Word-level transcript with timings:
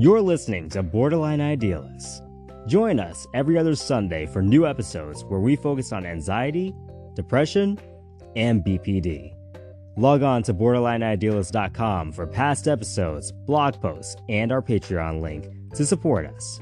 You're 0.00 0.20
listening 0.20 0.68
to 0.70 0.84
Borderline 0.84 1.40
Idealists. 1.40 2.22
Join 2.68 3.00
us 3.00 3.26
every 3.34 3.58
other 3.58 3.74
Sunday 3.74 4.26
for 4.26 4.40
new 4.40 4.64
episodes 4.64 5.24
where 5.24 5.40
we 5.40 5.56
focus 5.56 5.92
on 5.92 6.06
anxiety, 6.06 6.72
depression, 7.16 7.80
and 8.36 8.64
BPD. 8.64 9.34
Log 9.96 10.22
on 10.22 10.44
to 10.44 10.54
borderlineidealist.com 10.54 12.12
for 12.12 12.28
past 12.28 12.68
episodes, 12.68 13.32
blog 13.32 13.80
posts, 13.80 14.14
and 14.28 14.52
our 14.52 14.62
Patreon 14.62 15.20
link 15.20 15.48
to 15.74 15.84
support 15.84 16.26
us. 16.26 16.60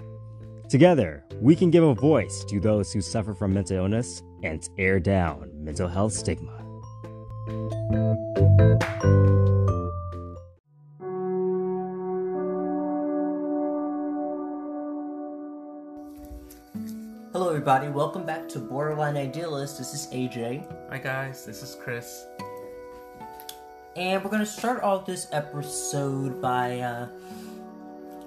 Together, 0.71 1.23
we 1.39 1.55
can 1.55 1.71
give 1.71 1.85
a 1.85 1.95
voice 1.95 2.43
to 2.49 2.59
those 2.59 2.91
who 2.91 3.03
suffer 3.03 3.35
from 3.35 3.53
mental 3.53 3.77
illness 3.77 4.23
and 4.45 4.67
tear 4.79 4.99
down 4.99 5.51
mental 5.63 5.89
health 5.89 6.15
stigma. 6.15 6.55
Everybody. 17.69 17.93
Welcome 17.93 18.25
back 18.25 18.49
to 18.51 18.61
Borderline 18.61 19.17
Idealist. 19.17 19.77
This 19.77 19.93
is 19.93 20.07
AJ, 20.13 20.65
Hi 20.89 20.99
guys, 20.99 21.45
this 21.45 21.65
is 21.65 21.75
Chris. 21.75 22.25
and 23.97 24.23
we're 24.23 24.31
going 24.31 24.39
to 24.39 24.47
start 24.47 24.85
off 24.85 25.05
this 25.05 25.27
episode 25.33 26.41
by 26.41 26.79
uh, 26.79 27.09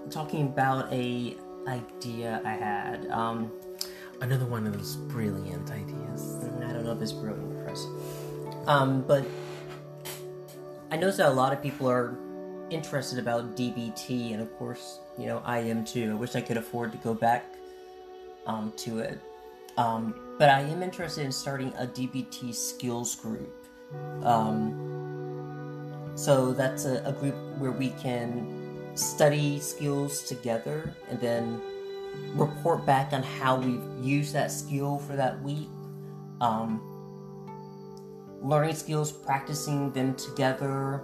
talking 0.09 0.47
about 0.47 0.91
a 0.91 1.37
idea 1.69 2.41
I 2.43 2.51
had. 2.51 3.09
Um, 3.11 3.49
Another 4.19 4.43
one 4.43 4.67
of 4.67 4.73
those 4.73 4.97
brilliant 4.97 5.71
ideas. 5.71 6.43
I 6.43 6.73
don't 6.73 6.83
know 6.83 6.91
if 6.91 7.01
it's 7.01 7.13
brilliant, 7.13 7.63
Chris, 7.63 7.85
um, 8.67 9.03
but 9.03 9.23
I 10.91 10.97
noticed 10.97 11.19
that 11.19 11.29
a 11.29 11.33
lot 11.33 11.53
of 11.53 11.63
people 11.63 11.89
are 11.89 12.13
interested 12.71 13.17
about 13.17 13.55
DBT, 13.55 14.33
and 14.33 14.41
of 14.41 14.53
course, 14.57 14.99
you 15.17 15.27
know, 15.27 15.41
I 15.45 15.59
am 15.59 15.85
too. 15.85 16.11
I 16.11 16.15
wish 16.15 16.35
I 16.35 16.41
could 16.41 16.57
afford 16.57 16.91
to 16.91 16.97
go 16.97 17.13
back 17.13 17.45
um, 18.45 18.73
to 18.75 18.99
it. 18.99 19.17
Um, 19.77 20.15
but 20.37 20.49
I 20.49 20.61
am 20.61 20.81
interested 20.83 21.25
in 21.25 21.31
starting 21.31 21.73
a 21.77 21.85
DBT 21.85 22.53
skills 22.53 23.15
group. 23.15 23.53
Um, 24.23 26.11
so 26.15 26.53
that's 26.53 26.85
a, 26.85 27.03
a 27.05 27.13
group 27.13 27.35
where 27.57 27.71
we 27.71 27.89
can 27.91 28.95
study 28.95 29.59
skills 29.59 30.23
together 30.23 30.93
and 31.09 31.19
then 31.19 31.61
report 32.35 32.85
back 32.85 33.13
on 33.13 33.23
how 33.23 33.57
we've 33.57 33.83
used 34.01 34.33
that 34.33 34.51
skill 34.51 34.99
for 34.99 35.15
that 35.15 35.41
week. 35.41 35.69
Um, 36.41 36.81
learning 38.41 38.75
skills, 38.75 39.11
practicing 39.11 39.91
them 39.91 40.15
together, 40.15 41.03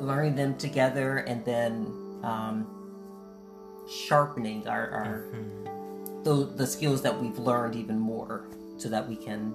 learning 0.00 0.36
them 0.36 0.56
together, 0.56 1.18
and 1.18 1.44
then 1.44 1.86
um, 2.22 2.66
sharpening 3.88 4.66
our, 4.68 4.90
our 4.90 5.24
the, 6.24 6.52
the 6.56 6.66
skills 6.66 7.02
that 7.02 7.20
we've 7.20 7.38
learned 7.38 7.74
even 7.76 7.98
more 7.98 8.46
so 8.76 8.88
that 8.88 9.08
we 9.08 9.16
can 9.16 9.54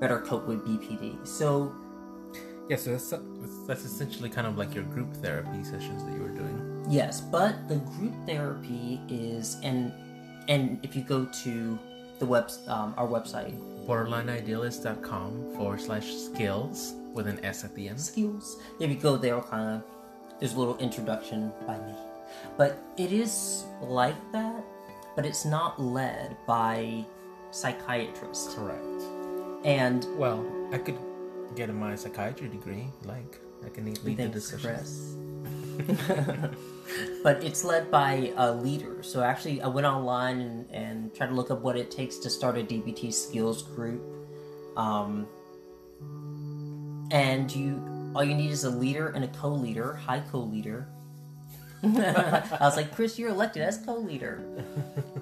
better 0.00 0.18
cope 0.20 0.46
with 0.46 0.64
BPD. 0.66 1.26
So, 1.26 1.72
Yeah, 2.68 2.76
so 2.76 2.90
that's 2.92 3.12
that's 3.66 3.84
essentially 3.84 4.28
kind 4.28 4.46
of 4.46 4.56
like 4.58 4.74
your 4.74 4.84
group 4.84 5.14
therapy 5.22 5.62
sessions 5.64 6.04
that 6.04 6.12
you 6.12 6.22
were 6.22 6.34
doing. 6.42 6.84
yes, 6.88 7.20
but 7.20 7.68
the 7.68 7.76
group 7.96 8.14
therapy 8.26 9.00
is 9.08 9.56
and 9.62 9.92
and 10.48 10.78
if 10.82 10.94
you 10.96 11.02
go 11.02 11.24
to 11.44 11.78
the 12.18 12.26
web 12.26 12.50
um, 12.68 12.94
our 12.96 13.06
website 13.06 13.54
Borderlineidealist.com 13.86 15.54
forward 15.56 15.80
slash 15.80 16.06
skills 16.12 16.94
with 17.14 17.26
an 17.28 17.38
S 17.44 17.64
at 17.64 17.74
the 17.74 17.88
end. 17.88 18.00
skills. 18.00 18.56
If 18.80 18.90
you 18.90 18.96
go 18.96 19.16
there, 19.16 19.40
kind 19.40 19.76
of 19.76 19.82
there's 20.40 20.54
a 20.54 20.58
little 20.58 20.76
introduction 20.78 21.52
by 21.66 21.78
me, 21.78 21.94
but 22.56 22.78
it 22.98 23.12
is 23.12 23.64
like 23.80 24.16
that, 24.32 24.64
but 25.16 25.26
it's 25.26 25.44
not 25.44 25.80
led 25.80 26.36
by 26.46 27.04
psychiatrists. 27.50 28.54
Correct. 28.54 29.02
And 29.64 30.06
Well, 30.16 30.46
I 30.72 30.78
could 30.78 30.98
get 31.56 31.74
my 31.74 31.96
psychiatry 31.96 32.48
degree, 32.48 32.86
like. 33.04 33.40
I 33.64 33.70
can 33.70 33.86
lead 34.04 34.18
the. 34.18 34.58
Chris. 34.60 35.16
but 37.22 37.42
it's 37.42 37.64
led 37.64 37.90
by 37.90 38.32
a 38.36 38.52
leader. 38.52 39.02
So 39.02 39.22
actually, 39.22 39.60
I 39.60 39.68
went 39.68 39.86
online 39.86 40.40
and, 40.40 40.70
and 40.70 41.14
tried 41.14 41.28
to 41.28 41.34
look 41.34 41.50
up 41.50 41.60
what 41.60 41.76
it 41.76 41.90
takes 41.90 42.16
to 42.18 42.30
start 42.30 42.56
a 42.56 42.62
DBT 42.62 43.12
skills 43.12 43.62
group. 43.62 44.02
Um, 44.76 45.26
and 47.10 47.50
you, 47.54 48.12
all 48.14 48.24
you 48.24 48.34
need 48.34 48.50
is 48.50 48.64
a 48.64 48.70
leader 48.70 49.08
and 49.08 49.24
a 49.24 49.28
co-leader, 49.28 49.94
high 49.94 50.20
co-leader. 50.20 50.88
I 51.82 52.58
was 52.60 52.76
like, 52.76 52.94
Chris, 52.94 53.18
you're 53.18 53.30
elected 53.30 53.62
as 53.62 53.78
co-leader, 53.78 54.42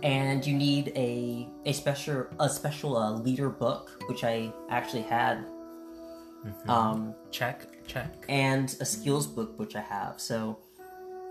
and 0.03 0.47
you 0.47 0.55
need 0.55 0.93
a 0.95 1.49
a 1.67 1.73
special 1.73 2.27
a 2.39 2.49
special 2.49 2.97
uh, 2.97 3.13
leader 3.13 3.49
book, 3.51 3.91
which 4.09 4.25
I 4.25 4.53
actually 4.71 5.03
had. 5.03 5.45
Um, 6.69 7.15
Check, 7.31 7.67
check. 7.87 8.25
and 8.29 8.69
a 8.79 8.85
skills 8.85 9.27
book 9.27 9.59
which 9.59 9.75
I 9.77 9.81
have. 9.81 10.21
So 10.21 10.59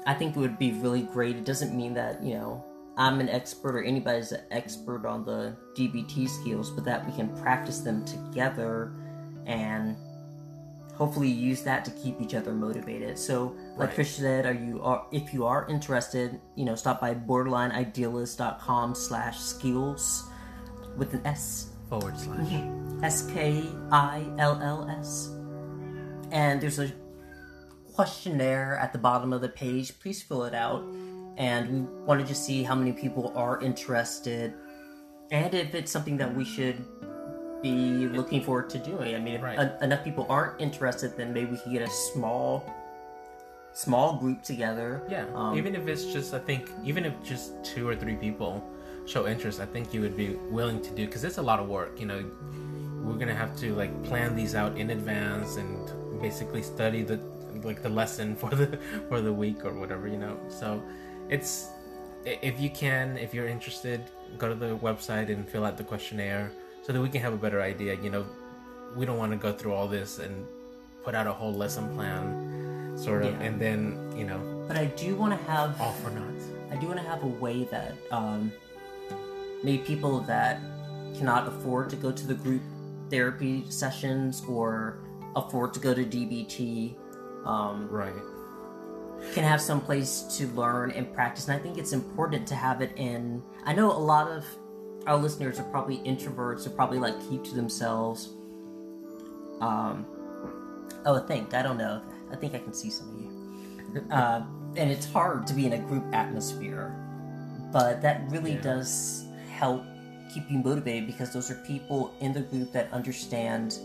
I 0.07 0.15
think 0.15 0.35
it 0.35 0.39
would 0.39 0.57
be 0.57 0.71
really 0.73 1.03
great. 1.03 1.35
It 1.35 1.45
doesn't 1.45 1.75
mean 1.75 1.93
that, 1.93 2.23
you 2.23 2.33
know, 2.33 2.65
I'm 2.97 3.19
an 3.19 3.29
expert 3.29 3.75
or 3.75 3.83
anybody's 3.83 4.31
an 4.31 4.41
expert 4.49 5.05
on 5.05 5.23
the 5.23 5.55
DBT 5.75 6.27
skills, 6.27 6.71
but 6.71 6.83
that 6.85 7.05
we 7.05 7.13
can 7.13 7.29
practice 7.37 7.79
them 7.81 8.03
together 8.05 8.91
and 9.45 9.95
hopefully 10.93 11.27
use 11.27 11.63
that 11.63 11.83
to 11.85 11.91
keep 11.91 12.21
each 12.21 12.33
other 12.33 12.53
motivated. 12.53 13.17
So 13.17 13.55
like 13.77 13.87
Right. 13.89 13.95
Chris 13.95 14.15
said, 14.15 14.45
are 14.45 14.53
you 14.53 14.81
are 14.83 15.05
if 15.11 15.33
you 15.33 15.45
are 15.45 15.67
interested, 15.69 16.39
you 16.55 16.65
know, 16.65 16.75
stop 16.75 17.01
by 17.01 17.13
borderlineidealist.com 17.15 18.95
slash 18.95 19.39
skills 19.39 20.23
with 20.97 21.13
an 21.13 21.25
S 21.25 21.69
Forward 21.89 22.17
slash. 22.17 22.39
Mm-hmm. 22.39 23.03
S 23.03 23.27
K 23.27 23.65
I 23.91 24.25
L 24.39 24.59
L 24.61 24.87
S. 24.99 25.29
And 26.31 26.61
there's 26.61 26.79
a 26.79 26.91
questionnaire 27.93 28.77
at 28.79 28.93
the 28.93 28.99
bottom 28.99 29.33
of 29.33 29.41
the 29.41 29.49
page. 29.49 29.99
Please 29.99 30.21
fill 30.21 30.45
it 30.45 30.55
out. 30.55 30.83
And 31.37 31.87
we 31.87 32.03
wanted 32.03 32.27
to 32.27 32.35
see 32.35 32.63
how 32.63 32.75
many 32.75 32.93
people 32.93 33.33
are 33.35 33.59
interested 33.61 34.53
and 35.31 35.53
if 35.55 35.73
it's 35.73 35.91
something 35.91 36.17
that 36.17 36.33
we 36.35 36.45
should 36.45 36.85
be 37.63 38.07
looking 38.09 38.41
forward 38.43 38.69
to 38.71 38.77
doing. 38.77 39.15
I 39.15 39.19
mean, 39.19 39.35
if 39.35 39.41
Right. 39.41 39.57
en- 39.57 39.71
enough 39.81 40.03
people 40.03 40.27
aren't 40.29 40.61
interested, 40.61 41.17
then 41.17 41.33
maybe 41.33 41.51
we 41.51 41.57
could 41.57 41.71
get 41.71 41.81
a 41.81 41.89
small, 42.13 42.63
small 43.71 44.17
group 44.19 44.43
together. 44.43 45.01
Yeah, 45.09 45.25
Um, 45.33 45.57
even 45.57 45.73
if 45.75 45.87
it's 45.87 46.05
just, 46.05 46.33
I 46.33 46.39
think, 46.39 46.69
even 46.83 47.05
if 47.05 47.13
just 47.23 47.53
two 47.63 47.87
or 47.87 47.95
three 47.95 48.15
people 48.15 48.61
show 49.05 49.25
interest, 49.27 49.59
I 49.59 49.65
think 49.65 49.93
you 49.93 50.01
would 50.01 50.15
be 50.15 50.35
willing 50.51 50.81
to 50.81 50.91
do 50.91 51.05
because 51.05 51.23
it's 51.23 51.37
a 51.39 51.41
lot 51.41 51.59
of 51.59 51.67
work. 51.69 51.99
You 51.99 52.05
know, 52.05 52.23
we're 53.03 53.17
gonna 53.17 53.33
have 53.33 53.55
to 53.57 53.73
like 53.75 53.91
plan 54.03 54.35
these 54.35 54.55
out 54.55 54.77
in 54.77 54.89
advance 54.91 55.55
and 55.57 55.89
basically 56.21 56.61
study 56.61 57.01
the 57.03 57.19
like 57.63 57.81
the 57.81 57.89
lesson 57.89 58.35
for 58.41 58.49
the 58.49 58.77
for 59.09 59.21
the 59.21 59.31
week 59.33 59.65
or 59.65 59.73
whatever. 59.73 60.07
You 60.07 60.17
know, 60.17 60.37
so 60.49 60.81
it's 61.29 61.69
if 62.25 62.59
you 62.59 62.69
can, 62.69 63.17
if 63.17 63.33
you're 63.33 63.47
interested, 63.47 64.01
go 64.37 64.47
to 64.47 64.55
the 64.55 64.77
website 64.77 65.29
and 65.29 65.47
fill 65.47 65.65
out 65.65 65.75
the 65.77 65.83
questionnaire 65.83 66.51
so 66.83 66.93
that 66.93 67.01
we 67.01 67.09
can 67.09 67.21
have 67.21 67.33
a 67.33 67.37
better 67.37 67.61
idea. 67.61 67.95
You 68.01 68.09
know, 68.11 68.25
we 68.95 69.05
don't 69.05 69.17
want 69.17 69.31
to 69.31 69.37
go 69.37 69.51
through 69.51 69.73
all 69.73 69.87
this 69.87 70.19
and 70.19 70.45
put 71.03 71.15
out 71.15 71.25
a 71.27 71.33
whole 71.33 71.53
lesson 71.53 71.93
plan, 71.95 72.93
sort 72.97 73.23
of, 73.23 73.33
Yeah. 73.33 73.41
and 73.47 73.59
then 73.59 74.13
you 74.15 74.25
know 74.25 74.39
But 74.67 74.77
I 74.77 74.85
do 74.85 75.15
want 75.15 75.37
to 75.37 75.45
have 75.51 75.79
off 75.81 75.99
or 76.05 76.11
not. 76.11 76.33
I 76.71 76.75
do 76.77 76.87
want 76.87 76.99
to 76.99 77.05
have 77.07 77.23
a 77.23 77.27
way 77.27 77.65
that 77.65 77.93
um, 78.11 78.51
maybe 79.63 79.83
people 79.83 80.19
that 80.21 80.59
cannot 81.17 81.47
afford 81.47 81.89
to 81.91 81.95
go 81.95 82.11
to 82.11 82.27
the 82.27 82.33
group 82.33 82.61
therapy 83.09 83.65
sessions 83.69 84.41
or 84.47 84.97
afford 85.35 85.73
to 85.75 85.79
go 85.79 85.93
to 85.93 86.03
DBT 86.05 86.95
um, 87.45 87.87
Right. 87.89 88.13
can 89.33 89.43
have 89.43 89.61
some 89.61 89.81
place 89.81 90.23
to 90.37 90.47
learn 90.49 90.91
and 90.91 91.11
practice. 91.13 91.47
And 91.47 91.57
I 91.57 91.61
think 91.61 91.77
it's 91.77 91.91
important 91.93 92.47
to 92.47 92.55
have 92.55 92.81
it 92.81 92.91
in. 92.95 93.43
I 93.65 93.73
know 93.73 93.91
a 93.91 93.99
lot 94.13 94.27
of 94.29 94.45
our 95.07 95.17
listeners 95.17 95.59
are 95.59 95.63
probably 95.65 95.97
introverts, 95.99 96.65
they're 96.65 96.73
probably 96.73 96.99
like 96.99 97.19
keep 97.29 97.43
to 97.45 97.53
themselves. 97.55 98.29
Um, 99.61 100.05
oh, 101.05 101.21
I 101.21 101.25
think 101.27 101.53
I 101.53 101.61
don't 101.61 101.77
know. 101.77 102.01
I 102.31 102.35
think 102.35 102.55
I 102.55 102.59
can 102.59 102.73
see 102.73 102.89
some 102.89 103.09
of 103.09 103.21
you. 103.21 104.01
Uh, 104.11 104.43
and 104.75 104.89
it's 104.89 105.05
hard 105.11 105.45
to 105.47 105.53
be 105.53 105.65
in 105.65 105.73
a 105.73 105.77
group 105.77 106.03
atmosphere, 106.13 106.95
but 107.71 108.01
that 108.01 108.29
really 108.31 108.53
Yeah. 108.53 108.61
does 108.61 109.25
help 109.51 109.83
keep 110.33 110.49
you 110.49 110.57
motivated 110.59 111.05
because 111.05 111.31
those 111.31 111.51
are 111.51 111.55
people 111.67 112.11
in 112.19 112.33
the 112.33 112.41
group 112.41 112.71
that 112.71 112.91
understand 112.91 113.77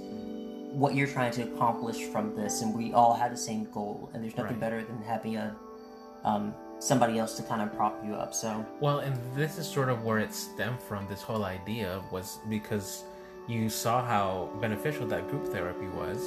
what 0.72 0.94
you're 0.94 1.06
trying 1.08 1.32
to 1.32 1.42
accomplish 1.42 2.04
from 2.06 2.34
this, 2.34 2.62
and 2.62 2.74
we 2.74 2.92
all 2.92 3.12
have 3.14 3.30
the 3.30 3.36
same 3.36 3.64
goal. 3.72 4.08
And 4.14 4.22
there's 4.22 4.36
nothing 4.36 4.52
Right. 4.52 4.60
better 4.60 4.82
than 4.82 5.02
having 5.02 5.36
a 5.36 5.54
um, 6.24 6.54
somebody 6.78 7.18
else 7.18 7.34
to 7.36 7.42
kind 7.42 7.62
of 7.62 7.74
prop 7.74 8.02
you 8.04 8.14
up. 8.14 8.34
So 8.34 8.64
Well, 8.80 9.00
and 9.00 9.16
this 9.34 9.58
is 9.58 9.66
sort 9.66 9.88
of 9.88 10.04
where 10.04 10.18
it 10.18 10.32
stemmed 10.32 10.80
from. 10.82 11.06
This 11.08 11.22
whole 11.22 11.44
idea 11.44 12.02
was 12.10 12.38
because 12.48 13.04
you 13.46 13.68
saw 13.68 14.04
how 14.04 14.50
beneficial 14.60 15.06
that 15.08 15.28
group 15.28 15.48
therapy 15.48 15.88
was, 15.88 16.22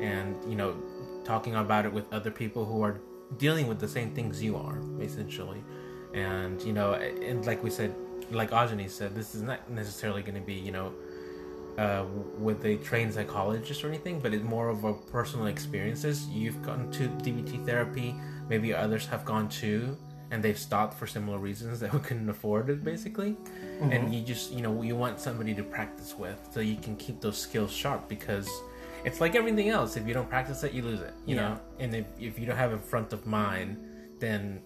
and 0.00 0.36
you 0.48 0.56
know, 0.56 0.76
talking 1.24 1.54
about 1.54 1.86
it 1.86 1.92
with 1.92 2.12
other 2.12 2.30
people 2.30 2.64
who 2.64 2.82
are 2.82 3.00
dealing 3.38 3.66
with 3.66 3.78
the 3.78 3.88
same 3.88 4.12
things 4.14 4.42
you 4.42 4.56
are, 4.56 4.78
essentially. 5.00 5.62
And 6.14 6.60
you 6.62 6.72
know, 6.72 6.94
and 6.94 7.44
like 7.46 7.62
we 7.62 7.70
said, 7.70 7.94
like 8.30 8.50
Ajani 8.50 8.88
said, 8.90 9.14
this 9.14 9.34
is 9.34 9.42
not 9.42 9.70
necessarily 9.70 10.22
going 10.22 10.34
to 10.34 10.40
be 10.40 10.54
you 10.54 10.72
know 10.72 10.92
uh, 11.78 12.04
with 12.38 12.64
a 12.64 12.76
trained 12.76 13.14
psychologist 13.14 13.82
or 13.84 13.88
anything, 13.88 14.20
but 14.20 14.34
it's 14.34 14.44
more 14.44 14.68
of 14.68 14.84
a 14.84 14.92
personal 14.92 15.46
experiences. 15.46 16.26
You've 16.28 16.62
gone 16.62 16.90
to 16.92 17.08
DBT 17.08 17.64
therapy, 17.64 18.14
maybe 18.50 18.74
others 18.74 19.06
have 19.06 19.24
gone 19.24 19.48
too, 19.48 19.96
and 20.30 20.42
they've 20.42 20.58
stopped 20.58 20.98
for 20.98 21.06
similar 21.06 21.38
reasons 21.38 21.80
that 21.80 21.92
we 21.94 22.00
couldn't 22.00 22.28
afford 22.28 22.68
it, 22.68 22.84
basically. 22.84 23.30
Mm-hmm. 23.30 23.92
And 23.92 24.14
you 24.14 24.22
just, 24.22 24.52
you 24.52 24.60
know, 24.60 24.82
you 24.82 24.96
want 24.96 25.18
somebody 25.18 25.54
to 25.54 25.62
practice 25.62 26.14
with 26.18 26.38
so 26.52 26.60
you 26.60 26.76
can 26.76 26.96
keep 26.96 27.20
those 27.20 27.38
skills 27.38 27.72
sharp 27.72 28.08
because 28.08 28.50
it's 29.04 29.20
like 29.20 29.34
everything 29.34 29.70
else. 29.70 29.96
If 29.96 30.06
you 30.06 30.12
don't 30.12 30.28
practice 30.28 30.62
it, 30.64 30.72
you 30.72 30.82
lose 30.82 31.00
it, 31.00 31.14
you 31.24 31.36
yeah. 31.36 31.42
know? 31.42 31.60
And 31.78 31.94
if, 31.94 32.06
if 32.18 32.38
you 32.38 32.44
don't 32.44 32.56
have 32.56 32.72
it 32.72 32.80
front 32.80 33.12
of 33.12 33.24
mind, 33.26 33.78
then 34.18 34.60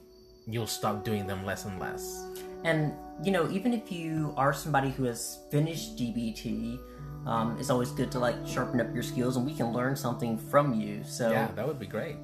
you'll 0.46 0.66
stop 0.66 1.04
doing 1.04 1.26
them 1.26 1.44
less 1.44 1.64
and 1.64 1.78
less. 1.78 2.26
And, 2.64 2.92
you 3.22 3.30
know, 3.30 3.48
even 3.50 3.72
if 3.72 3.92
you 3.92 4.34
are 4.36 4.52
somebody 4.52 4.90
who 4.90 5.04
has 5.04 5.38
finished 5.50 5.96
DBT, 5.96 6.80
um, 7.26 7.56
it's 7.58 7.70
always 7.70 7.90
good 7.90 8.10
to 8.12 8.18
like 8.18 8.36
sharpen 8.46 8.80
up 8.80 8.92
your 8.92 9.02
skills 9.02 9.36
and 9.36 9.46
we 9.46 9.54
can 9.54 9.72
learn 9.72 9.96
something 9.96 10.36
from 10.36 10.74
you. 10.74 11.04
So 11.04 11.30
yeah, 11.30 11.48
that 11.54 11.66
would 11.66 11.78
be 11.78 11.86
great. 11.86 12.16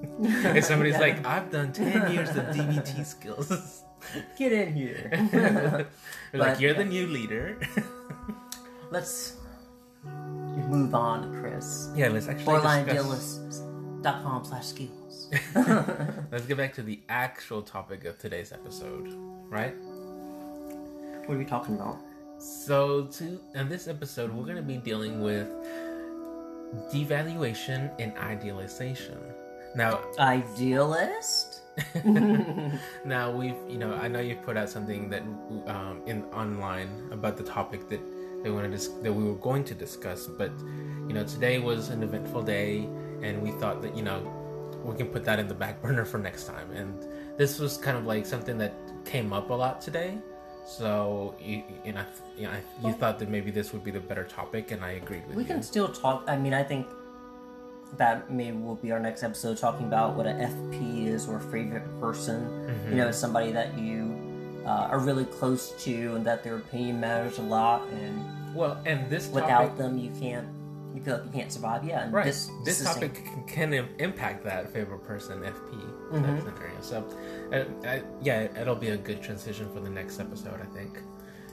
if 0.20 0.64
somebody's 0.64 0.94
yeah. 0.94 1.00
like, 1.00 1.26
I've 1.26 1.50
done 1.50 1.72
ten 1.72 2.12
years 2.12 2.30
of 2.30 2.44
DBT 2.46 3.04
skills, 3.04 3.82
get 4.38 4.52
in 4.52 4.74
here. 4.74 5.10
but, 6.32 6.40
like, 6.40 6.60
you're 6.60 6.74
the 6.74 6.84
new 6.84 7.06
leader. 7.06 7.58
let's 8.90 9.36
move 10.04 10.94
on, 10.94 11.40
Chris. 11.40 11.90
Yeah, 11.94 12.08
let's 12.08 12.28
actually 12.28 12.44
borderlineidealist.com 12.44 14.44
slash 14.44 14.66
skills. 14.66 15.30
let's 16.30 16.46
get 16.46 16.56
back 16.56 16.74
to 16.74 16.82
the 16.82 17.00
actual 17.08 17.62
topic 17.62 18.04
of 18.04 18.18
today's 18.18 18.52
episode, 18.52 19.12
right? 19.48 19.74
What 21.26 21.34
are 21.34 21.38
we 21.38 21.44
talking 21.44 21.74
about? 21.74 21.98
So, 22.38 23.06
to 23.06 23.40
in 23.54 23.68
this 23.68 23.88
episode, 23.88 24.32
we're 24.32 24.44
going 24.44 24.56
to 24.56 24.62
be 24.62 24.76
dealing 24.76 25.20
with 25.20 25.48
devaluation 26.92 27.90
and 27.98 28.16
idealization. 28.16 29.18
Now, 29.74 30.00
idealist. 30.18 31.60
now 33.04 33.30
we've, 33.30 33.54
you 33.68 33.78
know, 33.78 33.94
I 33.94 34.08
know 34.08 34.20
you've 34.20 34.42
put 34.42 34.56
out 34.56 34.68
something 34.68 35.08
that 35.10 35.22
um, 35.66 36.02
in 36.06 36.24
online 36.26 37.08
about 37.12 37.36
the 37.36 37.44
topic 37.44 37.88
that 37.88 38.00
they 38.42 38.50
wanted 38.50 38.78
to, 38.78 38.90
that 39.02 39.12
we 39.12 39.24
were 39.24 39.36
going 39.36 39.64
to 39.64 39.74
discuss, 39.74 40.26
but 40.26 40.50
you 41.06 41.14
know, 41.14 41.24
today 41.24 41.58
was 41.58 41.88
an 41.88 42.02
eventful 42.02 42.42
day, 42.42 42.88
and 43.22 43.40
we 43.42 43.50
thought 43.52 43.82
that 43.82 43.96
you 43.96 44.02
know 44.02 44.20
we 44.84 44.96
can 44.96 45.08
put 45.08 45.24
that 45.24 45.38
in 45.38 45.48
the 45.48 45.54
back 45.54 45.80
burner 45.82 46.04
for 46.04 46.18
next 46.18 46.44
time. 46.44 46.70
And 46.72 46.94
this 47.38 47.58
was 47.58 47.76
kind 47.76 47.96
of 47.96 48.06
like 48.06 48.26
something 48.26 48.58
that 48.58 48.74
came 49.04 49.32
up 49.32 49.50
a 49.50 49.54
lot 49.54 49.80
today. 49.80 50.18
So 50.66 51.34
you, 51.40 51.62
you 51.84 51.92
know, 51.92 52.04
you, 52.36 52.42
know, 52.42 52.52
you 52.84 52.92
thought 52.92 53.18
that 53.20 53.30
maybe 53.30 53.50
this 53.50 53.72
would 53.72 53.82
be 53.82 53.90
the 53.90 54.00
better 54.00 54.24
topic, 54.24 54.70
and 54.70 54.84
I 54.84 54.92
agreed 54.92 55.26
with 55.26 55.36
we 55.36 55.42
you. 55.42 55.48
We 55.48 55.54
can 55.54 55.62
still 55.62 55.88
talk. 55.88 56.24
I 56.28 56.36
mean, 56.36 56.52
I 56.52 56.62
think 56.62 56.86
that 57.96 58.30
maybe 58.30 58.56
will 58.56 58.76
be 58.76 58.92
our 58.92 59.00
next 59.00 59.22
episode, 59.22 59.58
talking 59.58 59.86
about 59.86 60.14
what 60.14 60.26
an 60.26 60.38
FP 60.38 61.06
is 61.06 61.28
or 61.28 61.40
favorite 61.40 61.84
person. 62.00 62.42
Mm-hmm. 62.42 62.90
You 62.90 62.96
know, 62.96 63.10
somebody 63.10 63.50
that 63.52 63.76
you 63.78 64.62
uh, 64.64 64.88
are 64.90 64.98
really 64.98 65.24
close 65.24 65.72
to, 65.84 66.14
and 66.14 66.24
that 66.26 66.44
their 66.44 66.56
opinion 66.56 67.00
matters 67.00 67.38
a 67.38 67.42
lot. 67.42 67.86
And 67.88 68.54
well, 68.54 68.80
and 68.86 69.08
this 69.10 69.28
without 69.28 69.76
them, 69.78 69.98
you 69.98 70.10
can't 70.20 70.46
you 70.94 71.02
feel 71.02 71.16
like 71.16 71.24
you 71.26 71.32
can't 71.32 71.52
survive. 71.52 71.84
Yeah, 71.84 72.08
right. 72.10 72.24
This, 72.24 72.50
this, 72.64 72.78
this 72.78 72.94
topic 72.94 73.24
can, 73.46 73.72
can 73.72 73.88
impact 73.98 74.44
that 74.44 74.72
favorite 74.72 75.04
person 75.04 75.40
FP 75.40 75.52
mm-hmm. 76.10 76.38
scenario. 76.38 76.80
So, 76.80 77.04
uh, 77.52 77.98
yeah, 78.22 78.48
it'll 78.60 78.74
be 78.74 78.88
a 78.88 78.96
good 78.96 79.22
transition 79.22 79.68
for 79.72 79.80
the 79.80 79.90
next 79.90 80.20
episode. 80.20 80.60
I 80.60 80.74
think. 80.74 80.98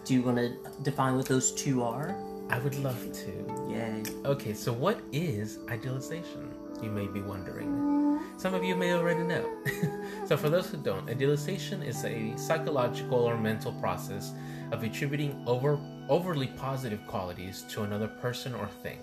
Do 0.03 0.13
you 0.13 0.21
want 0.21 0.37
to 0.37 0.55
define 0.83 1.15
what 1.15 1.25
those 1.25 1.51
two 1.51 1.81
are? 1.83 2.15
I 2.49 2.59
would 2.59 2.75
love 2.79 3.11
to. 3.11 3.65
Yay. 3.69 4.03
Okay, 4.25 4.53
so 4.53 4.71
what 4.71 4.99
is 5.11 5.59
idealization? 5.69 6.49
You 6.81 6.91
may 6.91 7.07
be 7.07 7.21
wondering. 7.21 8.19
Some 8.37 8.53
of 8.53 8.63
you 8.63 8.75
may 8.75 8.93
already 8.93 9.23
know. 9.23 9.49
so, 10.25 10.37
for 10.37 10.49
those 10.49 10.69
who 10.69 10.77
don't, 10.77 11.09
idealization 11.09 11.81
is 11.81 12.03
a 12.05 12.35
psychological 12.37 13.19
or 13.19 13.37
mental 13.37 13.71
process 13.73 14.33
of 14.71 14.83
attributing 14.83 15.43
over 15.47 15.79
overly 16.09 16.47
positive 16.47 17.05
qualities 17.07 17.63
to 17.69 17.83
another 17.83 18.07
person 18.07 18.53
or 18.53 18.67
thing. 18.83 18.99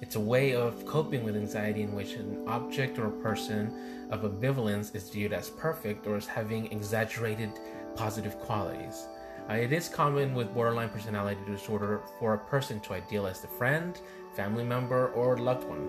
It's 0.00 0.16
a 0.16 0.20
way 0.20 0.54
of 0.54 0.84
coping 0.86 1.22
with 1.24 1.36
anxiety 1.36 1.82
in 1.82 1.94
which 1.94 2.14
an 2.14 2.42
object 2.48 2.98
or 2.98 3.06
a 3.06 3.22
person 3.22 4.08
of 4.10 4.22
ambivalence 4.22 4.94
is 4.96 5.10
viewed 5.10 5.32
as 5.32 5.50
perfect 5.50 6.06
or 6.06 6.16
as 6.16 6.26
having 6.26 6.72
exaggerated 6.72 7.52
positive 7.94 8.38
qualities. 8.38 9.06
Uh, 9.50 9.54
it 9.54 9.72
is 9.72 9.88
common 9.88 10.32
with 10.32 10.54
borderline 10.54 10.88
personality 10.88 11.40
disorder 11.44 12.02
for 12.20 12.34
a 12.34 12.38
person 12.38 12.78
to 12.78 12.92
idealize 12.92 13.42
a 13.42 13.48
friend, 13.48 14.00
family 14.36 14.62
member, 14.62 15.08
or 15.08 15.36
loved 15.38 15.64
one. 15.64 15.88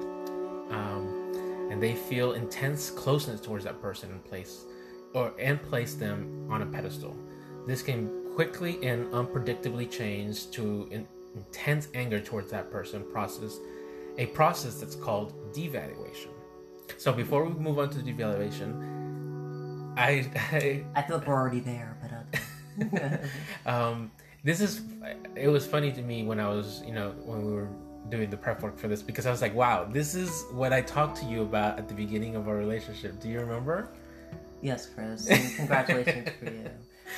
Um, 0.71 1.67
and 1.69 1.81
they 1.81 1.93
feel 1.93 2.33
intense 2.33 2.89
closeness 2.89 3.39
towards 3.39 3.63
that 3.65 3.79
person 3.79 4.09
and 4.09 4.23
place 4.25 4.65
or 5.13 5.33
and 5.37 5.61
place 5.61 5.93
them 5.93 6.47
on 6.49 6.63
a 6.63 6.65
pedestal. 6.65 7.15
This 7.67 7.83
can 7.83 8.33
quickly 8.33 8.83
and 8.83 9.05
unpredictably 9.13 9.91
change 9.91 10.49
to 10.51 10.87
in, 10.89 11.07
intense 11.35 11.87
anger 11.93 12.19
towards 12.19 12.49
that 12.49 12.71
person 12.71 13.05
process 13.11 13.59
a 14.17 14.25
process 14.27 14.79
that's 14.79 14.95
called 14.95 15.53
devaluation. 15.53 16.31
So 16.97 17.13
before 17.13 17.45
we 17.45 17.53
move 17.53 17.77
on 17.77 17.91
to 17.91 17.99
devaluation, 17.99 19.93
I 19.97 20.25
I, 20.51 20.83
I 20.95 21.01
feel 21.03 21.17
like 21.17 21.27
we're 21.27 21.35
already 21.35 21.59
there. 21.59 22.00
um, 23.65 24.11
this 24.43 24.61
is 24.61 24.81
it 25.35 25.47
was 25.47 25.65
funny 25.65 25.91
to 25.91 26.01
me 26.01 26.23
when 26.23 26.39
I 26.39 26.47
was 26.47 26.83
you 26.85 26.93
know 26.93 27.11
when 27.25 27.45
we 27.45 27.53
were 27.53 27.69
doing 28.09 28.29
the 28.29 28.37
prep 28.37 28.61
work 28.61 28.77
for 28.77 28.87
this 28.87 29.01
because 29.01 29.25
I 29.25 29.31
was 29.31 29.41
like, 29.41 29.55
wow, 29.55 29.85
this 29.85 30.15
is 30.15 30.45
what 30.51 30.73
I 30.73 30.81
talked 30.81 31.17
to 31.17 31.25
you 31.25 31.43
about 31.43 31.77
at 31.77 31.87
the 31.87 31.93
beginning 31.93 32.35
of 32.35 32.47
our 32.47 32.55
relationship. 32.55 33.19
Do 33.19 33.29
you 33.29 33.39
remember? 33.39 33.89
Yes, 34.61 34.87
Chris. 34.87 35.27
congratulations 35.55 36.29
for 36.39 36.45
you. 36.45 36.69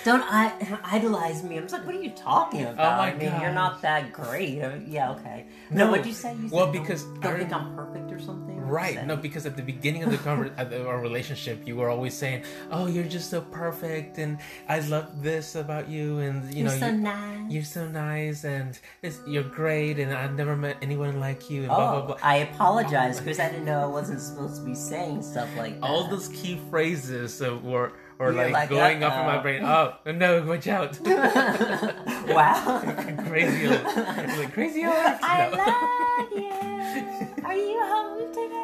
Don't 0.04 0.24
I, 0.24 0.80
idolize 0.84 1.44
me. 1.44 1.58
I'm 1.58 1.68
like, 1.68 1.86
what 1.86 1.96
are 1.96 2.02
you 2.02 2.12
talking 2.12 2.66
oh 2.66 2.72
about? 2.72 3.00
Oh 3.00 3.02
I 3.04 3.14
mean, 3.16 3.30
God. 3.30 3.42
you're 3.42 3.52
not 3.52 3.82
that 3.82 4.12
great. 4.12 4.62
I 4.64 4.76
mean, 4.76 4.86
yeah, 4.92 5.12
okay. 5.12 5.46
No, 5.70 5.86
no 5.86 5.92
what'd 5.92 6.06
you 6.06 6.14
say? 6.14 6.36
You 6.36 6.50
well, 6.52 6.72
because 6.72 7.04
don't, 7.04 7.22
don't 7.22 7.38
think 7.38 7.54
I'm 7.54 7.76
perfect 7.76 8.12
or 8.12 8.20
something. 8.20 8.54
Right. 8.60 9.06
No, 9.06 9.16
because 9.16 9.46
at 9.46 9.56
the 9.56 9.62
beginning 9.62 10.04
of 10.04 10.12
the 10.12 10.18
conver- 10.18 10.88
our 10.88 11.00
relationship, 11.00 11.68
you 11.68 11.76
were 11.76 11.90
always 11.90 12.14
saying, 12.14 12.44
"Oh, 12.72 12.88
you're 12.88 13.04
just 13.04 13.30
so 13.30 13.42
perfect, 13.42 14.18
and 14.18 14.40
I 14.68 14.80
love 14.80 15.22
this 15.22 15.56
about 15.56 15.90
you, 15.90 16.20
and 16.20 16.44
you 16.54 16.64
you're 16.64 16.72
know, 16.72 16.78
so 16.80 16.88
you're, 16.88 16.96
nice. 16.96 17.52
you're 17.52 17.64
so 17.64 17.88
nice, 17.88 18.44
and 18.44 18.80
you're 19.28 19.44
great, 19.44 20.00
and 20.00 20.14
I've 20.14 20.36
never 20.36 20.56
met 20.56 20.78
anyone 20.82 21.20
like 21.20 21.50
you." 21.50 21.64
And 21.64 21.72
oh, 21.72 21.76
blah, 21.76 21.92
blah, 21.92 22.02
oh, 22.02 22.08
blah. 22.08 22.18
I 22.24 22.36
apologize 22.38 23.20
because 23.20 23.40
I 23.40 23.50
didn't 23.50 23.66
know 23.66 23.82
I 23.82 23.86
wasn't 23.86 24.22
supposed 24.22 24.58
to 24.58 24.62
be 24.64 24.76
saying 24.76 25.22
stuff 25.24 25.50
like 25.58 25.80
that. 25.80 25.86
All 25.86 26.08
those 26.08 26.30
key 26.30 26.60
phrases 26.70 27.38
that 27.40 27.64
were 27.64 27.94
or 28.24 28.32
like, 28.32 28.54
like, 28.54 28.70
going 28.70 29.04
up 29.04 29.20
in 29.20 29.26
my 29.26 29.42
brain. 29.42 29.64
Oh 29.64 29.96
no, 30.06 30.44
watch 30.44 30.68
out! 30.68 31.00
wow, 31.06 32.82
crazy, 33.28 33.68
like 33.68 34.54
crazy. 34.54 34.84
I 34.86 35.50
love 35.50 36.32
you. 36.32 37.44
Are 37.44 37.56
you 37.56 37.82
home 37.86 38.34
today? 38.34 38.64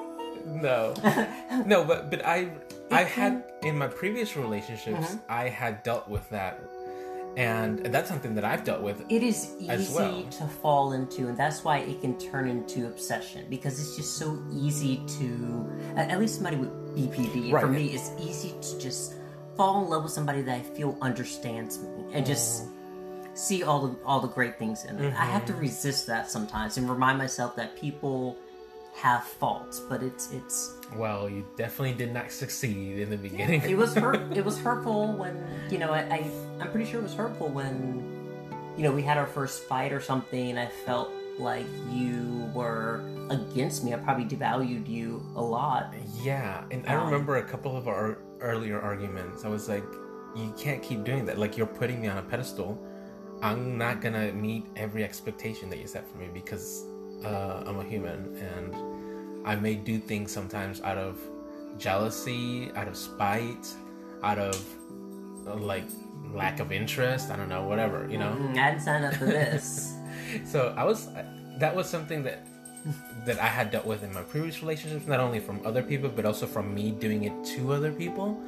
No, 0.61 0.93
no, 1.65 1.83
but 1.83 2.09
but 2.09 2.25
I 2.25 2.51
I 2.91 3.03
had 3.03 3.43
in 3.63 3.77
my 3.77 3.87
previous 3.87 4.35
relationships 4.35 5.15
mm-hmm. 5.15 5.31
I 5.31 5.49
had 5.49 5.83
dealt 5.83 6.07
with 6.07 6.29
that. 6.29 6.61
And 7.37 7.85
that's 7.85 8.09
something 8.09 8.33
that 8.35 8.43
I've 8.43 8.63
dealt 8.63 8.81
with. 8.81 9.05
It 9.07 9.21
is 9.21 9.53
easy 9.59 9.93
well. 9.93 10.23
to 10.23 10.47
fall 10.47 10.93
into, 10.93 11.27
and 11.27 11.37
that's 11.37 11.63
why 11.63 11.77
it 11.77 12.01
can 12.01 12.17
turn 12.17 12.49
into 12.49 12.87
obsession 12.87 13.45
because 13.49 13.79
it's 13.79 13.95
just 13.95 14.17
so 14.17 14.43
easy 14.51 14.99
to. 15.19 15.71
At 15.95 16.19
least 16.19 16.35
somebody 16.35 16.57
with 16.57 16.69
BPD, 16.97 17.53
right. 17.53 17.61
for 17.61 17.67
me, 17.67 17.91
it's 17.91 18.11
easy 18.19 18.55
to 18.59 18.79
just 18.79 19.18
fall 19.59 19.83
in 19.83 19.89
love 19.89 20.03
with 20.03 20.13
somebody 20.13 20.41
that 20.41 20.55
I 20.55 20.61
feel 20.61 20.97
understands 21.01 21.79
me 21.79 21.89
and 22.13 22.25
just 22.25 22.63
mm. 22.63 23.37
see 23.37 23.61
all 23.61 23.87
the 23.87 23.95
all 24.05 24.21
the 24.21 24.29
great 24.29 24.57
things 24.57 24.85
in 24.85 24.97
it. 24.97 25.01
Mm-hmm. 25.01 25.21
I 25.21 25.25
have 25.25 25.45
to 25.47 25.51
mm-hmm. 25.51 25.63
resist 25.63 26.07
that 26.07 26.31
sometimes 26.31 26.77
and 26.77 26.89
remind 26.89 27.17
myself 27.17 27.57
that 27.57 27.75
people 27.75 28.37
have 28.95 29.25
faults, 29.25 29.81
but 29.81 30.01
it's 30.01 30.31
it's. 30.31 30.77
Well, 30.95 31.29
you 31.29 31.45
definitely 31.57 31.93
did 31.93 32.13
not 32.13 32.31
succeed 32.31 32.99
in 32.99 33.09
the 33.09 33.17
beginning. 33.17 33.61
it 33.63 33.75
was 33.75 33.93
hurt. 33.93 34.31
It 34.31 34.45
was 34.45 34.57
hurtful 34.65 35.11
when 35.17 35.35
you 35.69 35.77
know 35.77 35.91
I, 35.91 36.03
I 36.03 36.31
I'm 36.61 36.71
pretty 36.71 36.89
sure 36.89 37.01
it 37.01 37.03
was 37.03 37.13
hurtful 37.13 37.49
when 37.49 38.01
you 38.77 38.83
know 38.83 38.93
we 38.93 39.01
had 39.01 39.17
our 39.17 39.27
first 39.27 39.63
fight 39.63 39.91
or 39.91 39.99
something. 39.99 40.51
and 40.51 40.57
I 40.57 40.67
felt 40.85 41.11
like 41.37 41.67
you 41.91 42.49
were 42.53 43.03
against 43.29 43.83
me. 43.83 43.93
I 43.93 43.97
probably 43.97 44.23
devalued 44.23 44.87
you 44.87 45.21
a 45.35 45.41
lot. 45.41 45.93
Yeah, 46.23 46.63
and 46.71 46.87
um, 46.87 46.91
I 46.93 47.03
remember 47.03 47.35
a 47.35 47.43
couple 47.43 47.75
of 47.75 47.89
our 47.89 48.19
earlier 48.41 48.79
arguments. 48.79 49.45
I 49.45 49.49
was 49.49 49.69
like, 49.69 49.83
you 50.35 50.53
can't 50.57 50.81
keep 50.81 51.03
doing 51.03 51.25
that. 51.25 51.37
Like 51.37 51.57
you're 51.57 51.67
putting 51.67 52.01
me 52.01 52.07
on 52.07 52.17
a 52.17 52.21
pedestal. 52.21 52.79
I'm 53.41 53.77
not 53.77 54.01
gonna 54.01 54.31
meet 54.33 54.65
every 54.75 55.03
expectation 55.03 55.69
that 55.69 55.79
you 55.79 55.87
set 55.87 56.09
for 56.09 56.17
me 56.17 56.29
because 56.33 56.85
uh, 57.23 57.63
I'm 57.65 57.79
a 57.79 57.83
human 57.83 58.35
and 58.37 59.47
I 59.47 59.55
may 59.55 59.75
do 59.75 59.99
things 59.99 60.31
sometimes 60.31 60.81
out 60.81 60.97
of 60.97 61.19
jealousy, 61.77 62.71
out 62.75 62.87
of 62.87 62.97
spite, 62.97 63.67
out 64.23 64.37
of 64.37 64.63
uh, 65.47 65.55
like 65.55 65.85
lack 66.33 66.59
of 66.59 66.71
interest. 66.71 67.31
I 67.31 67.37
don't 67.37 67.49
know, 67.49 67.63
whatever, 67.63 68.07
you 68.09 68.17
know. 68.17 68.35
Mm, 68.37 68.57
I 68.57 68.71
didn't 68.71 68.83
sign 68.83 69.03
up 69.03 69.13
for 69.15 69.25
this. 69.25 69.93
so 70.45 70.73
I 70.77 70.83
was 70.83 71.07
that 71.59 71.75
was 71.75 71.89
something 71.89 72.23
that 72.23 72.45
that 73.25 73.39
I 73.39 73.47
had 73.47 73.71
dealt 73.71 73.85
with 73.85 74.03
in 74.03 74.13
my 74.13 74.21
previous 74.23 74.61
relationships, 74.61 75.05
not 75.07 75.19
only 75.19 75.39
from 75.39 75.59
other 75.65 75.83
people 75.83 76.09
but 76.09 76.25
also 76.25 76.45
from 76.47 76.73
me 76.73 76.91
doing 76.91 77.23
it 77.25 77.33
to 77.55 77.73
other 77.73 77.91
people. 77.91 78.39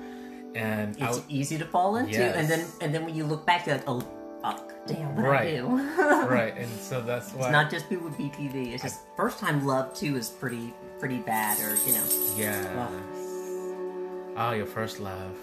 And 0.56 0.96
it's 1.00 1.20
I, 1.20 1.24
easy 1.30 1.58
to 1.58 1.66
fall 1.66 1.96
into, 1.98 2.12
Yes. 2.12 2.36
and 2.36 2.48
then 2.50 2.66
and 2.82 2.94
then 2.94 3.06
when 3.06 3.16
you 3.16 3.26
look 3.26 3.46
back, 3.46 3.66
you're 3.66 3.76
like, 3.78 3.86
oh 3.88 4.02
fuck, 4.42 4.74
damn, 4.88 5.16
what 5.16 5.26
Right. 5.26 5.48
I 5.48 5.56
do? 5.58 5.68
right, 6.28 6.54
and 6.58 6.70
so 6.80 7.00
that's 7.02 7.32
why 7.32 7.46
It's 7.48 7.52
not 7.52 7.70
just 7.72 7.88
people 7.88 8.06
with 8.10 8.18
BPD. 8.18 8.74
It's 8.74 8.84
just 8.84 9.00
first 9.16 9.40
time 9.40 9.66
love 9.66 9.94
too 9.94 10.18
is 10.18 10.30
pretty 10.30 10.74
pretty 11.00 11.20
bad, 11.20 11.58
or 11.60 11.76
you 11.88 11.94
know, 11.94 12.04
Yes. 12.36 12.68
Oh, 14.38 14.52
your 14.52 14.66
first 14.66 15.00
love. 15.00 15.36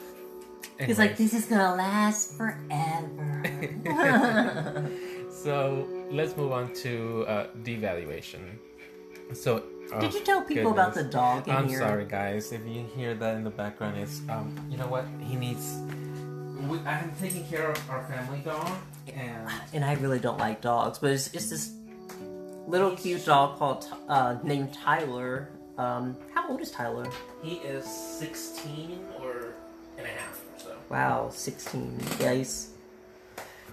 it's 0.79 0.99
like 0.99 1.17
this 1.17 1.33
is 1.35 1.47
gonna 1.47 1.75
last 1.75 2.37
forever. 2.37 3.45
So 5.31 5.87
let's 6.11 6.37
move 6.37 6.51
on 6.53 6.73
to 6.83 7.25
uh, 7.29 7.47
devaluation. 7.63 8.59
So 9.35 9.63
oh, 9.93 10.01
Did 10.01 10.15
you 10.15 10.21
tell 10.25 10.43
people 10.43 10.73
about 10.73 10.95
the 10.95 11.05
dog 11.05 11.49
in 11.49 11.55
I'm 11.55 11.69
here? 11.69 11.79
sorry, 11.81 12.05
guys. 12.07 12.53
If 12.53 12.67
you 12.67 12.85
hear 12.97 13.15
that 13.15 13.37
in 13.37 13.45
the 13.45 13.51
background, 13.51 13.99
it's 13.99 14.21
um, 14.29 14.55
you 14.71 14.77
know 14.77 14.87
what? 14.87 15.05
He 15.21 15.37
needs. 15.37 15.79
We, 16.69 16.79
I'm 16.81 17.13
taking 17.21 17.45
care 17.47 17.71
of 17.71 17.91
our 17.91 18.05
family 18.09 18.41
dog, 18.45 18.69
and 19.15 19.49
And 19.73 19.85
I 19.85 19.95
really 19.95 20.19
don't 20.19 20.39
like 20.39 20.61
dogs, 20.61 20.99
but 20.99 21.11
it's, 21.11 21.33
it's 21.33 21.51
this 21.51 21.73
little 22.67 22.97
cute 22.97 23.25
dog 23.25 23.59
called 23.59 23.87
uh, 24.09 24.39
named 24.43 24.73
Tyler. 24.75 25.51
Um, 25.79 26.17
how 26.35 26.49
old 26.49 26.61
is 26.61 26.71
Tyler? 26.73 27.07
he 27.43 27.55
is 27.59 27.85
16 27.87 28.99
or 29.23 29.55
and 29.97 30.07
a 30.07 30.11
half 30.11 30.43
or 30.57 30.59
so. 30.61 30.77
Wow, 30.89 31.29
sixteen. 31.31 31.99
Yeah, 32.19 32.33
he's 32.35 32.71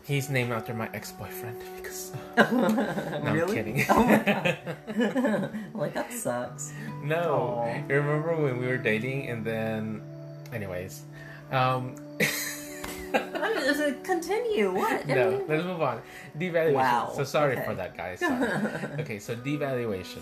He's 0.05 0.29
named 0.29 0.51
after 0.51 0.73
my 0.75 0.87
ex-boyfriend 0.93 1.57
because. 1.77 2.13
no, 2.37 2.43
I'm 2.45 3.47
kidding. 3.49 3.83
Oh 3.89 4.03
my 4.05 4.17
god. 4.95 5.49
like 5.73 5.93
that 5.95 6.13
sucks. 6.13 6.73
No, 7.03 7.63
Aw. 7.65 7.75
you 7.89 7.95
remember 7.95 8.35
when 8.35 8.59
we 8.59 8.67
were 8.67 8.77
dating, 8.77 9.29
and 9.29 9.43
then, 9.43 10.01
anyways, 10.53 11.01
um, 11.51 11.95
continue? 14.03 14.71
What? 14.73 15.07
No, 15.07 15.43
let's 15.47 15.63
move 15.63 15.81
on. 15.81 16.01
Devaluation. 16.37 16.73
Wow, 16.73 17.11
So 17.15 17.23
sorry 17.23 17.53
okay. 17.55 17.65
for 17.65 17.73
that, 17.73 17.97
guys. 17.97 18.19
Sorry. 18.19 18.47
okay, 18.99 19.17
so 19.17 19.35
devaluation. 19.35 20.21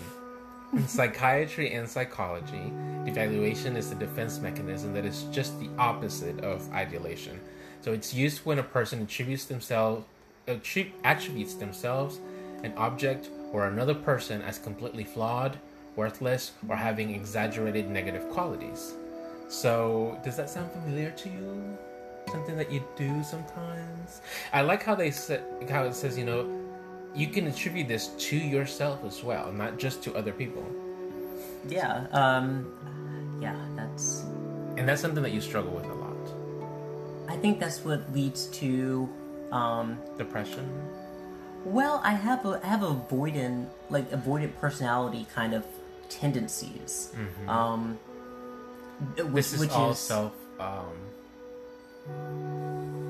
In 0.72 0.88
psychiatry 0.88 1.72
and 1.74 1.88
psychology, 1.88 2.72
devaluation 3.04 3.76
is 3.76 3.92
a 3.92 3.94
defense 3.94 4.40
mechanism 4.40 4.92
that 4.94 5.04
is 5.04 5.24
just 5.30 5.60
the 5.60 5.68
opposite 5.78 6.40
of 6.40 6.72
ideation. 6.72 7.38
So 7.84 7.92
it's 7.92 8.14
used 8.14 8.46
when 8.46 8.58
a 8.58 8.62
person 8.62 9.02
attributes 9.02 9.44
themselves 9.44 10.06
attri- 10.48 10.92
attributes 11.04 11.54
themselves, 11.54 12.18
an 12.62 12.72
object, 12.78 13.28
or 13.52 13.66
another 13.66 13.94
person 13.94 14.40
as 14.42 14.58
completely 14.58 15.04
flawed, 15.04 15.58
worthless, 15.96 16.52
or 16.66 16.76
having 16.76 17.14
exaggerated 17.14 17.90
negative 17.90 18.28
qualities. 18.30 18.94
So, 19.48 20.18
does 20.24 20.36
that 20.38 20.48
sound 20.48 20.72
familiar 20.72 21.10
to 21.10 21.28
you? 21.28 21.78
Something 22.30 22.56
that 22.56 22.72
you 22.72 22.82
do 22.96 23.22
sometimes? 23.22 24.22
I 24.52 24.62
like 24.62 24.82
how 24.82 24.94
they 24.94 25.10
said 25.10 25.44
how 25.68 25.84
it 25.84 25.94
says, 25.94 26.16
you 26.16 26.24
know, 26.24 26.48
you 27.14 27.26
can 27.26 27.46
attribute 27.46 27.86
this 27.86 28.08
to 28.30 28.36
yourself 28.36 29.04
as 29.04 29.22
well, 29.22 29.52
not 29.52 29.78
just 29.78 30.02
to 30.04 30.14
other 30.14 30.32
people. 30.32 30.64
yeah. 31.68 32.06
Um. 32.12 32.72
Yeah, 33.42 33.56
that's. 33.76 34.24
And 34.78 34.88
that's 34.88 35.02
something 35.02 35.22
that 35.22 35.32
you 35.32 35.40
struggle 35.40 35.72
with. 35.72 35.84
I 37.28 37.36
think 37.36 37.60
that's 37.60 37.84
what 37.84 38.12
leads 38.12 38.46
to. 38.58 39.08
Um. 39.52 39.98
Depression. 40.18 40.68
Well, 41.64 42.00
I 42.04 42.12
have 42.12 42.44
a 42.44 42.60
I 42.62 42.66
have 42.66 42.80
avoidant 42.80 43.68
like 43.90 44.10
avoidant 44.10 44.56
personality 44.58 45.26
kind 45.34 45.54
of 45.54 45.64
tendencies. 46.08 47.14
Um. 47.48 47.98
Which, 49.16 49.32
This 49.32 49.52
is 49.54 49.60
which 49.60 49.70
all 49.72 49.90
is 49.90 49.98
self 49.98 50.32
um 50.60 50.86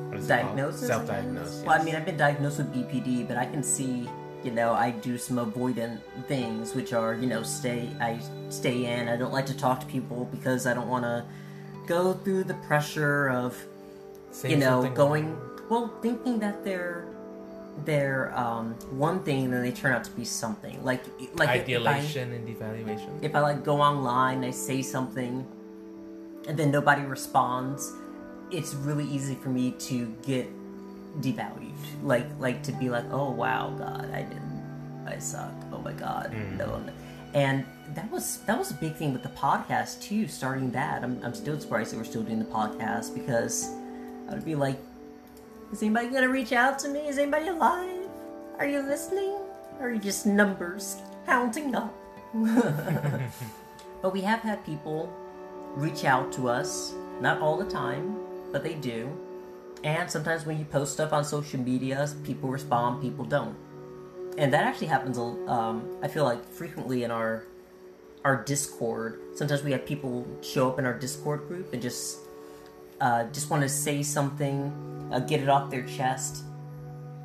what 0.08 0.18
is 0.20 0.26
it 0.26 0.28
called? 0.28 0.46
diagnosis. 0.56 0.86
Self-diagnosis. 0.86 1.54
guess? 1.56 1.66
Well, 1.66 1.80
I 1.80 1.84
mean, 1.84 1.94
I've 1.96 2.06
been 2.06 2.16
diagnosed 2.16 2.58
with 2.58 2.72
BPD, 2.72 3.26
but 3.26 3.36
I 3.36 3.46
can 3.46 3.62
see, 3.62 4.08
you 4.44 4.50
know, 4.52 4.72
I 4.72 4.90
do 4.92 5.18
some 5.18 5.36
avoidant 5.38 5.98
things, 6.28 6.74
which 6.74 6.92
are, 6.92 7.14
you 7.14 7.26
know, 7.26 7.42
stay. 7.42 7.88
I 8.00 8.20
stay 8.50 8.86
in. 8.86 9.08
I 9.08 9.16
don't 9.16 9.32
like 9.32 9.46
to 9.46 9.56
talk 9.56 9.80
to 9.80 9.86
people 9.86 10.26
because 10.30 10.66
I 10.66 10.74
don't 10.74 10.88
want 10.88 11.04
to 11.04 11.24
go 11.86 12.12
through 12.14 12.44
the 12.44 12.54
pressure 12.54 13.28
of, 13.30 13.56
Saying 14.34 14.54
you 14.54 14.60
know, 14.60 14.90
going. 14.90 15.38
Well, 15.68 15.94
thinking 16.02 16.40
that 16.40 16.64
they're 16.64 17.06
they're 17.84 18.36
um, 18.36 18.74
one 18.90 19.22
thing, 19.22 19.44
and 19.44 19.52
then 19.52 19.62
they 19.62 19.70
turn 19.70 19.92
out 19.92 20.02
to 20.04 20.10
be 20.10 20.24
something. 20.24 20.82
Like 20.84 21.04
like 21.34 21.68
if 21.68 21.86
I- 21.86 21.98
and 22.34 22.48
devaluation. 22.48 23.22
if 23.22 23.34
I 23.36 23.40
like 23.40 23.64
go 23.64 23.80
online, 23.80 24.42
I 24.44 24.50
say 24.50 24.82
something, 24.82 25.46
and 26.48 26.58
then 26.58 26.72
nobody 26.72 27.02
responds, 27.02 27.92
it's 28.50 28.74
really 28.74 29.04
easy 29.04 29.36
for 29.36 29.50
me 29.50 29.70
to 29.70 30.12
get 30.22 30.48
devalued. 31.20 31.70
Like 32.02 32.26
like 32.40 32.60
to 32.64 32.72
be 32.72 32.90
like, 32.90 33.04
oh 33.12 33.30
wow, 33.30 33.72
God, 33.78 34.10
I 34.12 34.22
didn't, 34.22 35.04
I 35.06 35.18
suck. 35.18 35.54
Oh 35.72 35.78
my 35.78 35.92
God, 35.92 36.32
no. 36.58 36.78
no. 36.78 36.92
And 37.34 37.64
that 37.94 38.10
was 38.10 38.38
that 38.46 38.58
was 38.58 38.72
a 38.72 38.74
big 38.74 38.96
thing 38.96 39.12
with 39.12 39.22
the 39.22 39.28
podcast 39.30 40.02
too. 40.02 40.26
Starting 40.26 40.72
that, 40.72 41.04
I'm 41.04 41.20
I'm 41.22 41.34
still 41.34 41.58
surprised 41.60 41.92
that 41.92 41.98
we're 41.98 42.04
still 42.04 42.22
doing 42.24 42.40
the 42.40 42.44
podcast 42.44 43.14
because 43.14 43.70
I 44.28 44.34
would 44.34 44.44
be 44.44 44.54
like, 44.54 44.78
is 45.72 45.82
anybody 45.82 46.08
gonna 46.08 46.28
reach 46.28 46.52
out 46.52 46.78
to 46.80 46.88
me? 46.88 47.08
Is 47.08 47.18
anybody 47.18 47.48
alive? 47.48 48.08
Are 48.58 48.66
you 48.66 48.80
listening? 48.80 49.36
Or 49.80 49.88
are 49.88 49.92
you 49.92 50.00
just 50.00 50.26
numbers 50.26 50.96
counting 51.26 51.74
up? 51.74 51.94
But 54.04 54.12
we 54.12 54.20
have 54.20 54.40
had 54.40 54.62
people 54.66 55.10
reach 55.74 56.04
out 56.04 56.30
to 56.32 56.46
us, 56.46 56.92
not 57.22 57.40
all 57.40 57.56
the 57.56 57.64
time, 57.64 58.18
but 58.52 58.62
they 58.62 58.74
do. 58.74 59.10
And 59.82 60.10
sometimes 60.10 60.44
when 60.44 60.58
you 60.58 60.66
post 60.66 60.92
stuff 60.92 61.14
on 61.14 61.24
social 61.24 61.58
media, 61.58 62.06
people 62.22 62.50
respond, 62.50 63.00
people 63.00 63.24
don't. 63.24 63.56
And 64.36 64.52
that 64.52 64.64
actually 64.64 64.88
happens, 64.88 65.16
um, 65.16 65.88
I 66.02 66.08
feel 66.08 66.24
like, 66.24 66.44
frequently 66.44 67.04
in 67.04 67.10
our 67.10 67.46
our 68.26 68.44
Discord. 68.44 69.20
Sometimes 69.36 69.62
we 69.62 69.72
have 69.72 69.86
people 69.86 70.26
show 70.42 70.68
up 70.68 70.78
in 70.78 70.84
our 70.84 70.98
Discord 70.98 71.48
group 71.48 71.72
and 71.72 71.80
just 71.80 72.18
uh, 73.00 73.24
just 73.24 73.50
want 73.50 73.62
to 73.62 73.68
say 73.68 74.02
something, 74.02 74.72
uh, 75.12 75.20
get 75.20 75.40
it 75.40 75.48
off 75.48 75.70
their 75.70 75.82
chest. 75.84 76.44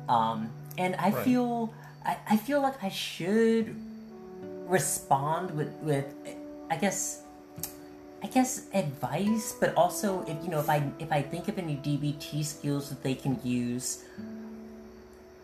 Um, 0.08 0.50
and 0.78 0.96
I 0.96 1.10
Right. 1.10 1.24
feel 1.24 1.74
I, 2.04 2.16
I 2.30 2.36
feel 2.36 2.60
like 2.60 2.82
I 2.82 2.88
should 2.88 3.76
respond 4.66 5.50
with 5.52 5.72
with 5.82 6.06
I 6.70 6.76
guess 6.76 7.22
I 8.22 8.26
guess 8.26 8.66
advice, 8.74 9.54
but 9.58 9.74
also 9.76 10.22
if 10.26 10.36
you 10.42 10.50
know 10.50 10.60
if 10.60 10.68
I 10.68 10.82
if 10.98 11.10
I 11.12 11.22
think 11.22 11.48
of 11.48 11.58
any 11.58 11.76
DBT 11.76 12.44
skills 12.44 12.88
that 12.90 13.02
they 13.02 13.14
can 13.14 13.38
use, 13.44 14.04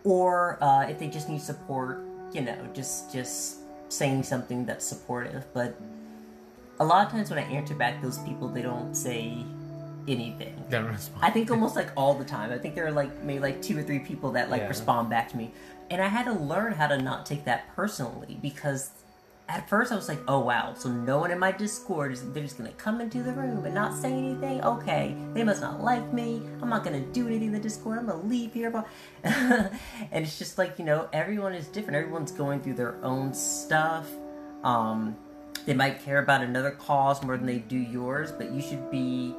or 0.03 0.57
uh, 0.61 0.87
if 0.89 0.99
they 0.99 1.07
just 1.07 1.29
need 1.29 1.41
support, 1.41 1.99
you 2.33 2.41
know, 2.41 2.55
just 2.73 3.11
just 3.11 3.57
saying 3.89 4.23
something 4.23 4.65
that's 4.65 4.85
supportive. 4.85 5.45
But 5.53 5.79
a 6.79 6.85
lot 6.85 7.05
of 7.05 7.11
times 7.11 7.29
when 7.29 7.39
I 7.39 7.43
answer 7.43 7.73
back 7.73 8.01
those 8.01 8.19
people, 8.19 8.47
they 8.47 8.61
don't 8.61 8.93
say 8.95 9.43
anything. 10.07 10.63
I 11.21 11.29
think 11.29 11.51
almost 11.51 11.75
like 11.75 11.89
all 11.95 12.13
the 12.13 12.25
time. 12.25 12.51
I 12.51 12.57
think 12.57 12.75
there 12.75 12.85
are 12.87 12.91
like 12.91 13.23
maybe 13.23 13.39
like 13.39 13.61
two 13.61 13.77
or 13.77 13.83
three 13.83 13.99
people 13.99 14.31
that 14.33 14.49
like 14.49 14.61
Yeah. 14.61 14.67
respond 14.67 15.09
back 15.09 15.29
to 15.29 15.37
me, 15.37 15.51
and 15.89 16.01
I 16.01 16.07
had 16.07 16.25
to 16.25 16.33
learn 16.33 16.73
how 16.73 16.87
to 16.87 16.97
not 17.01 17.25
take 17.25 17.45
that 17.45 17.73
personally 17.75 18.37
because 18.41 18.91
at 19.49 19.69
first 19.69 19.93
I 19.93 19.95
was 19.95 20.09
like, 20.09 20.19
oh 20.27 20.39
wow, 20.41 20.73
so 20.77 20.89
no 20.89 21.19
one 21.19 21.31
in 21.31 21.39
my 21.39 21.53
Discord 21.53 22.11
is 22.11 22.21
they're 22.33 22.43
just 22.43 22.57
gonna 22.57 22.71
come 22.73 22.99
into 22.99 23.23
the 23.23 23.31
room 23.31 23.63
and 23.63 23.73
not 23.73 23.93
say 23.93 24.11
anything. 24.11 24.61
Okay, 24.61 25.15
they 25.33 25.43
must 25.43 25.61
not 25.61 25.81
like 25.81 26.11
me. 26.13 26.41
I'm 26.61 26.67
not 26.69 26.83
gonna 26.83 26.99
do 26.99 27.27
anything 27.27 27.47
in 27.47 27.53
the 27.53 27.59
Discord. 27.59 27.97
I'm 27.99 28.07
gonna 28.07 28.21
leave 28.23 28.53
here. 28.53 28.83
and 29.23 29.69
it's 30.11 30.37
just 30.37 30.57
like 30.57 30.77
you 30.79 30.85
know, 30.85 31.07
everyone 31.13 31.53
is 31.53 31.67
different. 31.67 31.95
Everyone's 31.97 32.31
going 32.31 32.61
through 32.61 32.73
their 32.75 32.95
own 33.03 33.33
stuff. 33.33 34.09
Um, 34.63 35.15
they 35.65 35.73
might 35.73 36.01
care 36.03 36.19
about 36.19 36.41
another 36.41 36.71
cause 36.71 37.21
more 37.23 37.37
than 37.37 37.45
they 37.45 37.59
do 37.59 37.77
yours, 37.77 38.31
but 38.31 38.51
you 38.51 38.61
should 38.61 38.89
be 38.91 39.33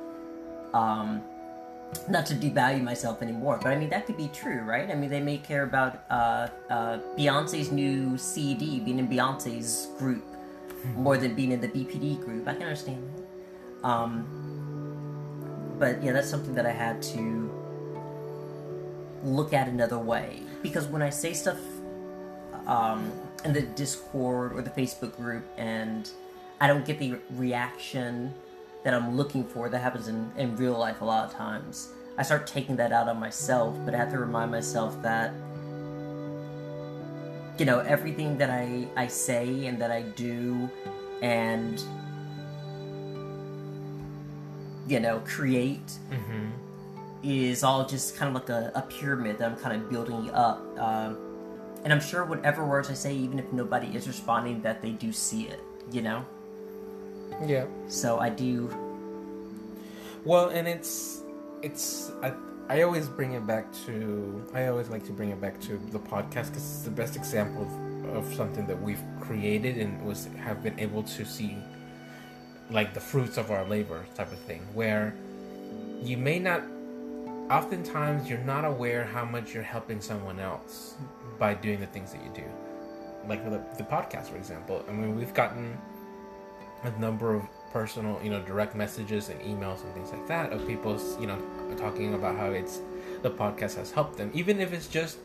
um, 0.74 1.22
not 2.08 2.26
to 2.26 2.34
devalue 2.34 2.82
myself 2.82 3.22
anymore, 3.22 3.58
but 3.62 3.70
I 3.70 3.76
mean 3.76 3.88
that 3.90 4.06
could 4.06 4.16
be 4.16 4.28
true, 4.28 4.60
right? 4.62 4.90
I 4.90 4.94
mean 4.94 5.10
they 5.10 5.20
may 5.20 5.38
care 5.38 5.62
about 5.62 6.04
uh, 6.10 6.48
uh, 6.70 6.98
Beyonce's 7.16 7.72
new 7.72 8.16
CD, 8.18 8.80
being 8.80 8.98
in 8.98 9.08
Beyonce's 9.08 9.88
group, 9.98 10.24
more 10.96 11.16
than 11.16 11.34
being 11.34 11.52
in 11.52 11.60
the 11.60 11.68
BPD 11.68 12.22
group. 12.24 12.46
I 12.46 12.54
can 12.54 12.62
understand 12.62 13.02
that. 13.82 13.88
Um, 13.88 15.76
but 15.78 16.02
yeah, 16.02 16.12
that's 16.12 16.28
something 16.28 16.54
that 16.54 16.66
I 16.66 16.72
had 16.72 17.00
to 17.14 17.50
look 19.22 19.52
at 19.52 19.68
another 19.68 19.98
way 19.98 20.42
because 20.62 20.86
when 20.86 21.02
I 21.02 21.10
say 21.10 21.32
stuff 21.32 21.58
um, 22.66 23.12
in 23.44 23.52
the 23.52 23.62
Discord 23.62 24.52
or 24.52 24.62
the 24.62 24.70
Facebook 24.70 25.16
group 25.16 25.44
and 25.56 26.10
I 26.60 26.66
don't 26.66 26.84
get 26.84 26.98
the 26.98 27.16
reaction 27.30 28.34
that 28.84 28.94
I'm 28.94 29.16
looking 29.16 29.44
for 29.44 29.68
that 29.68 29.78
happens 29.80 30.08
in, 30.08 30.30
in 30.36 30.56
real 30.56 30.78
life 30.78 31.00
a 31.00 31.04
lot 31.04 31.24
of 31.28 31.34
times. 31.34 31.88
I 32.16 32.22
start 32.22 32.46
taking 32.46 32.76
that 32.76 32.92
out 32.92 33.08
on 33.08 33.18
myself, 33.18 33.76
but 33.84 33.94
I 33.94 33.98
have 33.98 34.10
to 34.12 34.18
remind 34.18 34.50
myself 34.50 35.00
that 35.02 35.32
you 37.58 37.64
know 37.64 37.80
everything 37.80 38.38
that 38.38 38.50
I 38.50 38.86
I 38.96 39.06
say 39.08 39.66
and 39.66 39.80
that 39.82 39.90
I 39.90 40.02
do 40.02 40.70
and 41.22 41.82
you 44.86 45.00
know 45.00 45.20
create 45.24 45.92
Mm-hmm. 46.10 46.46
is 47.22 47.64
all 47.64 47.84
just 47.84 48.16
kind 48.16 48.28
of 48.28 48.34
like 48.34 48.48
a, 48.48 48.70
a 48.74 48.82
pyramid 48.82 49.38
that 49.38 49.50
I'm 49.50 49.56
kind 49.56 49.80
of 49.80 49.90
building 49.90 50.30
up. 50.30 50.60
Um, 50.78 51.18
and 51.84 51.92
I'm 51.92 52.00
sure 52.00 52.24
whatever 52.24 52.64
words 52.64 52.90
I 52.90 52.94
say, 52.94 53.14
even 53.14 53.38
if 53.38 53.52
nobody 53.52 53.88
is 53.96 54.06
responding, 54.08 54.62
that 54.62 54.80
they 54.82 54.90
do 54.92 55.12
see 55.12 55.42
it, 55.48 55.60
you 55.92 56.02
know? 56.02 56.24
Yeah. 57.46 57.66
So 57.86 58.18
I 58.18 58.30
do. 58.30 58.70
Well, 60.24 60.48
and 60.48 60.66
it's 60.66 61.22
it's 61.62 62.10
I 62.22 62.32
I 62.68 62.82
always 62.82 63.08
bring 63.08 63.32
it 63.32 63.46
back 63.46 63.72
to 63.86 64.44
I 64.52 64.66
always 64.66 64.88
like 64.88 65.04
to 65.06 65.12
bring 65.12 65.30
it 65.30 65.40
back 65.40 65.60
to 65.62 65.78
the 65.90 65.98
podcast 65.98 66.48
because 66.48 66.56
it's 66.56 66.82
the 66.82 66.90
best 66.90 67.16
example 67.16 67.62
of, 67.62 68.16
of 68.16 68.34
something 68.34 68.66
that 68.66 68.80
we've 68.80 69.02
created 69.20 69.78
and 69.78 70.04
was 70.04 70.28
have 70.44 70.62
been 70.62 70.78
able 70.78 71.02
to 71.04 71.24
see 71.24 71.56
like 72.70 72.92
the 72.92 73.00
fruits 73.00 73.38
of 73.38 73.50
our 73.50 73.64
labor 73.64 74.04
type 74.14 74.30
of 74.30 74.38
thing 74.40 74.60
where 74.74 75.14
you 76.02 76.18
may 76.18 76.38
not 76.38 76.62
oftentimes 77.50 78.28
you're 78.28 78.38
not 78.44 78.64
aware 78.66 79.04
how 79.04 79.24
much 79.24 79.54
you're 79.54 79.62
helping 79.62 80.00
someone 80.00 80.38
else 80.38 80.96
by 81.38 81.54
doing 81.54 81.80
the 81.80 81.86
things 81.86 82.12
that 82.12 82.22
you 82.22 82.30
do 82.34 82.44
like 83.26 83.42
the, 83.44 83.62
the 83.78 83.84
podcast 83.84 84.26
for 84.26 84.36
example 84.36 84.84
i 84.88 84.92
mean 84.92 85.16
we've 85.16 85.32
gotten 85.32 85.78
a 86.84 86.90
number 87.00 87.34
of 87.34 87.42
personal 87.72 88.18
you 88.22 88.30
know 88.30 88.40
direct 88.42 88.74
messages 88.74 89.28
and 89.28 89.40
emails 89.42 89.84
and 89.84 89.92
things 89.92 90.10
like 90.10 90.26
that 90.26 90.52
of 90.52 90.66
people 90.66 90.98
you 91.20 91.26
know 91.26 91.38
talking 91.76 92.14
about 92.14 92.36
how 92.36 92.46
it's 92.46 92.80
the 93.22 93.30
podcast 93.30 93.76
has 93.76 93.90
helped 93.90 94.16
them 94.16 94.30
even 94.32 94.60
if 94.60 94.72
it's 94.72 94.88
just 94.88 95.18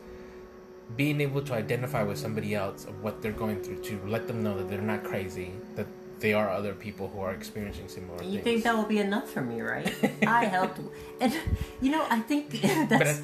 being 0.96 1.20
able 1.20 1.40
to 1.40 1.54
identify 1.54 2.02
with 2.02 2.18
somebody 2.18 2.54
else 2.54 2.84
of 2.84 3.02
what 3.02 3.22
they're 3.22 3.32
going 3.32 3.62
through 3.62 3.80
to 3.80 3.98
let 4.06 4.26
them 4.26 4.42
know 4.42 4.56
that 4.58 4.68
they're 4.68 4.82
not 4.82 5.02
crazy 5.02 5.52
that 5.74 5.86
they 6.20 6.32
are 6.32 6.48
other 6.48 6.74
people 6.74 7.08
who 7.08 7.20
are 7.20 7.32
experiencing 7.32 7.88
similar 7.88 8.22
You 8.22 8.30
things 8.32 8.44
think 8.44 8.64
that 8.64 8.74
will 8.76 8.84
be 8.84 8.98
enough 8.98 9.30
for 9.30 9.42
me, 9.42 9.60
right? 9.60 9.92
I 10.26 10.44
helped. 10.46 10.80
And, 11.20 11.36
you 11.80 11.90
know, 11.90 12.06
I 12.08 12.20
think 12.20 12.50
that's. 12.88 13.20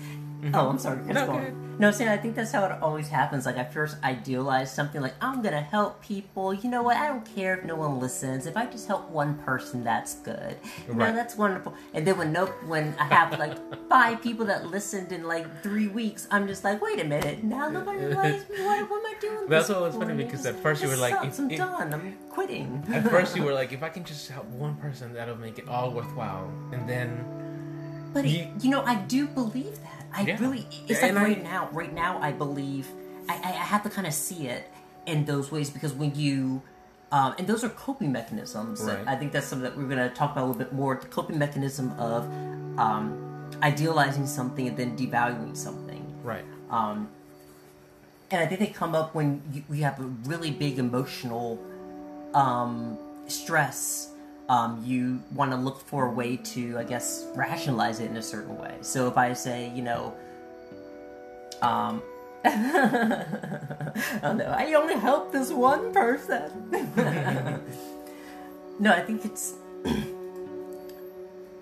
Oh, 0.53 0.69
I'm 0.69 0.79
sorry. 0.79 1.03
No, 1.05 1.27
Go 1.79 1.79
go 1.79 1.85
on. 1.85 1.93
ahead. 1.93 2.01
No, 2.01 2.07
I'm 2.07 2.19
I 2.19 2.23
think 2.23 2.35
that's 2.35 2.53
how 2.53 2.65
it 2.65 2.73
always 2.83 3.09
happens. 3.09 3.47
Like 3.47 3.57
I 3.57 3.65
first 3.65 3.97
idealize 4.05 4.73
something 4.75 5.01
like 5.01 5.15
I'm 5.21 5.43
gonna 5.43 5.61
help 5.61 6.03
people. 6.03 6.53
You 6.53 6.71
know 6.71 6.83
what? 6.83 6.97
I 6.97 7.09
don't 7.09 7.25
care 7.35 7.57
if 7.59 7.65
no 7.65 7.77
one 7.77 7.99
listens. 8.01 8.47
If 8.47 8.57
I 8.57 8.67
just 8.67 8.87
help 8.87 9.09
one 9.11 9.35
person, 9.39 9.83
that's 9.85 10.15
good. 10.17 10.57
You 10.89 10.95
know, 10.95 11.13
that's 11.13 11.37
wonderful. 11.37 11.75
And 11.95 12.07
then 12.07 12.19
when 12.19 12.33
no, 12.33 12.47
when 12.67 12.95
I 12.99 13.05
have 13.05 13.39
like 13.39 13.57
five 13.89 14.23
people 14.23 14.47
that 14.47 14.67
listened 14.67 15.13
in 15.13 15.25
like 15.25 15.63
three 15.63 15.89
weeks, 15.89 16.27
I'm 16.31 16.47
just 16.47 16.65
like, 16.65 16.81
wait 16.83 17.01
a 17.01 17.05
minute. 17.05 17.43
Now 17.45 17.69
nobody 17.69 18.07
likes 18.07 18.49
me. 18.49 18.65
What, 18.65 18.91
what 18.91 18.99
am 18.99 19.07
I 19.07 19.15
doing? 19.21 19.49
That's 19.49 19.69
what 19.69 19.81
was 19.81 19.95
funny 19.97 20.15
because 20.25 20.45
at 20.51 20.57
first 20.63 20.83
you 20.83 20.89
were 20.89 20.97
like, 20.97 21.15
sucks. 21.15 21.39
if- 21.39 21.41
I'm 21.41 21.49
done. 21.49 21.95
I'm 21.95 22.19
quitting. 22.31 22.85
At 22.93 23.11
first, 23.11 23.37
you 23.37 23.43
were 23.43 23.53
like, 23.53 23.73
if 23.73 23.83
I 23.83 23.89
can 23.89 24.05
just 24.05 24.29
help 24.31 24.47
one 24.47 24.77
person, 24.77 25.13
that'll 25.15 25.37
make 25.37 25.59
it 25.59 25.69
all 25.69 25.91
worthwhile. 25.91 26.51
And 26.73 26.89
then, 26.89 27.25
But 28.13 28.25
You- 28.27 28.39
you, 28.41 28.49
you 28.63 28.71
know, 28.71 28.83
I 28.83 28.97
do 28.97 29.27
believe 29.27 29.77
that. 29.83 29.90
I 30.13 30.23
Yeah. 30.23 30.39
really. 30.41 30.67
It's 30.89 31.01
like 31.03 31.11
And 31.11 31.19
I- 31.19 31.23
right 31.25 31.43
now. 31.43 31.69
Right 31.73 31.93
now, 31.95 32.19
I 32.21 32.33
believe. 32.33 32.89
I, 33.29 33.35
I, 33.37 33.49
I 33.49 33.65
have 33.73 33.83
to 33.85 33.91
kind 33.91 34.07
of 34.07 34.15
see 34.15 34.49
it 34.49 34.69
in 35.07 35.25
those 35.25 35.51
ways 35.53 35.71
because 35.71 35.93
when 35.93 36.15
you, 36.15 36.63
um, 37.13 37.35
and 37.39 37.47
those 37.47 37.63
are 37.65 37.69
coping 37.71 38.11
mechanisms. 38.13 38.83
Right. 38.83 38.99
I 39.07 39.17
think 39.17 39.33
that's 39.33 39.47
something 39.47 39.65
that 39.65 39.77
we're 39.77 39.85
going 39.89 39.99
to 39.99 40.15
talk 40.15 40.33
about 40.33 40.45
a 40.45 40.47
little 40.47 40.59
bit 40.59 40.73
more. 40.73 40.97
The 40.97 41.07
coping 41.07 41.39
mechanism 41.39 41.93
of 41.99 42.25
um, 42.79 43.49
idealizing 43.63 44.27
something 44.27 44.67
and 44.69 44.77
then 44.77 44.97
devaluing 44.97 45.57
something. 45.57 46.05
right. 46.23 46.45
Um, 46.71 47.09
and 48.33 48.41
I 48.41 48.47
think 48.47 48.61
they 48.61 48.69
come 48.69 48.95
up 48.95 49.13
when 49.15 49.43
you, 49.53 49.65
we 49.69 49.81
have 49.81 49.99
a 49.99 50.05
really 50.05 50.53
big 50.53 50.79
emotional 50.79 51.59
um, 52.33 52.97
stress. 53.27 54.10
Um, 54.51 54.83
you 54.85 55.23
want 55.33 55.53
to 55.53 55.57
look 55.57 55.81
for 55.81 56.07
a 56.07 56.11
way 56.11 56.37
to, 56.37 56.77
I 56.77 56.83
guess, 56.83 57.25
rationalize 57.37 58.01
it 58.01 58.11
in 58.11 58.17
a 58.17 58.23
certain 58.23 58.59
way. 58.59 58.79
So 58.81 59.07
if 59.07 59.17
I 59.17 59.33
say, 59.33 59.71
you 59.77 59.83
know, 59.83 60.13
um, 61.63 62.03
I 62.45 63.27
don't 64.23 64.41
I 64.41 64.75
only 64.75 64.95
help 64.97 65.31
this 65.31 65.53
one 65.53 65.93
person. 65.93 66.51
no, 68.81 68.93
I 68.93 69.03
think 69.03 69.25
it's 69.25 69.55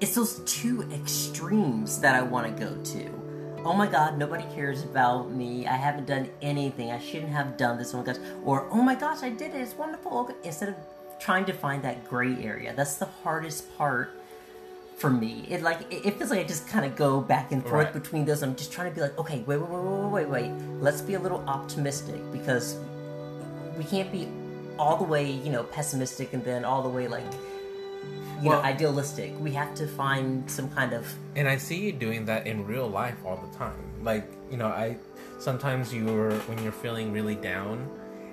it's 0.01 0.15
those 0.15 0.41
two 0.47 0.91
extremes 0.91 2.01
that 2.01 2.15
I 2.15 2.23
want 2.23 2.47
to 2.47 2.65
go 2.65 2.75
to. 2.75 3.11
Oh 3.67 3.75
my 3.75 3.87
god, 3.87 4.17
nobody 4.17 4.45
cares 4.55 4.85
about 4.85 5.31
me. 5.31 5.67
I 5.67 5.77
haven't 5.77 6.07
done 6.07 6.31
anything. 6.41 6.91
I 6.91 6.99
shouldn't 6.99 7.33
have 7.33 7.59
done 7.59 7.77
this. 7.77 7.93
Oh 7.93 7.99
my 7.99 8.05
gosh. 8.05 8.17
Or, 8.47 8.67
oh 8.71 8.81
my 8.81 8.95
gosh, 8.95 9.23
I 9.23 9.29
did 9.29 9.55
it. 9.55 9.61
It's 9.61 9.75
wonderful. 9.75 10.31
Instead 10.43 10.71
of 10.71 10.77
trying 11.21 11.45
to 11.47 11.53
find 11.53 11.83
that 11.85 12.09
gray 12.09 12.43
area, 12.43 12.73
that's 12.77 12.97
the 12.97 13.07
hardest 13.07 13.77
part 13.77 14.11
for 14.97 15.11
me. 15.11 15.47
It 15.49 15.63
like 15.63 15.81
it 15.93 16.07
it 16.07 16.19
feels 16.19 16.31
like 16.31 16.41
I 16.41 16.45
just 16.45 16.67
kind 16.69 16.85
of 16.85 16.97
go 16.97 17.21
back 17.21 17.53
and 17.53 17.63
forth 17.63 17.73
Right. 17.87 17.93
between 17.93 18.25
those. 18.25 18.43
I'm 18.43 18.57
just 18.57 18.73
trying 18.73 18.89
to 18.91 18.95
be 18.95 19.01
like, 19.01 19.17
okay, 19.19 19.45
wait, 19.47 19.59
wait, 19.59 19.71
wait, 19.71 19.83
wait, 19.83 20.11
wait, 20.11 20.29
wait. 20.29 20.53
Let's 20.81 21.01
be 21.01 21.15
a 21.15 21.21
little 21.21 21.43
optimistic 21.49 22.21
because 22.33 22.77
we 23.77 23.85
can't 23.85 24.11
be 24.11 24.29
all 24.79 24.97
the 24.97 25.05
way, 25.05 25.29
you 25.31 25.51
know, 25.51 25.63
pessimistic 25.65 26.33
and 26.33 26.45
then 26.45 26.65
all 26.65 26.83
the 26.83 26.89
way 26.89 27.07
like 27.09 27.25
you 28.43 28.51
Well- 28.51 28.59
know, 28.63 28.65
idealistic. 28.69 29.35
We 29.41 29.51
have 29.53 29.75
to 29.75 29.87
find 29.89 30.49
some 30.51 30.69
kind 30.71 30.93
of 30.93 31.07
And 31.37 31.49
I 31.49 31.57
see 31.57 31.77
you 31.79 31.93
doing 31.93 32.25
that 32.27 32.47
in 32.47 32.67
real 32.67 32.89
life 32.89 33.17
all 33.27 33.37
the 33.37 33.57
time. 33.59 33.75
Like, 34.03 34.25
you 34.51 34.57
know, 34.57 34.67
I 34.67 34.97
sometimes 35.39 35.93
you're 35.95 36.33
when 36.49 36.59
you're 36.63 36.73
feeling 36.73 37.13
really 37.13 37.35
down 37.37 37.89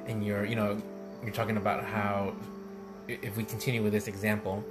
and 0.08 0.24
you're, 0.26 0.46
you 0.46 0.56
know, 0.56 0.78
you're 1.24 1.34
talking 1.34 1.58
about 1.58 1.84
how 1.84 2.34
if 3.08 3.38
we 3.38 3.44
continue 3.44 3.84
with 3.84 3.94
this 3.94 4.08
example, 4.08 4.64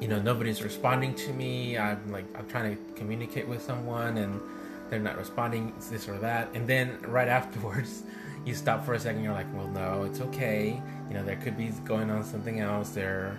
you 0.00 0.08
know, 0.08 0.20
nobody's 0.20 0.62
responding 0.62 1.14
to 1.14 1.32
me. 1.32 1.76
I'm 1.78 2.10
like 2.10 2.24
I'm 2.36 2.48
trying 2.48 2.76
to 2.76 2.82
communicate 2.94 3.46
with 3.46 3.62
someone 3.62 4.16
and 4.16 4.40
they're 4.88 4.98
not 4.98 5.18
responding 5.18 5.72
it's 5.76 5.88
this 5.88 6.08
or 6.08 6.18
that. 6.18 6.48
And 6.54 6.66
then 6.66 6.98
right 7.02 7.28
afterwards, 7.40 8.02
you 8.44 8.54
stop 8.54 8.84
for 8.84 8.94
a 8.94 9.00
second, 9.00 9.22
you're 9.22 9.34
like, 9.34 9.52
"Well, 9.54 9.68
no, 9.68 10.04
it's 10.04 10.20
okay. 10.20 10.80
You 11.08 11.14
know, 11.14 11.24
there 11.24 11.36
could 11.36 11.56
be 11.56 11.68
going 11.84 12.10
on 12.10 12.24
something 12.24 12.60
else. 12.60 12.90
There, 12.90 13.38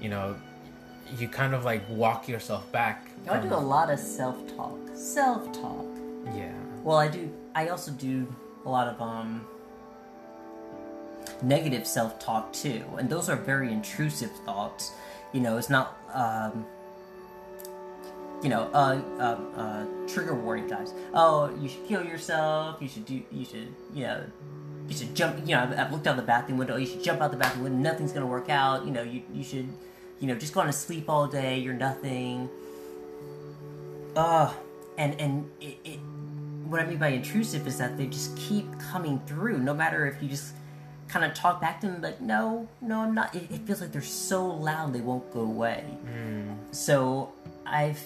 you 0.00 0.08
know, 0.08 0.36
you 1.18 1.28
kind 1.28 1.54
of 1.54 1.64
like 1.64 1.82
walk 1.88 2.28
yourself 2.28 2.70
back. 2.72 3.10
I 3.28 3.38
do 3.40 3.52
a 3.52 3.56
lot 3.56 3.90
of 3.90 3.98
self-talk. 3.98 4.78
Self-talk. 4.94 5.86
Yeah. 6.34 6.52
Well, 6.82 6.96
I 6.96 7.08
do. 7.08 7.30
I 7.54 7.68
also 7.68 7.90
do 7.92 8.34
a 8.64 8.70
lot 8.70 8.88
of 8.88 9.00
um 9.02 9.46
negative 11.42 11.86
self-talk 11.86 12.52
too, 12.52 12.84
and 12.98 13.08
those 13.08 13.28
are 13.28 13.36
very 13.36 13.72
intrusive 13.72 14.30
thoughts. 14.44 14.92
You 15.32 15.40
know, 15.40 15.58
it's 15.58 15.70
not 15.70 15.98
um 16.12 16.66
you 18.42 18.48
know, 18.48 18.70
uh, 18.72 19.00
uh, 19.18 19.60
uh, 19.60 19.86
trigger 20.06 20.34
warning 20.34 20.68
guys. 20.68 20.94
Oh, 21.12 21.54
you 21.60 21.68
should 21.68 21.86
kill 21.86 22.04
yourself. 22.04 22.80
You 22.80 22.88
should 22.88 23.04
do. 23.04 23.22
You 23.32 23.44
should, 23.44 23.74
you 23.92 24.04
know, 24.04 24.24
you 24.88 24.96
should 24.96 25.14
jump. 25.14 25.40
You 25.40 25.56
know, 25.56 25.62
I've, 25.62 25.78
I've 25.78 25.92
looked 25.92 26.06
out 26.06 26.16
the 26.16 26.22
bathroom 26.22 26.58
window. 26.58 26.76
You 26.76 26.86
should 26.86 27.02
jump 27.02 27.20
out 27.20 27.30
the 27.30 27.36
bathroom 27.36 27.64
window. 27.64 27.90
Nothing's 27.90 28.12
gonna 28.12 28.26
work 28.26 28.48
out. 28.48 28.84
You 28.84 28.92
know, 28.92 29.02
you 29.02 29.22
you 29.32 29.42
should, 29.42 29.68
you 30.20 30.28
know, 30.28 30.36
just 30.36 30.54
go 30.54 30.60
on 30.60 30.66
to 30.66 30.72
sleep 30.72 31.08
all 31.08 31.26
day. 31.26 31.58
You're 31.58 31.74
nothing. 31.74 32.48
Uh, 34.14 34.52
and 34.96 35.20
and 35.20 35.50
it, 35.60 35.78
it 35.84 35.98
what 36.66 36.80
I 36.80 36.86
mean 36.86 36.98
by 36.98 37.08
intrusive 37.08 37.66
is 37.66 37.78
that 37.78 37.96
they 37.96 38.06
just 38.06 38.36
keep 38.36 38.66
coming 38.78 39.20
through, 39.26 39.58
no 39.58 39.74
matter 39.74 40.06
if 40.06 40.22
you 40.22 40.28
just 40.28 40.52
kind 41.08 41.24
of 41.24 41.34
talk 41.34 41.60
back 41.60 41.80
to 41.80 41.86
them, 41.86 42.02
like, 42.02 42.20
no, 42.20 42.68
no, 42.80 43.00
I'm 43.00 43.14
not. 43.14 43.34
It, 43.34 43.50
it 43.50 43.60
feels 43.62 43.80
like 43.80 43.92
they're 43.92 44.02
so 44.02 44.46
loud 44.46 44.92
they 44.92 45.00
won't 45.00 45.32
go 45.32 45.40
away. 45.40 45.84
Hmm. 46.04 46.52
So 46.70 47.32
I've, 47.66 48.00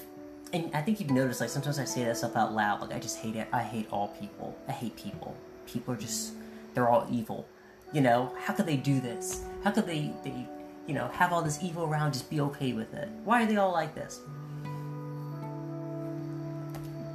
and 0.52 0.70
I 0.74 0.82
think 0.82 1.00
you've 1.00 1.10
noticed, 1.10 1.40
like 1.40 1.50
sometimes 1.50 1.78
I 1.78 1.84
say 1.84 2.04
that 2.04 2.16
stuff 2.16 2.36
out 2.36 2.52
loud. 2.52 2.80
Like 2.80 2.94
I 2.94 2.98
just 2.98 3.18
hate 3.18 3.36
it. 3.36 3.48
I 3.52 3.62
hate 3.62 3.88
all 3.90 4.08
people. 4.20 4.56
I 4.68 4.72
hate 4.72 4.96
people. 4.96 5.36
People 5.66 5.94
are 5.94 5.96
just, 5.96 6.34
they're 6.74 6.88
all 6.88 7.06
evil. 7.10 7.46
You 7.92 8.00
know, 8.00 8.32
how 8.44 8.54
could 8.54 8.66
they 8.66 8.76
do 8.76 9.00
this? 9.00 9.44
How 9.64 9.70
could 9.70 9.86
they, 9.86 10.12
they, 10.24 10.46
you 10.86 10.94
know, 10.94 11.08
have 11.08 11.32
all 11.32 11.42
this 11.42 11.62
evil 11.62 11.84
around, 11.84 12.12
just 12.12 12.30
be 12.30 12.40
okay 12.40 12.72
with 12.72 12.94
it? 12.94 13.08
Why 13.24 13.42
are 13.42 13.46
they 13.46 13.56
all 13.56 13.72
like 13.72 13.94
this? 13.94 14.20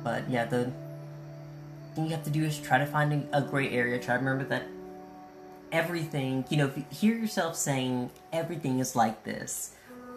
But 0.03 0.29
yeah, 0.29 0.45
the 0.45 0.71
thing 1.95 2.05
you 2.05 2.11
have 2.11 2.23
to 2.23 2.29
do 2.29 2.43
is 2.43 2.59
try 2.59 2.77
to 2.77 2.85
find 2.85 3.27
a, 3.33 3.37
a 3.37 3.41
gray 3.41 3.69
area. 3.71 3.99
Try 3.99 4.15
to 4.15 4.19
remember 4.19 4.45
that 4.45 4.63
everything, 5.71 6.45
you 6.49 6.57
know, 6.57 6.67
if 6.67 6.77
you 6.77 6.85
hear 6.89 7.15
yourself 7.15 7.55
saying 7.55 8.09
everything 8.33 8.79
is 8.79 8.95
like 8.95 9.23
this, 9.23 9.73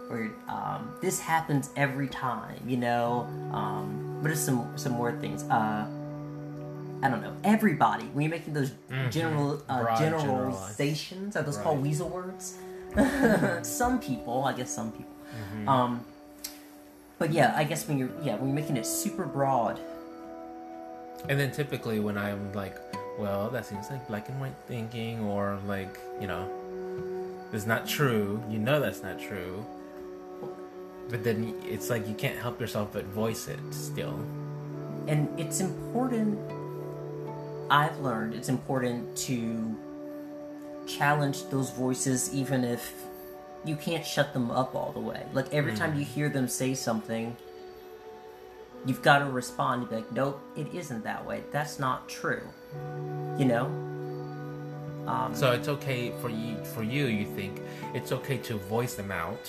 or 0.08 0.30
um, 0.48 0.92
this 1.00 1.20
happens 1.20 1.70
every 1.76 2.08
time, 2.08 2.60
you 2.66 2.76
know, 2.76 3.28
um, 3.52 4.20
what 4.22 4.30
are 4.30 4.36
some 4.36 4.76
some 4.76 4.92
more 4.92 5.12
things? 5.12 5.44
Uh, 5.44 5.86
I 7.02 7.08
don't 7.08 7.22
know. 7.22 7.34
Everybody, 7.44 8.04
when 8.06 8.24
you're 8.24 8.30
making 8.30 8.52
those 8.52 8.72
general 9.10 9.62
uh, 9.68 9.82
Broad 9.82 9.98
generalizations, 9.98 11.36
are 11.36 11.42
those 11.42 11.56
called 11.58 11.80
weasel 11.80 12.08
words? 12.08 12.58
some 13.62 14.00
people, 14.00 14.44
I 14.44 14.52
guess 14.52 14.70
some 14.70 14.90
people. 14.92 15.14
Um, 15.68 16.04
but 17.18 17.32
yeah, 17.32 17.54
I 17.56 17.64
guess 17.64 17.86
when 17.86 17.98
you're 17.98 18.10
yeah 18.22 18.36
when 18.36 18.48
you're 18.48 18.54
making 18.56 18.76
it 18.76 18.84
super 18.86 19.24
broad, 19.24 19.78
And 21.28 21.38
then 21.38 21.52
typically 21.52 22.00
when 22.00 22.18
I'm 22.18 22.52
like, 22.52 22.76
well, 23.20 23.50
that 23.50 23.66
seems 23.66 23.90
like 23.90 24.08
black 24.08 24.28
and 24.30 24.40
white 24.40 24.56
thinking, 24.66 25.20
or 25.20 25.58
like, 25.66 25.98
you 26.20 26.26
know, 26.26 26.48
it's 27.52 27.66
not 27.66 27.86
true. 27.86 28.42
You 28.48 28.58
know 28.58 28.80
that's 28.80 29.02
not 29.02 29.20
true. 29.20 29.64
But 31.08 31.24
then 31.24 31.54
it's 31.64 31.90
like 31.90 32.08
you 32.08 32.14
can't 32.14 32.38
help 32.38 32.60
yourself 32.60 32.92
but 32.92 33.04
voice 33.04 33.48
it 33.48 33.60
still. 33.70 34.18
and 35.06 35.28
it's 35.38 35.60
important. 35.60 36.38
I've 37.70 37.98
learned 37.98 38.34
it's 38.34 38.48
important 38.48 39.16
to 39.28 39.76
challenge 40.86 41.44
those 41.50 41.70
voices, 41.70 42.32
even 42.34 42.64
if 42.64 42.92
you 43.64 43.76
can't 43.76 44.04
shut 44.04 44.32
them 44.32 44.50
up 44.50 44.74
all 44.74 44.92
the 44.92 45.00
way. 45.00 45.26
Like 45.32 45.52
every 45.52 45.74
time 45.74 45.98
you 45.98 46.04
mm. 46.04 46.08
hear 46.08 46.28
them 46.28 46.48
say 46.48 46.74
something, 46.74 47.36
you've 48.86 49.02
got 49.02 49.18
to 49.18 49.26
respond 49.26 49.82
and 49.82 49.90
be 49.90 49.96
like, 49.96 50.12
"Nope, 50.12 50.40
it 50.56 50.68
isn't 50.72 51.04
that 51.04 51.26
way. 51.26 51.42
That's 51.52 51.78
not 51.78 52.08
true." 52.08 52.42
You 53.38 53.46
know. 53.46 53.66
Um, 55.06 55.34
So 55.34 55.52
it's 55.52 55.68
okay 55.68 56.12
for 56.20 56.28
you. 56.28 56.56
For 56.74 56.82
you, 56.82 57.06
you 57.06 57.26
think 57.34 57.60
it's 57.94 58.12
okay 58.12 58.38
to 58.38 58.58
voice 58.58 58.94
them 58.94 59.10
out, 59.10 59.44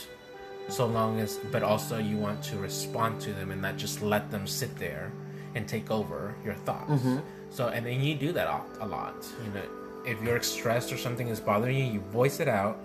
so 0.69 0.85
long 0.85 1.19
as, 1.19 1.39
but 1.51 1.61
also 1.61 1.97
you 1.97 2.17
want 2.17 2.41
to 2.43 2.57
respond 2.57 3.19
to 3.21 3.33
them 3.33 3.51
and 3.51 3.61
not 3.61 3.77
just 3.77 4.01
let 4.01 4.31
them 4.31 4.47
sit 4.47 4.75
there 4.77 5.11
and 5.55 5.67
take 5.67 5.91
over 5.91 6.33
your 6.45 6.55
thoughts. 6.55 7.03
So 7.49 7.67
and 7.67 7.85
then 7.85 8.01
you 8.01 8.15
do 8.15 8.31
that 8.31 8.47
a, 8.79 8.85
lot. 8.87 9.27
You 9.45 9.51
know, 9.53 9.65
if 10.05 10.21
you're 10.23 10.41
stressed 10.41 10.91
or 10.93 10.97
something 10.97 11.27
is 11.27 11.41
bothering 11.41 11.77
you, 11.77 11.85
you 11.93 11.99
voice 11.99 12.39
it 12.39 12.47
out, 12.47 12.79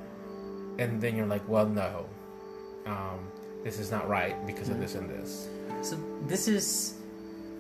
and 0.78 1.00
then 1.00 1.16
you're 1.16 1.26
like, 1.26 1.46
well, 1.48 1.66
no, 1.66 2.06
um, 2.84 3.20
this 3.62 3.78
is 3.78 3.90
not 3.92 4.08
right 4.08 4.34
because 4.46 4.68
of 4.68 4.80
this 4.80 4.96
and 4.96 5.08
this. 5.08 5.48
So 5.82 5.96
this 6.26 6.48
is 6.48 6.94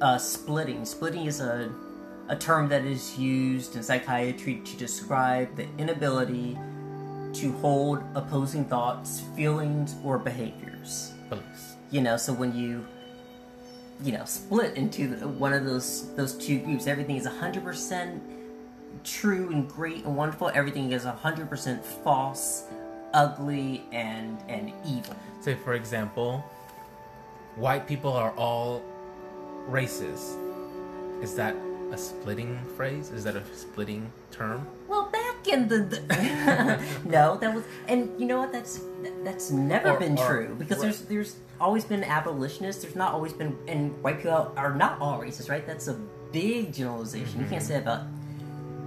uh, 0.00 0.18
splitting. 0.18 0.84
Splitting 0.84 1.26
is 1.26 1.40
a 1.40 1.70
a 2.28 2.36
term 2.36 2.68
that 2.68 2.84
is 2.84 3.18
used 3.18 3.76
in 3.76 3.82
psychiatry 3.82 4.60
to 4.64 4.76
describe 4.76 5.54
the 5.56 5.66
inability 5.78 6.58
to 7.34 7.52
hold 7.58 8.02
opposing 8.14 8.64
thoughts, 8.64 9.22
feelings, 9.36 9.94
or 10.02 10.18
behaviors. 10.18 11.12
Beliefs. 11.28 11.76
You 11.90 12.00
know, 12.00 12.16
so 12.16 12.32
when 12.32 12.54
you 12.54 12.86
you 14.02 14.12
know 14.12 14.24
split 14.24 14.76
into 14.76 15.08
one 15.38 15.52
of 15.52 15.64
those 15.64 16.14
those 16.14 16.34
two 16.34 16.58
groups, 16.60 16.86
everything 16.86 17.16
is 17.16 17.26
hundred 17.26 17.64
percent 17.64 18.22
true 19.04 19.50
and 19.50 19.68
great 19.68 20.04
and 20.04 20.16
wonderful. 20.16 20.50
Everything 20.54 20.92
is 20.92 21.04
hundred 21.04 21.48
percent 21.48 21.84
false, 21.84 22.64
ugly, 23.12 23.84
and 23.92 24.38
and 24.48 24.72
evil. 24.84 25.14
Say, 25.40 25.54
for 25.54 25.74
example, 25.74 26.44
white 27.56 27.86
people 27.86 28.12
are 28.12 28.32
all 28.32 28.82
racist. 29.68 30.42
Is 31.22 31.34
that 31.36 31.54
a 31.92 31.96
splitting 31.98 32.58
phrase? 32.76 33.10
Is 33.10 33.24
that 33.24 33.36
a 33.36 33.42
splitting 33.54 34.10
term? 34.30 34.66
Well, 34.88 35.06
back 35.10 35.46
in 35.48 35.68
the, 35.68 35.78
the 35.78 36.80
no, 37.04 37.36
that 37.36 37.54
was, 37.54 37.64
and 37.88 38.10
you 38.20 38.26
know 38.26 38.38
what? 38.38 38.52
That's 38.52 38.80
that's 39.24 39.50
never 39.50 39.90
Or- 39.92 39.98
been 39.98 40.18
or- 40.18 40.26
true 40.26 40.54
because 40.58 40.80
there's 40.80 41.00
there's 41.02 41.36
always 41.60 41.84
been 41.84 42.02
abolitionists. 42.04 42.82
There's 42.82 42.96
not 42.96 43.12
always 43.14 43.32
been, 43.32 43.56
and 43.68 44.00
white 44.02 44.18
people 44.18 44.52
are 44.56 44.74
not 44.74 45.00
all 45.00 45.20
racist, 45.20 45.48
right? 45.48 45.66
That's 45.66 45.88
a 45.88 45.94
big 46.32 46.72
generalization. 46.74 47.40
You 47.40 47.46
can't 47.46 47.62
say 47.62 47.78
about 47.78 48.02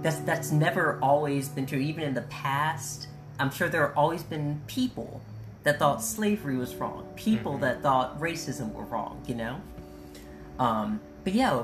that's 0.02 0.18
that's 0.20 0.50
never 0.52 0.98
always 1.02 1.48
been 1.48 1.66
true. 1.66 1.78
Even 1.78 2.04
in 2.04 2.14
the 2.14 2.22
past, 2.22 3.08
I'm 3.38 3.50
sure 3.50 3.68
there 3.68 3.86
have 3.86 3.96
always 3.96 4.22
been 4.22 4.60
people 4.66 5.22
that 5.62 5.78
thought 5.78 6.02
slavery 6.02 6.56
was 6.56 6.74
wrong, 6.76 7.06
people 7.16 7.58
that 7.58 7.82
thought 7.82 8.18
racism 8.20 8.72
were 8.72 8.84
wrong. 8.84 9.22
You 9.26 9.34
know, 9.36 9.60
um, 10.58 11.00
but 11.24 11.34
yeah, 11.34 11.62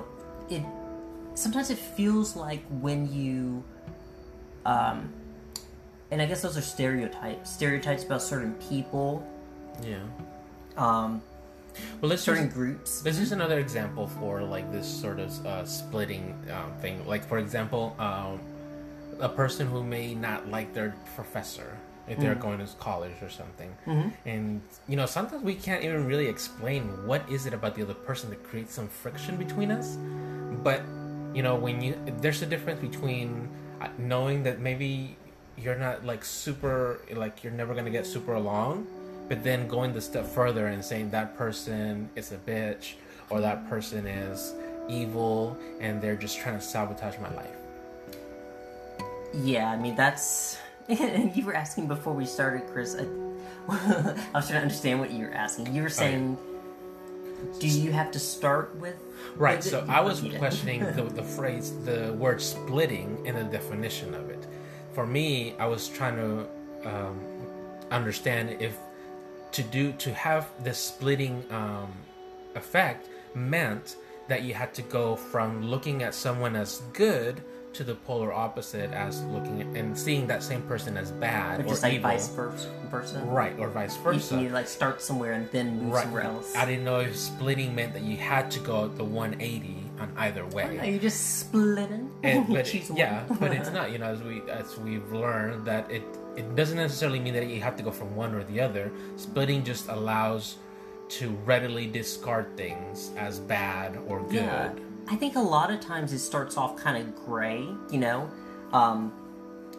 it 0.51 0.63
sometimes 1.37 1.71
it 1.71 1.79
feels 1.79 2.35
like 2.37 2.63
when 2.81 3.13
you 3.13 3.63
um, 4.65 5.13
and 6.11 6.21
I 6.21 6.27
guess 6.27 6.43
those 6.43 6.57
are 6.57 6.63
stereotypes. 6.63 7.51
Stereotypes 7.53 8.03
about 8.05 8.23
certain 8.23 8.55
people, 8.55 9.25
Yeah. 9.83 9.99
um, 10.77 11.23
Well, 12.01 12.09
let's 12.11 12.23
certain 12.23 12.45
use, 12.47 12.55
groups. 12.55 13.05
let's 13.05 13.19
use 13.19 13.33
another 13.33 13.59
example 13.61 14.07
for 14.09 14.43
like 14.43 14.71
this 14.73 14.87
sort 14.87 15.19
of 15.21 15.47
uh, 15.47 15.65
splitting 15.65 16.35
um, 16.53 16.73
thing. 16.81 17.07
Like, 17.07 17.25
for 17.25 17.39
example, 17.39 17.95
um, 17.99 18.41
a 19.21 19.29
person 19.29 19.67
who 19.69 19.83
may 19.85 20.15
not 20.15 20.49
like 20.51 20.75
their 20.75 20.95
professor 21.15 21.77
if 22.09 22.19
they're 22.21 22.37
going 22.37 22.59
to 22.59 22.67
college 22.79 23.15
or 23.21 23.29
something, 23.29 23.75
and 24.27 24.61
you 24.87 24.95
know 24.95 25.07
sometimes 25.07 25.43
we 25.43 25.57
can't 25.57 25.83
even 25.83 26.07
really 26.07 26.29
explain 26.29 26.83
what 27.05 27.29
is 27.29 27.47
it 27.47 27.53
about 27.53 27.75
the 27.75 27.83
other 27.83 27.95
person 27.95 28.31
that 28.31 28.45
creates 28.45 28.73
some 28.75 28.87
friction 28.87 29.37
between 29.37 29.73
us. 29.73 29.97
But 30.63 30.83
you 31.35 31.43
know 31.43 31.55
when 31.55 31.81
you 31.81 31.97
there's 32.21 32.43
a 32.43 32.47
difference 32.47 32.81
between 32.81 33.49
uh, 33.81 33.89
knowing 33.99 34.43
that 34.43 34.61
maybe 34.61 35.17
you're 35.59 35.77
not 35.79 36.05
like 36.05 36.25
super 36.25 37.01
like 37.15 37.43
you're 37.45 37.53
never 37.53 37.75
gonna 37.75 37.91
get 37.91 38.07
super 38.07 38.35
along 38.35 38.87
but 39.29 39.43
then 39.43 39.67
going 39.69 39.93
the 39.93 40.01
step 40.01 40.27
further 40.27 40.69
and 40.69 40.85
saying 40.85 41.11
that 41.11 41.37
person 41.37 42.09
is 42.17 42.33
a 42.33 42.37
bitch 42.37 42.95
or 43.31 43.41
that 43.41 43.69
person 43.69 44.07
is 44.07 44.55
evil 44.89 45.57
and 45.81 46.01
they're 46.01 46.17
just 46.17 46.39
trying 46.39 46.57
to 46.57 46.63
sabotage 46.65 47.19
my 47.19 47.33
life 47.35 47.57
Yeah, 49.35 49.71
I 49.71 49.77
mean 49.77 49.97
that's. 49.97 50.59
And 50.89 51.35
you 51.37 51.45
were 51.45 51.55
asking 51.55 51.89
before 51.89 52.13
we 52.15 52.27
started, 52.27 52.67
Chris. 52.73 52.97
I, 52.97 53.03
I 53.69 54.15
was 54.35 54.47
trying 54.49 54.61
to 54.61 54.63
understand 54.63 55.01
what 55.01 55.11
you 55.11 55.27
were 55.27 55.35
asking. 55.35 55.75
You 55.75 55.83
were 55.83 55.89
saying, 55.91 56.39
do 57.59 57.69
you 57.69 57.93
have 57.93 58.11
to 58.11 58.19
start 58.19 58.75
with? 58.77 58.97
right 59.37 59.63
so 59.63 59.85
i 59.89 60.01
was 60.01 60.21
questioning 60.39 60.81
the, 60.95 61.03
the 61.21 61.23
phrase 61.23 61.73
the 61.85 62.13
word 62.15 62.41
splitting 62.41 63.23
and 63.27 63.37
the 63.37 63.45
definition 63.45 64.15
of 64.15 64.31
it 64.31 64.47
for 64.93 65.07
me 65.07 65.55
i 65.59 65.67
was 65.67 65.89
trying 65.89 66.17
to 66.17 66.47
um, 66.89 67.21
understand 67.91 68.57
if 68.61 68.79
to 69.53 69.63
do 69.63 69.93
to 69.93 70.13
have 70.13 70.49
this 70.63 70.79
splitting 70.79 71.45
um, 71.51 71.93
effect 72.55 73.09
meant 73.35 73.97
that 74.29 74.43
you 74.43 74.55
had 74.55 74.75
to 74.75 74.83
go 74.83 75.17
from 75.17 75.63
looking 75.63 76.03
at 76.03 76.15
someone 76.15 76.57
as 76.57 76.83
good 76.93 77.43
to 77.77 77.85
the 77.85 77.95
polar 77.95 78.33
opposite 78.33 78.91
as 78.93 79.23
looking 79.25 79.61
at, 79.61 79.67
and 79.77 79.97
seeing 79.97 80.27
that 80.27 80.43
same 80.43 80.63
person 80.63 80.97
as 80.97 81.13
bad 81.13 81.61
Or 81.61 81.65
or, 81.65 81.69
just 81.69 81.83
like 81.83 81.93
evil 81.95 82.11
vice 82.11 82.29
versa. 82.29 83.23
right 83.27 83.59
or 83.59 83.69
vice 83.69 83.97
versa 83.99 84.41
you 84.41 84.49
like 84.49 84.67
start 84.69 85.03
somewhere 85.03 85.33
and 85.33 85.51
then 85.51 85.83
move 85.83 85.93
right 85.93 86.05
somewhere 86.05 86.23
else. 86.23 86.55
i 86.57 86.65
didn't 86.65 86.85
know 86.85 87.01
if 87.01 87.15
splitting 87.17 87.75
meant 87.75 87.93
that 87.93 88.03
you 88.03 88.17
had 88.17 88.51
to 88.53 88.61
go 88.61 88.89
the 88.89 89.05
180 89.05 89.77
on 90.01 90.13
either 90.19 90.45
way 90.47 90.79
Are 90.79 90.87
you 90.87 90.99
just 90.99 91.39
splitting? 91.41 92.11
and, 92.23 92.47
but 92.53 92.73
yeah, 92.97 93.25
but 93.41 93.53
it's 93.53 93.71
not. 93.79 93.93
You 93.93 93.99
know, 93.99 94.07
as 94.07 94.23
we 94.23 94.43
as 94.51 94.77
we've 94.79 95.11
learned 95.11 95.65
that 95.67 95.91
it 95.91 96.03
it 96.37 96.55
doesn't 96.55 96.77
necessarily 96.77 97.19
mean 97.19 97.33
that 97.33 97.47
you 97.49 97.61
have 97.63 97.77
to 97.77 97.83
go 97.83 97.91
from 97.91 98.15
one 98.15 98.35
or 98.35 98.45
the 98.45 98.61
other. 98.61 98.93
Splitting 99.17 99.65
just 99.65 99.89
allows 99.89 100.57
to 101.17 101.31
readily 101.47 101.87
discard 101.87 102.55
things 102.59 103.11
as 103.17 103.39
bad 103.41 103.97
or 104.07 104.21
good. 104.25 104.35
Yeah. 104.35 104.69
I 105.09 105.17
think 105.17 105.37
a 105.37 105.41
lot 105.41 105.71
of 105.71 105.81
times 105.81 106.13
it 106.13 106.19
starts 106.19 106.57
off 106.57 106.77
kind 106.77 106.97
of 106.97 107.15
gray, 107.25 107.67
you 107.91 107.99
know? 107.99 108.31
Um, 108.73 109.13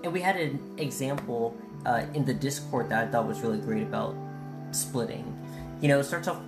and 0.03 0.13
we 0.13 0.21
had 0.21 0.37
an 0.37 0.59
example 0.77 1.55
uh, 1.85 2.05
in 2.13 2.23
the 2.25 2.33
Discord 2.33 2.89
that 2.89 3.07
I 3.07 3.11
thought 3.11 3.27
was 3.27 3.41
really 3.41 3.57
great 3.57 3.83
about 3.83 4.15
splitting. 4.71 5.35
You 5.81 5.89
know, 5.89 5.99
it 5.99 6.05
starts 6.05 6.27
off 6.27 6.41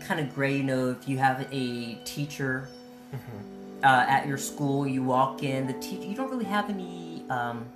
kind 0.00 0.20
of 0.20 0.34
gray, 0.34 0.56
you 0.56 0.62
know, 0.62 0.90
if 0.90 1.08
you 1.08 1.18
have 1.18 1.48
a 1.52 1.94
teacher 2.04 2.68
uh, 3.82 4.06
at 4.08 4.26
your 4.26 4.38
school, 4.38 4.86
you 4.86 5.02
walk 5.02 5.42
in, 5.42 5.66
the 5.66 5.72
teacher, 5.74 6.04
you 6.04 6.14
don't 6.14 6.30
really 6.30 6.44
have 6.44 6.70
any. 6.70 7.24
Um, 7.28 7.66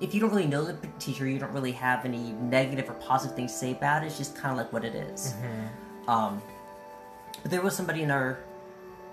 if 0.00 0.12
you 0.14 0.20
don't 0.20 0.28
really 0.30 0.46
know 0.46 0.64
the 0.64 0.76
teacher, 0.98 1.26
you 1.26 1.38
don't 1.38 1.52
really 1.52 1.72
have 1.72 2.04
any 2.04 2.32
negative 2.32 2.90
or 2.90 2.94
positive 2.94 3.34
things 3.34 3.52
to 3.52 3.58
say 3.58 3.72
about 3.72 4.02
it. 4.02 4.08
It's 4.08 4.18
just 4.18 4.36
kind 4.36 4.52
of 4.52 4.58
like 4.58 4.70
what 4.70 4.84
it 4.84 4.94
is. 4.94 5.32
Um, 6.06 6.42
but 7.42 7.50
there 7.50 7.62
was 7.62 7.74
somebody 7.74 8.02
in 8.02 8.10
our 8.10 8.38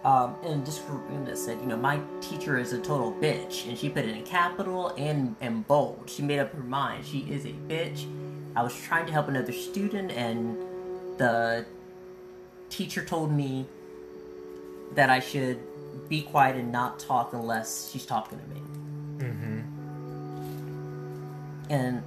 um, 0.04 0.36
in 0.44 0.60
a 0.60 0.66
Discord 0.66 1.02
room 1.10 1.26
that 1.26 1.38
said, 1.38 1.60
you 1.62 1.66
know, 1.68 1.78
my 1.78 2.00
teacher 2.20 2.58
is 2.58 2.74
a 2.74 2.80
total 2.80 3.14
bitch, 3.14 3.68
and 3.68 3.78
she 3.78 3.90
put 3.90 4.06
it 4.06 4.16
in 4.16 4.24
capital 4.24 4.90
and 4.98 5.36
and 5.40 5.66
bold. 5.68 6.10
She 6.10 6.22
made 6.22 6.40
up 6.40 6.54
her 6.54 6.64
mind. 6.64 7.06
She 7.06 7.20
is 7.20 7.46
a 7.46 7.54
bitch. 7.70 8.06
I 8.56 8.64
was 8.64 8.76
trying 8.76 9.06
to 9.08 9.14
help 9.14 9.28
another 9.30 9.54
student, 9.54 10.12
and 10.12 10.58
the 11.18 11.66
teacher 12.70 13.04
told 13.06 13.32
me 13.32 13.66
that 14.94 15.10
I 15.10 15.20
should 15.20 15.60
be 16.10 16.22
quiet 16.22 16.56
and 16.58 16.72
not 16.72 17.00
talk 17.00 17.34
unless 17.34 17.90
she's 17.92 18.06
talking 18.06 18.40
to 18.40 18.48
me. 18.48 18.62
Mm-hmm. 19.20 19.60
and 21.70 22.04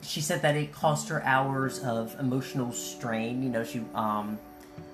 she 0.00 0.20
said 0.20 0.42
that 0.42 0.56
it 0.56 0.72
cost 0.72 1.08
her 1.08 1.22
hours 1.24 1.80
of 1.80 2.18
emotional 2.18 2.72
strain. 2.72 3.42
You 3.42 3.50
know, 3.50 3.62
she 3.62 3.82
um 3.94 4.38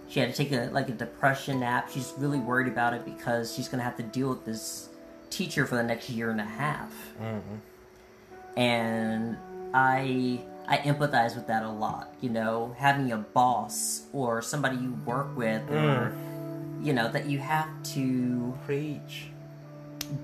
she 0.09 0.21
had 0.21 0.31
to 0.31 0.37
take 0.37 0.53
a 0.53 0.71
like 0.73 0.89
a 0.89 0.93
depression 0.93 1.61
nap. 1.61 1.91
She's 1.93 2.13
really 2.17 2.39
worried 2.39 2.69
about 2.69 2.95
it 2.95 3.05
because 3.05 3.55
she's 3.55 3.69
gonna 3.69 3.83
have 3.83 3.97
to 3.97 4.03
deal 4.03 4.29
with 4.29 4.45
this 4.45 4.89
teacher 5.31 5.67
for 5.67 5.77
the 5.77 5.83
next 5.83 6.09
year 6.11 6.31
and 6.31 6.41
a 6.41 6.45
half, 6.45 6.93
mm-hmm. 7.21 8.59
and 8.59 9.37
I 9.75 10.41
I 10.69 10.79
empathize 10.79 11.35
with 11.35 11.47
that 11.49 11.63
a 11.63 11.71
lot. 11.71 12.15
You 12.21 12.31
know, 12.31 12.75
having 12.79 13.13
a 13.13 13.19
boss 13.19 14.03
or 14.13 14.43
somebody 14.43 14.77
you 14.77 14.95
work 15.05 15.37
with, 15.37 15.63
or 15.71 16.13
mm. 16.15 16.85
you 16.85 16.93
know 16.93 17.11
that 17.11 17.27
you 17.27 17.39
have 17.39 17.69
to 17.95 18.57
Preach. 18.65 19.27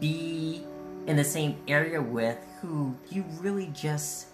be 0.00 0.64
in 1.06 1.16
the 1.16 1.24
same 1.24 1.56
area 1.66 2.00
with 2.00 2.38
who 2.60 2.94
you 3.10 3.24
really 3.40 3.66
just 3.74 4.26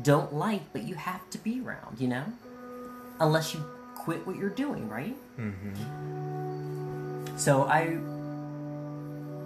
don't 0.00 0.32
like, 0.32 0.62
but 0.72 0.82
you 0.82 0.94
have 0.94 1.28
to 1.30 1.38
be 1.38 1.60
around, 1.60 2.00
you 2.00 2.08
know? 2.08 2.24
Unless 3.20 3.54
you 3.54 3.64
quit 4.04 4.26
what 4.26 4.36
you're 4.36 4.50
doing, 4.50 4.88
right? 4.88 5.16
Mm-hmm. 5.38 7.36
So 7.36 7.62
I, 7.64 7.98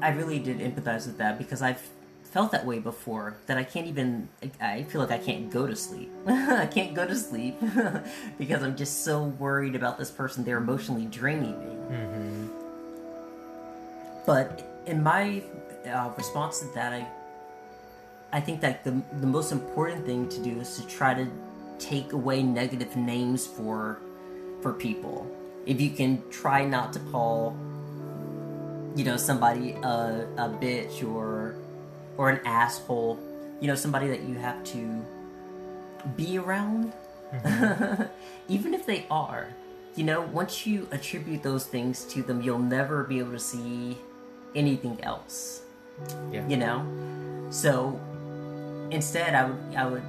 I 0.05 0.11
really 0.11 0.39
did 0.39 0.59
empathize 0.59 1.07
with 1.07 1.19
that 1.19 1.39
because 1.39 1.63
I've 1.63 1.81
felt 2.23 2.53
that 2.53 2.67
way 2.67 2.79
before. 2.79 3.37
That 3.47 3.59
I 3.59 3.65
can't 3.65 3.87
even. 3.87 4.29
I 4.61 4.83
feel 4.85 5.01
like 5.01 5.11
I 5.11 5.19
can't 5.19 5.51
go 5.51 5.67
to 5.67 5.77
sleep. 5.77 6.11
I 6.27 6.67
can't 6.67 6.95
go 6.95 7.07
to 7.07 7.15
sleep 7.15 7.57
because 8.39 8.63
I'm 8.63 8.77
just 8.77 9.05
so 9.05 9.25
worried 9.25 9.75
about 9.75 9.99
this 9.99 10.11
person. 10.11 10.45
They're 10.45 10.59
emotionally 10.59 11.07
draining 11.07 11.59
me. 11.61 12.51
But 14.27 14.83
in 14.87 15.03
my 15.03 15.43
uh, 15.87 16.11
response 16.17 16.61
to 16.61 16.67
that, 16.75 16.93
I 16.93 17.07
I 18.33 18.41
think 18.41 18.61
that 18.61 18.85
the 18.85 19.01
the 19.21 19.27
most 19.27 19.53
important 19.53 20.05
thing 20.05 20.29
to 20.29 20.43
do 20.43 20.61
is 20.61 20.77
to 20.77 20.87
try 20.87 21.15
to 21.15 21.27
take 21.79 22.13
away 22.13 22.43
negative 22.43 22.97
names 22.97 23.47
for 23.47 23.99
for 24.67 24.73
people. 24.73 25.31
If 25.65 25.81
you 25.81 25.91
can 25.91 26.23
try 26.31 26.65
not 26.65 26.93
to 26.95 26.99
call 27.15 27.55
you 28.97 29.05
know 29.05 29.17
somebody 29.17 29.73
a, 29.73 30.27
a 30.37 30.49
bitch 30.49 31.07
or 31.07 31.55
or 32.19 32.31
an 32.31 32.41
asshole, 32.45 33.15
you 33.61 33.69
know 33.69 33.77
somebody 33.77 34.09
that 34.09 34.23
you 34.25 34.35
have 34.35 34.59
to 34.75 35.05
be 36.17 36.37
around, 36.39 36.93
even 38.49 38.75
if 38.75 38.87
they 38.87 39.07
are. 39.09 39.55
You 39.95 40.05
know, 40.05 40.21
once 40.21 40.67
you 40.67 40.89
attribute 40.91 41.43
those 41.43 41.65
things 41.65 42.05
to 42.13 42.23
them, 42.23 42.43
you'll 42.43 42.59
never 42.59 43.05
be 43.05 43.19
able 43.21 43.33
to 43.33 43.39
see 43.39 43.97
anything 44.55 44.99
else 45.03 45.63
Yeah. 46.33 46.49
you 46.49 46.57
know 46.57 46.79
so 47.51 48.01
instead 48.91 49.35
i 49.35 49.45
would 49.45 49.61
i 49.77 49.85
would 49.85 50.03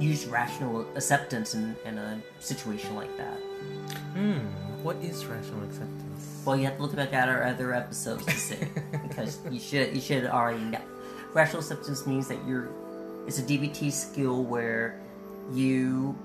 use 0.00 0.26
radical 0.26 0.86
acceptance 0.94 1.54
in, 1.54 1.76
in 1.84 1.98
a 1.98 2.20
situation 2.40 2.94
like 2.94 3.16
that 3.16 3.38
Hmm. 4.12 4.38
What 4.82 4.96
is 4.96 5.24
radical 5.26 5.62
acceptance? 5.64 6.42
well 6.44 6.56
you 6.56 6.64
have 6.64 6.76
to 6.76 6.82
look 6.82 6.94
back 6.96 7.12
at 7.12 7.28
our 7.28 7.44
other 7.44 7.72
episodes 7.74 8.24
to 8.24 8.32
see 8.32 8.56
because 9.08 9.38
you 9.50 9.58
should 9.58 9.94
you 9.94 10.00
should 10.00 10.26
already 10.26 10.60
know 10.64 10.80
radical 11.32 11.60
acceptance 11.60 12.06
means 12.06 12.28
that 12.28 12.38
you're 12.46 12.68
it's 13.26 13.38
a 13.38 13.42
dbt 13.42 13.92
skill 13.92 14.44
where 14.44 15.00
you 15.52 16.16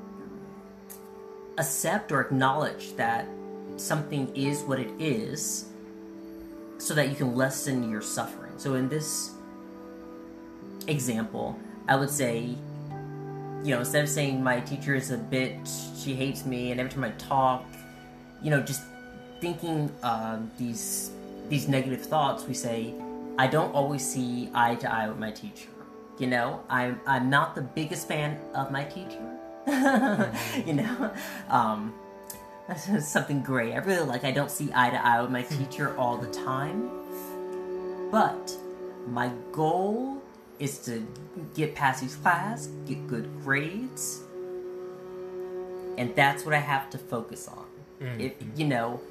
accept 1.58 2.12
or 2.12 2.22
acknowledge 2.22 2.96
that 2.96 3.28
something 3.78 4.34
is 4.36 4.62
what 4.62 4.80
it 4.80 4.92
is 5.00 5.66
so 6.78 6.94
that 6.94 7.10
you 7.10 7.16
can 7.16 7.36
lessen 7.36 7.90
your 7.90 8.02
suffering 8.02 8.54
so 8.58 8.76
in 8.76 8.88
this 8.90 9.32
example, 10.88 11.60
I 11.88 11.96
would 11.96 12.10
say, 12.10 12.56
you 13.64 13.72
know, 13.72 13.80
instead 13.80 14.04
of 14.04 14.10
saying 14.10 14.44
my 14.44 14.60
teacher 14.60 14.96
is 14.96 15.12
a 15.12 15.18
bitch, 15.18 16.04
she 16.04 16.16
hates 16.16 16.46
me, 16.46 16.72
and 16.72 16.80
every 16.80 16.92
time 16.92 17.04
I 17.04 17.12
talk, 17.12 17.66
you 18.42 18.50
know, 18.50 18.62
just 18.62 18.82
thinking 19.40 19.92
um, 20.04 20.52
these 20.58 21.12
these 21.50 21.68
negative 21.68 22.02
thoughts, 22.02 22.46
we 22.46 22.54
say, 22.54 22.94
I 23.38 23.48
don't 23.48 23.74
always 23.74 24.06
see 24.06 24.50
eye 24.54 24.76
to 24.76 24.92
eye 24.92 25.08
with 25.08 25.18
my 25.18 25.32
teacher. 25.32 25.70
You 26.18 26.28
know, 26.28 26.64
I'm 26.70 27.00
I'm 27.06 27.30
not 27.30 27.56
the 27.56 27.62
biggest 27.62 28.08
fan 28.08 28.40
of 28.56 28.72
my 28.72 28.84
teacher. 28.86 29.28
you 30.66 30.74
know, 30.74 31.14
um, 31.50 31.94
that's 32.68 33.08
something 33.08 33.44
great. 33.44 33.74
I 33.74 33.78
really 33.78 34.06
like. 34.06 34.24
I 34.24 34.32
don't 34.32 34.50
see 34.50 34.70
eye 34.74 34.90
to 34.90 35.06
eye 35.06 35.22
with 35.22 35.32
my 35.32 35.44
teacher 35.44 35.96
all 35.98 36.18
the 36.18 36.32
time, 36.32 36.90
but 38.12 38.56
my 39.08 39.32
goal 39.52 40.21
is 40.62 40.78
to 40.78 41.06
get 41.56 41.74
past 41.74 42.04
each 42.04 42.22
class, 42.22 42.68
get 42.86 43.08
good 43.08 43.28
grades, 43.44 44.22
and 45.98 46.16
that's 46.16 46.46
what 46.46 46.54
I 46.54 46.60
have 46.60 46.90
to 46.92 47.00
focus 47.00 47.48
on. 47.48 47.66
Mm-hmm. 48.00 48.22
If 48.22 48.34
you 48.56 48.68
know, 48.68 49.02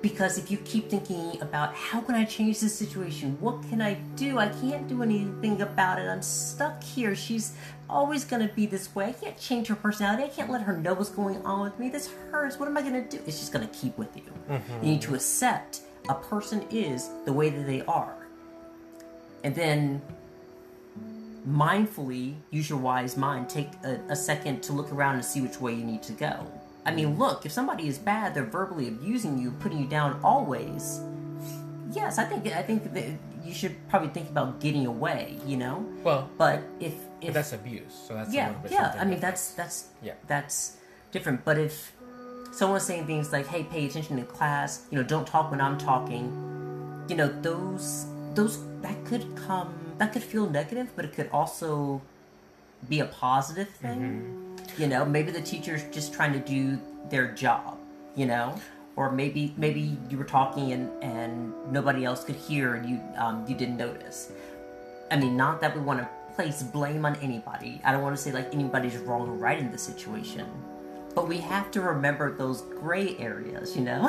because 0.00 0.38
if 0.38 0.52
you 0.52 0.58
keep 0.58 0.88
thinking 0.88 1.42
about 1.42 1.74
how 1.74 2.00
can 2.00 2.14
I 2.14 2.24
change 2.24 2.60
this 2.60 2.74
situation, 2.74 3.36
what 3.40 3.60
can 3.68 3.82
I 3.82 3.94
do? 4.14 4.38
I 4.38 4.48
can't 4.48 4.86
do 4.86 5.02
anything 5.02 5.60
about 5.60 5.98
it. 5.98 6.08
I'm 6.08 6.22
stuck 6.22 6.82
here. 6.84 7.16
She's 7.16 7.54
always 7.90 8.24
gonna 8.24 8.52
be 8.54 8.66
this 8.66 8.94
way. 8.94 9.06
I 9.06 9.12
can't 9.12 9.36
change 9.36 9.66
her 9.66 9.74
personality. 9.74 10.22
I 10.22 10.28
can't 10.28 10.48
let 10.48 10.62
her 10.62 10.76
know 10.76 10.94
what's 10.94 11.10
going 11.10 11.44
on 11.44 11.62
with 11.62 11.76
me. 11.76 11.88
This 11.88 12.08
hurts. 12.30 12.56
What 12.56 12.68
am 12.68 12.76
I 12.76 12.82
gonna 12.82 13.04
do? 13.04 13.18
It's 13.26 13.40
just 13.40 13.52
gonna 13.52 13.70
keep 13.72 13.98
with 13.98 14.16
you. 14.16 14.22
Mm-hmm. 14.48 14.84
You 14.84 14.92
need 14.92 15.02
to 15.02 15.16
accept 15.16 15.80
a 16.08 16.14
person 16.14 16.64
is 16.70 17.10
the 17.24 17.32
way 17.32 17.50
that 17.50 17.66
they 17.66 17.82
are 17.82 18.17
and 19.44 19.54
then 19.54 20.02
mindfully 21.48 22.34
use 22.50 22.68
your 22.68 22.78
wise 22.78 23.16
mind 23.16 23.48
take 23.48 23.68
a, 23.84 23.98
a 24.10 24.16
second 24.16 24.62
to 24.62 24.72
look 24.72 24.92
around 24.92 25.14
and 25.14 25.24
see 25.24 25.40
which 25.40 25.60
way 25.60 25.72
you 25.72 25.84
need 25.84 26.02
to 26.02 26.12
go 26.12 26.46
i 26.84 26.90
mean 26.92 27.16
look 27.18 27.46
if 27.46 27.52
somebody 27.52 27.88
is 27.88 27.96
bad 27.98 28.34
they're 28.34 28.44
verbally 28.44 28.88
abusing 28.88 29.38
you 29.38 29.50
putting 29.52 29.78
you 29.78 29.86
down 29.86 30.18
always 30.22 31.00
yes 31.92 32.18
i 32.18 32.24
think 32.24 32.46
i 32.54 32.62
think 32.62 32.92
that 32.92 33.04
you 33.44 33.54
should 33.54 33.74
probably 33.88 34.08
think 34.08 34.28
about 34.28 34.60
getting 34.60 34.84
away 34.86 35.38
you 35.46 35.56
know 35.56 35.86
Well, 36.02 36.28
but 36.36 36.60
if 36.80 36.94
but 37.22 37.32
that's 37.34 37.52
abuse. 37.52 37.94
So 38.06 38.14
that's 38.14 38.32
yeah 38.34 38.52
yeah 38.70 38.92
i 38.98 39.04
mean 39.04 39.14
different. 39.14 39.20
that's 39.22 39.52
that's 39.54 39.86
Yeah. 40.02 40.14
that's 40.26 40.76
different 41.12 41.44
but 41.44 41.56
if 41.56 41.92
someone's 42.52 42.82
saying 42.84 43.06
things 43.06 43.32
like 43.32 43.46
hey 43.46 43.62
pay 43.64 43.86
attention 43.86 44.18
in 44.18 44.26
class 44.26 44.86
you 44.90 44.98
know 44.98 45.04
don't 45.04 45.26
talk 45.26 45.50
when 45.50 45.60
i'm 45.60 45.78
talking 45.78 46.24
you 47.08 47.16
know 47.16 47.28
those 47.40 48.06
those 48.34 48.58
that 48.82 49.04
could 49.04 49.34
come 49.36 49.74
that 49.98 50.12
could 50.12 50.22
feel 50.22 50.48
negative 50.48 50.88
but 50.96 51.04
it 51.04 51.12
could 51.12 51.28
also 51.32 52.00
be 52.88 53.00
a 53.00 53.06
positive 53.06 53.68
thing 53.68 54.58
you 54.76 54.86
know 54.86 55.04
maybe 55.04 55.30
the 55.30 55.40
teacher's 55.40 55.82
just 55.90 56.12
trying 56.12 56.32
to 56.32 56.38
do 56.38 56.78
their 57.10 57.32
job 57.32 57.78
you 58.14 58.26
know 58.26 58.54
or 58.96 59.10
maybe 59.10 59.54
maybe 59.56 59.96
you 60.08 60.18
were 60.18 60.24
talking 60.24 60.72
and 60.72 60.90
and 61.02 61.52
nobody 61.72 62.04
else 62.04 62.24
could 62.24 62.36
hear 62.36 62.74
and 62.74 62.88
you 62.88 63.00
um, 63.16 63.44
you 63.48 63.54
didn't 63.54 63.76
notice 63.76 64.30
I 65.10 65.16
mean, 65.16 65.36
not 65.36 65.60
that 65.60 65.74
we 65.74 65.80
want 65.80 66.00
to 66.00 66.08
place 66.34 66.62
blame 66.62 67.04
on 67.04 67.16
anybody. 67.16 67.80
I 67.84 67.92
don't 67.92 68.02
want 68.02 68.16
to 68.16 68.22
say 68.22 68.32
like 68.32 68.52
anybody's 68.54 68.96
wrong 68.98 69.28
or 69.28 69.32
right 69.32 69.58
in 69.58 69.70
this 69.70 69.82
situation. 69.82 70.46
But 71.14 71.26
we 71.26 71.38
have 71.38 71.70
to 71.72 71.80
remember 71.80 72.36
those 72.36 72.62
gray 72.62 73.16
areas, 73.18 73.74
you 73.74 73.82
know? 73.82 74.06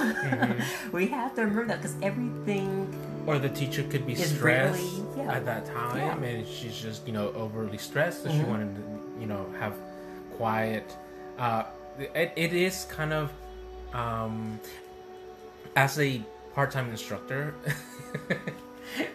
we 0.91 1.07
have 1.07 1.33
to 1.35 1.41
remember 1.41 1.65
that 1.67 1.81
because 1.81 1.95
everything. 2.01 2.93
Or 3.29 3.37
the 3.37 3.49
teacher 3.49 3.83
could 3.83 4.05
be 4.07 4.15
stressed 4.15 4.81
really- 4.81 5.23
yeah. 5.25 5.33
at 5.37 5.45
that 5.45 5.65
time, 5.65 5.97
Yeah. 5.97 6.13
Mm-hmm. 6.15 6.23
and 6.23 6.47
she's 6.47 6.77
just 6.81 7.05
you 7.07 7.13
know 7.13 7.27
overly 7.35 7.77
stressed, 7.77 8.23
so 8.23 8.29
she 8.31 8.41
wanted 8.43 8.75
to 8.75 8.81
you 9.21 9.27
know 9.27 9.45
have 9.59 9.75
quiet. 10.37 10.87
Uh, 11.37 11.63
it, 12.15 12.31
it 12.35 12.53
is 12.53 12.85
kind 12.89 13.13
of 13.13 13.31
um, 13.93 14.59
as 15.75 15.99
a 15.99 16.21
part-time 16.55 16.89
instructor. 16.89 17.53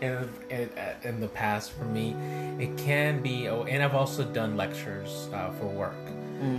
In, 0.01 0.29
in, 0.51 0.71
in 1.03 1.19
the 1.21 1.27
past, 1.27 1.73
for 1.73 1.85
me, 1.85 2.15
it 2.61 2.77
can 2.79 3.21
be, 3.21 3.49
oh, 3.49 3.65
and 3.65 3.83
I've 3.83 3.97
also 3.97 4.23
done 4.23 4.57
lectures 4.57 5.29
uh, 5.35 5.51
for 5.59 5.67
work, 5.67 5.99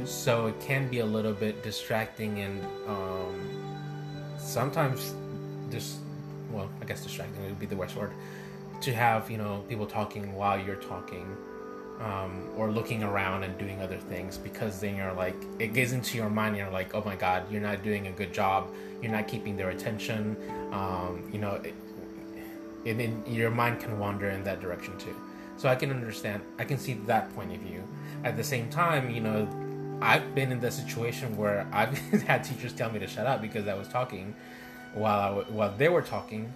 so 0.04 0.48
it 0.48 0.60
can 0.60 0.90
be 0.90 1.00
a 1.00 1.06
little 1.06 1.32
bit 1.32 1.64
distracting 1.64 2.40
and 2.42 2.62
um, 2.88 3.40
sometimes 4.38 5.14
just 5.72 6.00
well 6.56 6.70
i 6.82 6.86
guess 6.86 7.04
distracting 7.04 7.44
would 7.44 7.60
be 7.60 7.66
the 7.66 7.76
worst 7.76 7.96
word 7.96 8.12
to 8.82 8.94
have 8.94 9.30
you 9.30 9.38
know 9.38 9.64
people 9.68 9.86
talking 9.86 10.34
while 10.34 10.60
you're 10.60 10.76
talking 10.76 11.36
um, 12.00 12.50
or 12.58 12.72
looking 12.72 13.04
around 13.04 13.44
and 13.44 13.58
doing 13.58 13.82
other 13.82 13.98
things 13.98 14.38
because 14.38 14.80
then 14.80 14.96
you're 14.98 15.14
like 15.14 15.36
it 15.60 15.74
gets 15.74 15.92
into 15.92 16.18
your 16.18 16.30
mind 16.30 16.58
you're 16.58 16.70
like 16.70 16.94
oh 16.94 17.04
my 17.06 17.16
god 17.16 17.50
you're 17.52 17.62
not 17.62 17.84
doing 17.84 18.08
a 18.08 18.12
good 18.12 18.34
job. 18.34 18.70
You're 19.02 19.12
not 19.12 19.28
keeping 19.28 19.56
their 19.56 19.70
attention. 19.70 20.36
Um, 20.72 21.30
you 21.32 21.40
know 21.40 21.62
it, 21.64 21.74
your 23.28 23.50
mind 23.50 23.80
can 23.80 24.00
wander 24.00 24.30
in 24.30 24.44
that 24.44 24.62
direction 24.62 24.98
too. 24.98 25.16
So 25.58 25.70
i 25.70 25.76
can 25.76 25.90
understand 25.90 26.42
i 26.60 26.66
can 26.66 26.78
see 26.78 26.94
that 27.06 27.34
point 27.36 27.54
of 27.54 27.62
view. 27.62 27.84
At 28.24 28.36
the 28.36 28.44
same 28.44 28.70
time 28.70 29.10
you 29.10 29.22
know 29.22 29.48
i've 30.02 30.36
been 30.36 30.52
in 30.52 30.60
the 30.60 30.70
situation 30.70 31.38
where 31.38 31.66
i've 31.72 31.98
had 32.28 32.44
teachers 32.44 32.74
tell 32.74 32.92
me 32.92 33.00
to 33.00 33.08
shut 33.08 33.26
up 33.26 33.42
because 33.42 33.66
i 33.66 33.74
was 33.74 33.88
talking 33.88 34.36
while 34.96 35.20
I 35.20 35.28
w- 35.36 35.48
while 35.58 35.74
they 35.78 35.90
were 35.90 36.02
talking 36.02 36.52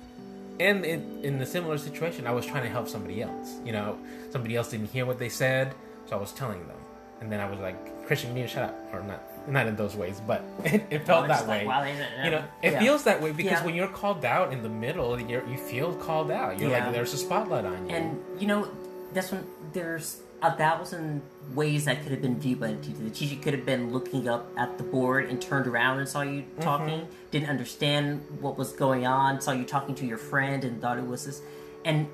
and 0.59 0.83
in, 0.83 1.01
in 1.23 1.41
a 1.41 1.45
similar 1.45 1.77
situation 1.77 2.27
i 2.27 2.31
was 2.31 2.45
trying 2.45 2.63
to 2.63 2.69
help 2.77 2.87
somebody 2.89 3.21
else 3.21 3.47
you 3.65 3.71
know 3.71 3.97
somebody 4.31 4.55
else 4.57 4.69
didn't 4.71 4.89
hear 4.95 5.05
what 5.05 5.17
they 5.17 5.29
said 5.29 5.73
so 6.07 6.17
i 6.17 6.19
was 6.19 6.31
telling 6.33 6.59
them 6.67 6.75
and 7.21 7.29
then 7.29 7.41
I 7.41 7.49
was 7.51 7.59
like, 7.59 7.75
Christian, 8.07 8.29
you 8.29 8.35
need 8.37 8.41
to 8.43 8.47
shut 8.47 8.63
up, 8.63 8.75
or 8.93 9.03
not, 9.03 9.21
not 9.49 9.67
in 9.67 9.75
those 9.75 9.93
ways, 9.93 10.21
but 10.25 10.41
it, 10.63 10.81
it 10.89 11.05
felt 11.05 11.29
It's 11.29 11.39
that 11.41 11.47
like, 11.49 11.61
way. 11.63 11.67
wow, 11.67 11.81
they- 11.83 12.23
you 12.23 12.31
know, 12.31 12.43
it 12.63 12.71
yeah. 12.71 12.79
feels 12.79 13.03
that 13.03 13.21
way 13.21 13.33
because 13.33 13.59
Yeah. 13.59 13.65
when 13.65 13.75
you're 13.75 13.89
called 13.89 14.23
out 14.23 14.53
in 14.53 14.63
the 14.63 14.69
middle, 14.69 15.19
you're, 15.19 15.45
you 15.45 15.57
feel 15.57 15.93
called 15.95 16.31
out. 16.31 16.57
You're 16.57 16.69
Yeah. 16.71 16.85
like, 16.85 16.93
there's 16.93 17.13
a 17.13 17.17
spotlight 17.17 17.65
on 17.65 17.89
you. 17.89 17.93
And 17.93 18.17
you 18.39 18.47
know, 18.47 18.69
that's 19.13 19.33
when 19.33 19.43
there's 19.73 20.21
a 20.41 20.55
thousand 20.55 21.21
ways 21.53 21.85
that 21.85 22.01
could 22.01 22.11
have 22.11 22.21
been 22.21 22.39
viewed 22.39 22.59
by 22.59 22.71
the 22.71 22.77
teacher. 22.77 23.03
The 23.03 23.09
teacher 23.09 23.35
could 23.41 23.53
have 23.53 23.65
been 23.65 23.91
looking 23.91 24.27
up 24.27 24.49
at 24.57 24.77
the 24.77 24.83
board 24.83 25.29
and 25.29 25.41
turned 25.41 25.67
around 25.67 25.99
and 25.99 26.07
saw 26.07 26.21
you 26.21 26.41
mm-hmm. 26.41 26.61
talking, 26.61 27.07
didn't 27.31 27.49
understand 27.49 28.23
what 28.39 28.57
was 28.57 28.71
going 28.71 29.05
on, 29.05 29.41
saw 29.41 29.51
you 29.51 29.65
talking 29.65 29.95
to 29.95 30.05
your 30.05 30.17
friend 30.17 30.63
and 30.63 30.81
thought 30.81 30.97
it 30.97 31.05
was 31.05 31.25
this. 31.25 31.41
And 31.85 32.07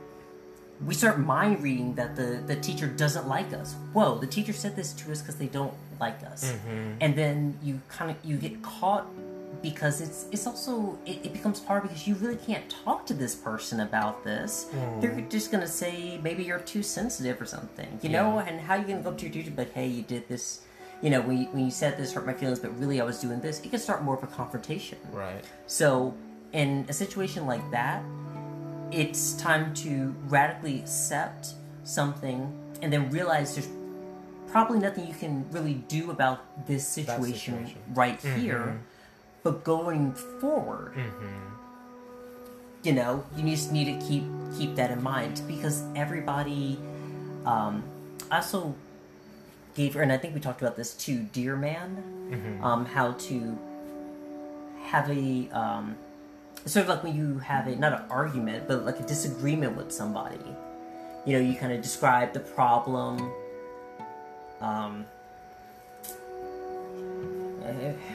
we 0.86 0.94
start 0.94 1.20
mind 1.20 1.64
reading 1.64 1.96
that 1.96 2.16
the, 2.16 2.44
the 2.46 2.56
teacher 2.56 2.88
doesn't 2.88 3.28
like 3.28 3.54
us. 3.54 3.76
Whoa, 3.94 4.18
the 4.18 4.28
teacher 4.28 4.54
said 4.54 4.76
this 4.76 4.94
to 4.94 5.12
us 5.12 5.22
because 5.22 5.36
they 5.36 5.48
don't 5.48 5.74
like 6.00 6.22
us. 6.24 6.52
Mm-hmm. 6.52 6.98
And 7.02 7.16
then 7.16 7.60
you 7.64 7.82
kind 7.88 8.12
of 8.12 8.18
you 8.24 8.38
get 8.38 8.62
caught 8.62 9.08
because 9.66 10.00
it's 10.00 10.28
it's 10.32 10.46
also 10.46 10.96
it, 11.08 11.26
it 11.26 11.34
becomes 11.34 11.66
hard 11.66 11.82
because 11.82 12.08
you 12.08 12.14
really 12.16 12.36
can't 12.36 12.70
talk 12.70 13.04
to 13.08 13.16
this 13.16 13.34
person 13.34 13.80
about 13.80 14.24
this. 14.24 14.68
Hmm. 14.70 15.00
They're 15.00 15.22
just 15.22 15.52
gonna 15.52 15.68
say 15.68 16.20
maybe 16.22 16.44
you're 16.44 16.60
too 16.60 16.84
sensitive 16.84 17.42
or 17.42 17.48
something, 17.48 18.00
you 18.04 18.10
know. 18.10 18.38
And 18.38 18.62
how 18.62 18.76
you 18.76 18.84
gonna 18.86 19.02
go 19.02 19.10
up 19.10 19.18
to 19.18 19.26
your 19.26 19.34
teacher 19.34 19.52
but 19.56 19.70
hey, 19.70 19.88
you 19.88 20.04
did 20.04 20.28
this. 20.30 20.62
You 21.02 21.10
know, 21.10 21.22
when 21.22 21.38
you, 21.40 21.46
when 21.48 21.66
you 21.66 21.72
said 21.72 21.98
this 21.98 22.14
hurt 22.14 22.28
my 22.28 22.34
feelings, 22.34 22.60
but 22.60 22.80
really 22.80 23.02
I 23.02 23.04
was 23.04 23.20
doing 23.20 23.42
this, 23.42 23.60
it 23.62 23.70
can 23.70 23.80
start 23.80 24.04
more 24.04 24.16
of 24.16 24.24
a 24.24 24.28
confrontation. 24.28 25.00
right. 25.12 25.44
So, 25.66 26.16
in 26.54 26.86
a 26.88 26.94
situation 26.94 27.48
like 27.48 27.70
that, 27.72 28.02
it's 28.92 29.34
time 29.34 29.74
to 29.86 30.16
radically 30.28 30.80
accept 30.80 31.56
something 31.84 32.40
and 32.82 32.94
then 32.94 33.10
realize 33.10 33.56
there's 33.56 33.68
probably 34.48 34.80
nothing 34.80 35.06
you 35.06 35.14
can 35.14 35.46
really 35.52 35.74
do 35.90 36.12
about 36.12 36.66
this 36.66 36.88
situation, 36.88 37.56
situation. 37.56 37.82
right 37.94 38.22
mm-hmm. 38.22 38.40
here. 38.40 38.80
But 39.46 39.64
going 39.64 40.12
forward, 40.42 40.96
you 42.82 42.94
know, 42.94 43.24
you 43.38 43.48
just 43.48 43.72
need 43.72 43.86
to 43.86 44.06
keep 44.08 44.24
keep 44.58 44.76
that 44.76 44.90
in 44.90 45.04
mind 45.04 45.44
because 45.48 45.84
everybody. 45.96 46.80
Um, 47.46 47.84
I 48.32 48.38
also 48.38 48.74
gave 49.76 49.94
her, 49.94 50.02
and 50.02 50.12
I 50.12 50.18
think 50.18 50.34
we 50.34 50.40
talked 50.42 50.64
about 50.64 50.76
this 50.76 50.96
too, 50.96 51.28
Dear 51.32 51.56
Man, 51.56 52.60
um, 52.64 52.86
how 52.86 53.12
to 53.12 53.56
have 54.86 55.08
a 55.12 55.48
um, 55.52 55.96
sort 56.66 56.84
of 56.86 56.90
like 56.90 57.04
when 57.04 57.16
you 57.16 57.38
have 57.38 57.68
a 57.68 57.76
not 57.76 57.94
an 57.94 58.10
argument, 58.10 58.68
but 58.68 58.84
like 58.84 59.00
a 59.00 59.04
disagreement 59.06 59.78
with 59.78 59.92
somebody. 59.92 60.40
You 61.28 61.34
know, 61.34 61.40
you 61.40 61.56
kind 61.56 61.72
of 61.72 61.84
describe 61.84 62.34
the 62.34 62.40
problem. 62.40 63.32
Um, 64.60 65.06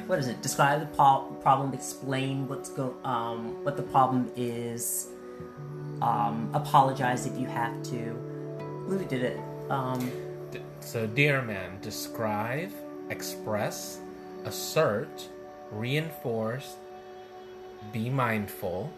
what 0.07 0.19
is 0.19 0.29
it? 0.29 0.43
Describe 0.43 0.81
the 0.81 0.87
problem. 0.87 1.73
Explain 1.75 2.49
what's 2.49 2.69
go. 2.71 2.97
Um, 3.05 3.63
what 3.65 3.77
the 3.77 3.83
problem 3.83 4.31
is. 4.37 5.09
Um, 6.03 6.51
apologize 6.55 7.27
if 7.27 7.39
you 7.39 7.47
have 7.47 7.83
to. 7.85 8.17
Lou 8.87 9.05
did 9.05 9.23
it. 9.23 9.39
Um, 9.71 10.11
So, 10.81 11.07
dear 11.07 11.43
man, 11.43 11.79
describe, 11.83 12.73
express, 13.11 14.01
assert, 14.45 15.29
reinforce, 15.71 16.77
be 17.93 18.09
mindful. 18.09 18.91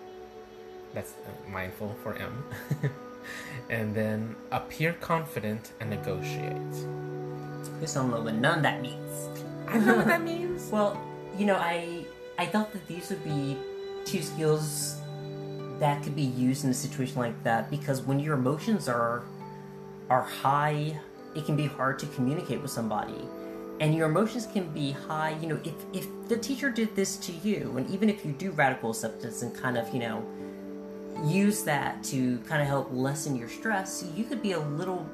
That's 0.95 1.13
uh, 1.13 1.51
mindful 1.51 1.97
for 2.03 2.15
M. 2.15 2.45
and 3.71 3.95
then 3.95 4.37
appear 4.53 4.93
confident 4.95 5.73
and 5.81 5.91
negotiate. 5.91 6.77
just 7.81 7.95
don't 7.97 8.11
know 8.11 8.21
what 8.21 8.35
none 8.35 8.63
that 8.63 8.81
means. 8.81 9.32
I 9.73 9.79
know 9.79 9.97
what 9.97 10.07
that 10.07 10.23
means. 10.33 10.71
Well, 10.71 11.01
you 11.39 11.47
know, 11.47 11.57
I 11.57 12.05
I 12.39 12.47
thought 12.47 12.73
that 12.73 12.87
these 12.87 13.11
would 13.11 13.25
be 13.25 13.57
two 14.05 14.23
skills 14.23 14.97
that 15.79 16.03
could 16.03 16.15
be 16.15 16.23
used 16.23 16.65
in 16.65 16.71
a 16.71 16.75
situation 16.75 17.17
like 17.17 17.43
that 17.45 17.71
because 17.71 18.03
when 18.03 18.21
your 18.21 18.35
emotions 18.35 18.89
are 18.89 19.25
are 20.11 20.23
high, 20.23 20.99
it 21.35 21.47
can 21.47 21.57
be 21.57 21.67
hard 21.67 21.99
to 22.01 22.07
communicate 22.07 22.61
with 22.61 22.71
somebody. 22.71 23.27
And 23.81 23.95
your 23.95 24.09
emotions 24.09 24.47
can 24.47 24.69
be 24.73 24.93
high, 24.93 25.37
you 25.41 25.49
know, 25.49 25.59
if 25.65 25.75
if 25.93 26.07
the 26.29 26.37
teacher 26.37 26.71
did 26.71 26.95
this 26.95 27.17
to 27.19 27.33
you, 27.33 27.75
and 27.77 27.91
even 27.91 28.09
if 28.09 28.25
you 28.25 28.33
do 28.33 28.51
radical 28.53 28.91
acceptance 28.91 29.43
and 29.43 29.55
kind 29.55 29.77
of, 29.77 29.93
you 29.93 30.01
know, 30.01 30.25
use 31.25 31.63
that 31.65 32.03
to 32.05 32.39
kind 32.41 32.61
of 32.63 32.69
help 32.69 32.89
lessen 32.93 33.37
your 33.37 33.49
stress, 33.49 34.05
you 34.15 34.25
could 34.25 34.43
be 34.43 34.53
a 34.53 34.61
little 34.61 35.09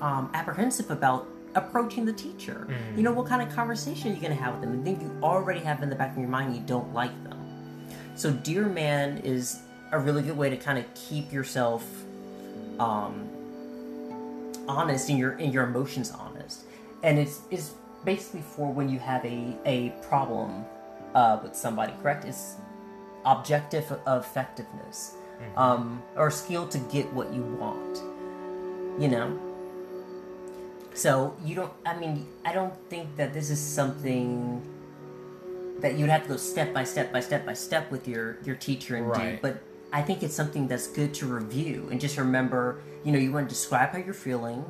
um, 0.00 0.30
apprehensive 0.34 0.90
about 0.90 1.26
approaching 1.54 2.04
the 2.04 2.12
teacher. 2.12 2.66
You 2.96 3.02
know, 3.02 3.12
what 3.12 3.26
kind 3.26 3.42
of 3.42 3.54
conversation 3.54 4.10
are 4.10 4.14
you 4.14 4.20
going 4.20 4.36
to 4.36 4.42
have 4.42 4.54
with 4.54 4.62
them? 4.62 4.72
And 4.72 4.86
then 4.86 5.00
you 5.00 5.18
already 5.22 5.60
have 5.60 5.82
in 5.82 5.90
the 5.90 5.96
back 5.96 6.12
of 6.12 6.18
your 6.18 6.28
mind 6.28 6.54
you 6.54 6.62
don't 6.62 6.92
like 6.92 7.12
them. 7.24 7.38
So, 8.14 8.30
Dear 8.30 8.66
Man 8.66 9.18
is 9.18 9.60
a 9.90 9.98
really 9.98 10.22
good 10.22 10.36
way 10.36 10.50
to 10.50 10.56
kind 10.56 10.78
of 10.78 10.84
keep 10.94 11.32
yourself 11.32 11.84
um, 12.78 13.28
honest 14.68 15.08
and 15.08 15.18
your 15.18 15.32
and 15.32 15.52
your 15.52 15.64
emotions 15.64 16.10
honest. 16.10 16.64
And 17.02 17.18
it's 17.18 17.40
it's 17.50 17.74
basically 18.04 18.42
for 18.42 18.72
when 18.72 18.88
you 18.88 18.98
have 18.98 19.24
a 19.24 19.56
a 19.64 19.90
problem 20.02 20.64
uh, 21.14 21.38
with 21.42 21.54
somebody. 21.54 21.92
Correct? 22.02 22.24
It's 22.24 22.56
objective 23.24 23.92
effectiveness 24.06 25.14
um, 25.56 26.02
or 26.16 26.30
skill 26.30 26.66
to 26.68 26.78
get 26.78 27.12
what 27.12 27.32
you 27.32 27.42
want. 27.42 28.02
You 29.00 29.08
know. 29.08 29.51
So 30.94 31.36
you 31.44 31.54
don't. 31.54 31.72
I 31.86 31.96
mean, 31.96 32.26
I 32.44 32.52
don't 32.52 32.74
think 32.88 33.16
that 33.16 33.32
this 33.32 33.50
is 33.50 33.60
something 33.60 34.62
that 35.80 35.98
you'd 35.98 36.10
have 36.10 36.22
to 36.24 36.28
go 36.28 36.36
step 36.36 36.72
by 36.72 36.84
step 36.84 37.12
by 37.12 37.20
step 37.20 37.44
by 37.44 37.54
step 37.54 37.90
with 37.90 38.06
your 38.06 38.38
your 38.44 38.56
teacher 38.56 38.96
and 38.96 39.12
do. 39.12 39.38
But 39.42 39.62
I 39.92 40.02
think 40.02 40.22
it's 40.22 40.34
something 40.34 40.68
that's 40.68 40.86
good 40.86 41.12
to 41.14 41.26
review 41.26 41.88
and 41.90 42.00
just 42.00 42.16
remember. 42.18 42.80
You 43.04 43.12
know, 43.12 43.18
you 43.18 43.32
want 43.32 43.48
to 43.48 43.54
describe 43.54 43.90
how 43.90 43.98
you're 43.98 44.14
feeling. 44.14 44.64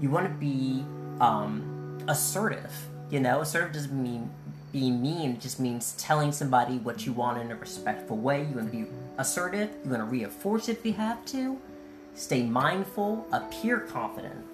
You 0.00 0.10
want 0.10 0.26
to 0.26 0.34
be 0.34 0.84
um, 1.20 1.98
assertive. 2.08 2.72
You 3.10 3.20
know, 3.20 3.40
assertive 3.40 3.72
doesn't 3.72 4.02
mean 4.02 4.30
being 4.72 5.02
mean. 5.02 5.32
It 5.32 5.40
just 5.40 5.60
means 5.60 5.92
telling 5.98 6.32
somebody 6.32 6.78
what 6.78 7.04
you 7.04 7.12
want 7.12 7.38
in 7.40 7.50
a 7.50 7.56
respectful 7.56 8.16
way. 8.16 8.40
You 8.40 8.56
want 8.56 8.72
to 8.72 8.76
be 8.76 8.86
assertive. 9.18 9.70
You 9.84 9.90
want 9.90 10.02
to 10.02 10.06
reinforce 10.06 10.68
it 10.68 10.78
if 10.78 10.86
you 10.86 10.94
have 10.94 11.24
to. 11.26 11.58
Stay 12.14 12.42
mindful. 12.42 13.26
Appear 13.32 13.80
confident. 13.80 14.44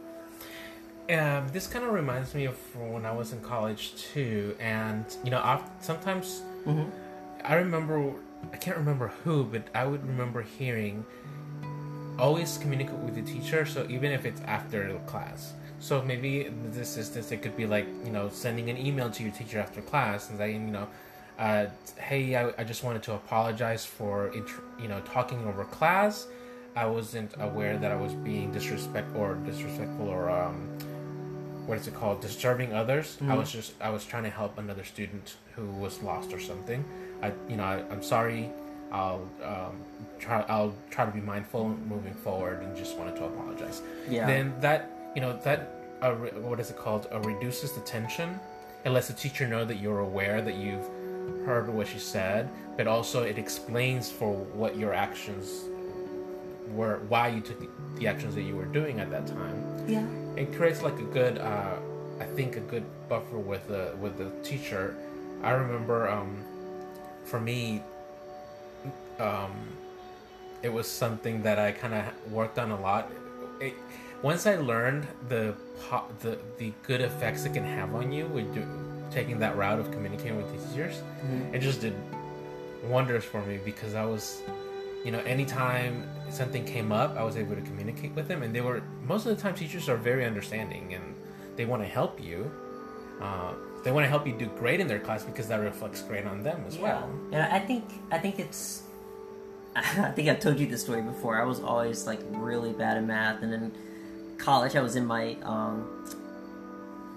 Um, 1.11 1.49
this 1.49 1.67
kind 1.67 1.85
of 1.85 1.93
reminds 1.93 2.35
me 2.35 2.45
of 2.45 2.57
when 2.77 3.05
I 3.05 3.11
was 3.11 3.33
in 3.33 3.41
college 3.41 3.95
too, 3.97 4.55
and 4.61 5.05
you 5.25 5.31
know, 5.31 5.39
i 5.39 5.61
sometimes 5.81 6.43
I 7.45 7.55
remember 7.55 8.15
I 8.53 8.57
can't 8.57 8.77
remember 8.77 9.09
who, 9.25 9.45
but 9.45 9.65
I 9.75 9.87
would 9.87 10.07
remember 10.07 10.43
hearing 10.43 11.05
always 12.17 12.59
communicate 12.59 12.99
with 12.99 13.17
the 13.17 13.23
teacher. 13.23 13.67
So 13.67 13.87
even 13.89 14.13
if 14.13 14.25
it's 14.25 14.41
after 14.43 14.93
the 14.93 14.99
class, 15.01 15.55
so 15.81 16.01
maybe 16.03 16.49
this 16.67 16.97
instance 16.97 17.33
it 17.33 17.43
could 17.43 17.57
be 17.57 17.67
like 17.67 17.87
you 18.05 18.13
know 18.13 18.29
sending 18.29 18.71
an 18.71 18.77
email 18.77 19.11
to 19.11 19.23
your 19.25 19.33
teacher 19.33 19.59
after 19.59 19.81
class 19.83 20.29
and 20.29 20.39
saying 20.39 20.67
you 20.67 20.73
know. 20.73 20.89
Uh, 21.39 21.67
hey, 21.97 22.37
I, 22.37 22.53
I 22.59 22.65
just 22.65 22.85
wanted 22.85 23.03
to 23.05 23.15
apologize 23.15 23.85
for 23.85 24.29
int- 24.29 24.51
you 24.79 24.87
know 24.87 25.01
talking 25.01 25.45
over 25.49 25.65
class. 25.65 26.29
I 26.77 26.87
wasn't 26.87 27.35
aware 27.41 27.79
that 27.79 27.91
I 27.91 27.97
was 27.97 28.13
being 28.13 28.53
disrespect 28.53 29.09
or 29.17 29.35
disrespectful 29.47 30.09
or 30.09 30.31
um, 30.31 30.69
what 31.67 31.79
is 31.79 31.87
it 31.87 31.95
called 31.95 32.21
disturbing 32.21 32.73
others. 32.73 33.19
I 33.29 33.35
was 33.35 33.51
just 33.51 33.75
i 33.81 33.91
was 33.91 34.05
trying 34.05 34.25
to 34.25 34.31
help 34.31 34.59
another 34.59 34.85
student 34.85 35.37
who 35.55 35.67
was 35.67 36.03
lost 36.03 36.33
or 36.33 36.41
something. 36.41 36.85
I 37.23 37.33
you 37.49 37.57
know 37.57 37.65
I, 37.65 37.83
i'm 37.91 38.03
sorry. 38.03 38.51
I'll 38.93 39.29
um, 39.45 39.85
try 40.19 40.45
i'll 40.49 40.75
try 40.91 41.05
to 41.05 41.13
be 41.13 41.21
mindful 41.21 41.69
moving 41.89 42.15
forward 42.15 42.63
and 42.63 42.77
just 42.77 42.97
wanted 42.97 43.17
to 43.17 43.25
apologize. 43.25 43.83
Yeah. 44.09 44.27
then 44.27 44.55
that 44.61 44.91
you 45.15 45.21
know 45.21 45.39
that 45.45 45.75
uh, 46.03 46.13
what 46.13 46.59
is 46.61 46.71
it 46.71 46.79
called? 46.79 47.07
Uh, 47.13 47.21
reduces 47.21 47.73
the 47.73 47.83
tension. 47.83 48.41
It 48.85 48.91
lets 48.91 49.09
the 49.09 49.15
teacher 49.15 49.47
know 49.47 49.65
that 49.67 49.77
you're 49.77 50.01
aware 50.01 50.41
that 50.41 50.55
you've 50.55 50.89
heard 51.45 51.69
what 51.69 51.87
she 51.87 51.99
said 51.99 52.51
but 52.81 52.87
also 52.87 53.23
it 53.25 53.37
explains 53.37 54.11
for 54.11 54.33
what 54.33 54.75
your 54.75 54.95
actions 54.95 55.65
were 56.73 57.01
why 57.09 57.29
you 57.29 57.43
took 57.43 57.61
the, 57.61 57.69
the 57.99 58.07
actions 58.07 58.35
that 58.35 58.43
you 58.43 58.57
were 58.57 58.65
doing 58.65 59.01
at 59.01 59.11
that 59.11 59.27
time. 59.27 59.63
Yeah. 59.87 60.07
It 60.41 60.55
creates 60.55 60.83
like 60.83 60.99
a 60.99 61.11
good 61.19 61.37
uh, 61.39 61.77
i 62.19 62.25
think 62.25 62.57
a 62.57 62.61
good 62.61 62.85
buffer 63.09 63.39
with 63.39 63.67
the 63.69 63.93
with 64.01 64.17
the 64.17 64.31
teacher. 64.43 64.97
I 65.43 65.51
remember 65.53 66.09
um, 66.09 66.45
for 67.25 67.41
me 67.41 67.83
um, 69.19 69.53
it 70.63 70.73
was 70.73 70.87
something 70.87 71.43
that 71.43 71.59
i 71.59 71.73
kind 71.73 71.95
of 71.95 72.33
worked 72.33 72.59
on 72.59 72.71
a 72.71 72.81
lot. 72.81 73.11
It, 73.61 73.75
once 74.23 74.47
i 74.47 74.57
learned 74.57 75.07
the, 75.29 75.55
the 76.21 76.39
the 76.59 76.73
good 76.87 77.01
effects 77.01 77.45
it 77.45 77.53
can 77.53 77.65
have 77.65 77.95
on 77.95 78.13
you 78.13 78.27
with 78.27 78.53
do, 78.55 78.65
taking 79.11 79.39
that 79.39 79.57
route 79.57 79.79
of 79.79 79.91
communicating 79.91 80.37
with 80.37 80.49
teachers 80.53 81.03
it 81.53 81.61
just 81.61 81.81
did 81.81 81.95
wonders 82.85 83.25
for 83.25 83.43
me 83.47 83.59
because 83.65 83.95
i 83.95 84.05
was 84.05 84.43
you 85.05 85.11
know 85.11 85.21
anytime 85.21 86.09
something 86.31 86.65
came 86.65 86.93
up 86.93 87.17
i 87.17 87.23
was 87.23 87.37
able 87.37 87.55
to 87.55 87.63
communicate 87.63 88.13
with 88.13 88.29
them 88.29 88.43
and 88.43 88.55
they 88.55 88.61
were 88.61 88.83
most 89.07 89.27
of 89.27 89.35
the 89.35 89.43
time 89.43 89.55
teachers 89.55 89.89
are 89.89 89.97
very 89.97 90.25
understanding 90.25 90.95
and 90.95 91.15
they 91.61 91.67
want 91.67 91.83
to 91.83 91.89
help 91.89 92.19
you. 92.23 92.51
Uh, 93.21 93.53
they 93.85 93.93
want 93.93 94.05
to 94.05 94.09
help 94.09 94.27
you 94.27 94.33
do 94.33 94.47
great 94.47 94.81
in 94.81 94.87
their 94.87 94.99
class 94.99 95.23
because 95.23 95.47
that 95.49 95.61
reflects 95.61 96.01
great 96.03 96.25
on 96.25 96.43
them 96.43 96.65
as 96.67 96.79
well. 96.79 97.11
And 97.33 97.43
I 97.43 97.59
think 97.59 97.85
I 98.11 98.19
think 98.19 98.39
it's 98.39 98.85
I 99.77 100.11
think 100.13 100.29
I've 100.31 100.41
told 100.41 100.59
you 100.59 100.67
this 100.67 100.81
story 100.81 101.03
before. 101.03 101.39
I 101.39 101.45
was 101.45 101.61
always 101.61 102.07
like 102.07 102.21
really 102.31 102.73
bad 102.73 102.97
at 102.97 103.05
math, 103.05 103.43
and 103.43 103.53
in 103.53 103.73
college 104.39 104.75
I 104.75 104.81
was 104.81 104.97
in 104.97 105.05
my 105.05 105.37
um, 105.43 106.05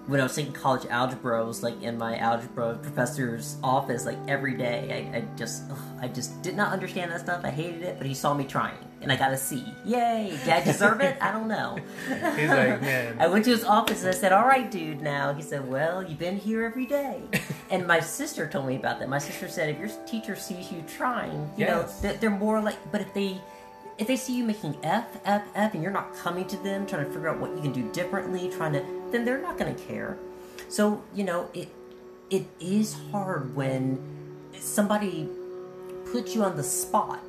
when 0.06 0.20
I 0.20 0.24
was 0.24 0.34
taking 0.34 0.52
college 0.52 0.86
algebra, 0.90 1.40
I 1.40 1.44
was 1.44 1.62
like 1.62 1.80
in 1.82 1.96
my 1.96 2.16
algebra 2.18 2.76
professor's 2.82 3.56
office 3.62 4.04
like 4.04 4.18
every 4.28 4.54
day. 4.56 5.10
I, 5.14 5.18
I 5.18 5.20
just 5.36 5.64
ugh, 5.70 5.78
I 6.00 6.08
just 6.08 6.42
did 6.42 6.56
not 6.56 6.72
understand 6.72 7.10
that 7.10 7.20
stuff. 7.20 7.42
I 7.44 7.50
hated 7.50 7.82
it, 7.82 7.96
but 7.98 8.06
he 8.06 8.12
saw 8.14 8.34
me 8.34 8.44
trying, 8.44 8.76
and 9.00 9.10
I 9.10 9.16
got 9.16 9.32
a 9.32 9.36
C. 9.36 9.64
Yay! 9.86 10.36
Did 10.44 10.48
I 10.52 10.62
deserve 10.64 11.00
it? 11.00 11.16
I 11.22 11.32
don't 11.32 11.48
know. 11.48 11.78
He's 12.36 12.48
like, 12.50 12.80
man. 12.82 13.16
I 13.20 13.26
went 13.28 13.44
to 13.46 13.50
his 13.50 13.64
office 13.64 14.00
and 14.00 14.10
I 14.10 14.14
said, 14.14 14.32
"All 14.32 14.46
right, 14.46 14.70
dude." 14.70 15.00
Now 15.00 15.32
he 15.32 15.42
said, 15.42 15.66
"Well, 15.68 16.02
you've 16.02 16.18
been 16.18 16.36
here 16.36 16.64
every 16.64 16.86
day." 16.86 17.22
and 17.70 17.86
my 17.86 18.00
sister 18.00 18.46
told 18.48 18.66
me 18.66 18.76
about 18.76 18.98
that. 19.00 19.08
My 19.08 19.18
sister 19.18 19.48
said, 19.48 19.70
"If 19.70 19.78
your 19.78 19.88
teacher 20.06 20.36
sees 20.36 20.70
you 20.70 20.82
trying, 20.86 21.50
you 21.56 21.64
Yes. 21.64 21.70
know, 21.70 22.08
they're, 22.08 22.18
they're 22.18 22.30
more 22.30 22.60
like. 22.60 22.76
But 22.92 23.00
if 23.00 23.14
they 23.14 23.40
if 23.96 24.08
they 24.08 24.16
see 24.16 24.36
you 24.36 24.42
making 24.44 24.76
F 24.82 25.06
F 25.24 25.44
F 25.54 25.72
and 25.74 25.82
you're 25.82 25.92
not 25.92 26.14
coming 26.16 26.44
to 26.48 26.56
them 26.58 26.84
trying 26.84 27.04
to 27.06 27.10
figure 27.12 27.28
out 27.28 27.38
what 27.38 27.54
you 27.54 27.62
can 27.62 27.72
do 27.72 27.88
differently, 27.92 28.50
trying 28.50 28.72
to, 28.72 28.84
then 29.14 29.24
they're 29.24 29.40
not 29.40 29.56
going 29.56 29.74
to 29.74 29.82
care. 29.84 30.18
So 30.68 31.02
you 31.14 31.24
know, 31.24 31.48
it 31.54 31.68
it 32.30 32.46
is 32.60 32.96
hard 33.12 33.54
when 33.54 34.02
somebody 34.58 35.28
puts 36.10 36.34
you 36.34 36.42
on 36.42 36.56
the 36.56 36.62
spot 36.62 37.22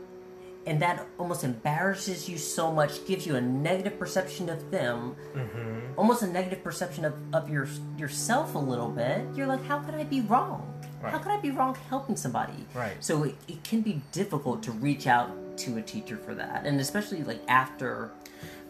and 0.66 0.82
that 0.82 1.06
almost 1.20 1.44
embarrasses 1.44 2.28
you 2.28 2.38
so 2.38 2.72
much 2.72 3.06
gives 3.06 3.28
you 3.28 3.36
a 3.36 3.42
negative 3.42 4.00
perception 4.00 4.50
of 4.50 4.72
them 4.72 5.16
mm-hmm. 5.36 5.80
almost 5.98 6.24
a 6.24 6.28
negative 6.28 6.64
perception 6.64 7.06
of, 7.06 7.14
of 7.34 7.50
your 7.50 7.68
yourself 7.98 8.56
a 8.56 8.60
little 8.60 8.90
bit. 8.90 9.26
You're 9.36 9.48
like 9.48 9.64
how 9.66 9.80
could 9.80 9.96
i 9.96 10.04
be 10.04 10.22
wrong? 10.22 10.72
How 11.04 11.20
could 11.20 11.32
i 11.32 11.38
be 11.38 11.52
wrong 11.52 11.76
helping 11.90 12.16
somebody? 12.16 12.66
Right. 12.74 12.96
so 13.00 13.24
it, 13.24 13.36
it 13.48 13.64
can 13.64 13.82
be 13.82 14.02
difficult 14.12 14.64
to 14.64 14.72
reach 14.72 15.06
out 15.06 15.30
to 15.58 15.78
a 15.78 15.82
teacher 15.82 16.18
for 16.18 16.34
that 16.34 16.66
and 16.66 16.80
especially 16.80 17.24
like 17.24 17.42
after 17.48 18.12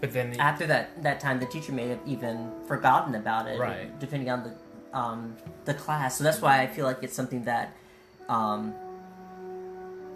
But 0.02 0.12
then 0.14 0.40
after 0.40 0.68
that 0.68 1.02
that 1.04 1.20
time 1.20 1.40
the 1.40 1.46
teacher 1.46 1.72
may 1.72 1.88
have 1.90 2.00
even 2.06 2.52
forgotten 2.68 3.16
about 3.16 3.48
it 3.48 3.60
Right. 3.60 3.98
depending 4.00 4.30
on 4.30 4.44
the 4.44 4.98
um, 4.98 5.36
the 5.66 5.74
class 5.74 6.18
so 6.18 6.24
that's 6.24 6.42
why 6.42 6.62
i 6.62 6.68
feel 6.68 6.86
like 6.86 7.00
it's 7.02 7.14
something 7.16 7.44
that 7.44 7.76
um, 8.30 8.74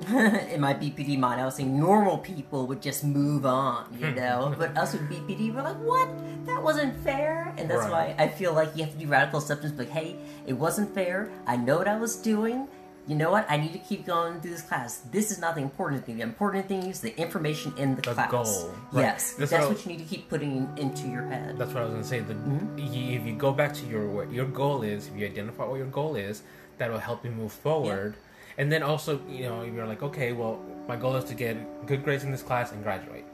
in 0.07 0.61
my 0.61 0.73
BPD 0.73 1.17
mind, 1.19 1.41
I 1.41 1.45
was 1.45 1.55
saying 1.55 1.77
normal 1.77 2.17
people 2.19 2.65
would 2.67 2.81
just 2.81 3.03
move 3.03 3.45
on, 3.45 3.85
you 3.99 4.11
know. 4.11 4.55
but 4.57 4.77
us 4.77 4.93
with 4.93 5.09
BPD, 5.09 5.53
we're 5.53 5.61
like, 5.61 5.75
what? 5.77 6.07
That 6.45 6.63
wasn't 6.63 6.95
fair. 7.03 7.53
And 7.57 7.69
that's 7.69 7.81
Right. 7.81 8.15
why 8.17 8.23
I 8.23 8.29
feel 8.29 8.53
like 8.53 8.69
you 8.77 8.83
have 8.85 8.93
to 8.93 8.97
do 8.99 9.07
radical 9.07 9.39
acceptance. 9.39 9.77
Like, 9.77 9.89
hey, 9.89 10.15
it 10.47 10.53
wasn't 10.53 10.93
fair. 10.95 11.29
I 11.45 11.57
know 11.57 11.77
what 11.77 11.87
I 11.89 11.97
was 11.97 12.15
doing. 12.15 12.67
You 13.09 13.15
know 13.15 13.31
what? 13.31 13.45
I 13.49 13.57
need 13.57 13.73
to 13.73 13.79
keep 13.79 14.05
going 14.05 14.39
through 14.39 14.51
this 14.51 14.61
class. 14.61 14.97
This 15.11 15.31
is 15.31 15.39
not 15.39 15.55
the 15.55 15.61
important 15.61 16.05
thing. 16.05 16.17
The 16.17 16.23
important 16.23 16.67
thing 16.67 16.83
is 16.83 16.99
the 17.01 17.17
information 17.17 17.73
in 17.75 17.95
the, 17.95 18.03
The 18.03 18.13
class. 18.13 18.29
goal. 18.31 18.71
Right. 18.91 19.01
Yes, 19.01 19.33
That's 19.33 19.49
that's, 19.49 19.65
what 19.65 19.77
what 19.77 19.85
you 19.85 19.91
need 19.93 19.99
to 20.05 20.09
keep 20.13 20.29
putting 20.29 20.69
into 20.77 21.07
your 21.07 21.23
head. 21.25 21.57
That's 21.57 21.73
what 21.73 21.81
I 21.81 21.85
was 21.85 21.93
gonna 21.93 22.03
say. 22.03 22.19
The, 22.19 22.35
Mm-hmm. 22.35 22.77
y- 22.77 23.15
If 23.19 23.25
you 23.25 23.33
go 23.35 23.51
back 23.51 23.73
to 23.79 23.85
your 23.87 24.05
what 24.07 24.31
your 24.31 24.45
goal 24.45 24.83
is, 24.83 25.07
if 25.07 25.15
you 25.17 25.25
identify 25.25 25.65
what 25.65 25.77
your 25.77 25.87
goal 25.87 26.15
is, 26.15 26.43
that 26.77 26.91
will 26.91 26.99
help 27.09 27.25
you 27.25 27.31
move 27.31 27.51
forward. 27.51 28.13
And 28.59 28.71
then 28.71 28.83
also, 28.83 29.19
you 29.27 29.45
know, 29.49 29.63
you're 29.63 29.87
like, 29.87 30.03
okay, 30.03 30.31
well, 30.33 30.61
my 30.87 30.95
goal 30.95 31.15
is 31.15 31.23
to 31.31 31.33
get 31.33 31.55
good 31.87 32.03
grades 32.03 32.23
in 32.23 32.29
this 32.29 32.43
class 32.43 32.71
and 32.73 32.83
graduate. 32.83 33.25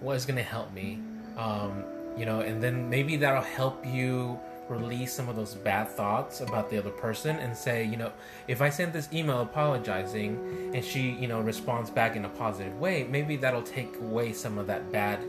What 0.00 0.16
is 0.16 0.26
gonna 0.26 0.42
help 0.42 0.72
me? 0.74 0.98
Um, 1.36 1.84
you 2.18 2.26
know, 2.26 2.40
and 2.40 2.60
then 2.60 2.90
maybe 2.90 3.16
that'll 3.16 3.42
help 3.60 3.86
you 3.86 4.40
release 4.68 5.12
some 5.12 5.28
of 5.28 5.36
those 5.36 5.54
bad 5.54 5.88
thoughts 5.88 6.40
about 6.40 6.70
the 6.70 6.78
other 6.78 6.90
person 6.90 7.36
and 7.36 7.56
say, 7.56 7.84
you 7.84 7.96
know, 7.96 8.12
if 8.48 8.62
I 8.62 8.70
send 8.70 8.92
this 8.92 9.08
email 9.12 9.40
apologizing 9.40 10.72
and 10.74 10.84
she, 10.84 11.10
you 11.10 11.28
know, 11.28 11.40
responds 11.40 11.90
back 11.90 12.16
in 12.16 12.24
a 12.24 12.28
positive 12.28 12.78
way, 12.80 13.04
maybe 13.04 13.36
that'll 13.36 13.62
take 13.62 13.94
away 14.00 14.32
some 14.32 14.56
of 14.58 14.66
that 14.68 14.90
bad 14.90 15.20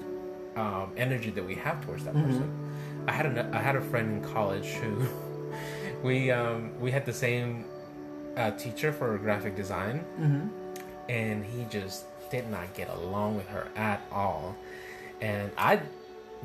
um, 0.55 0.91
energy 0.95 1.31
that 1.31 1.43
we 1.45 1.55
have 1.55 1.83
towards 1.86 2.05
that 2.05 2.13
person. 2.13 2.49
I 3.07 3.11
had 3.11 3.25
a 3.25 3.49
I 3.53 3.59
had 3.59 3.75
a 3.75 3.81
friend 3.81 4.23
in 4.23 4.33
college 4.33 4.67
who 4.67 5.05
we 6.03 6.31
um, 6.31 6.71
we 6.79 6.91
had 6.91 7.05
the 7.05 7.13
same 7.13 7.65
uh, 8.38 8.51
teacher 8.51 8.91
for 8.93 9.17
graphic 9.17 9.55
design, 9.55 10.03
and 11.09 11.45
he 11.45 11.65
just 11.69 12.05
did 12.31 12.49
not 12.49 12.73
get 12.73 12.89
along 12.89 13.36
with 13.36 13.47
her 13.49 13.67
at 13.75 14.01
all. 14.11 14.55
And 15.21 15.51
I, 15.57 15.79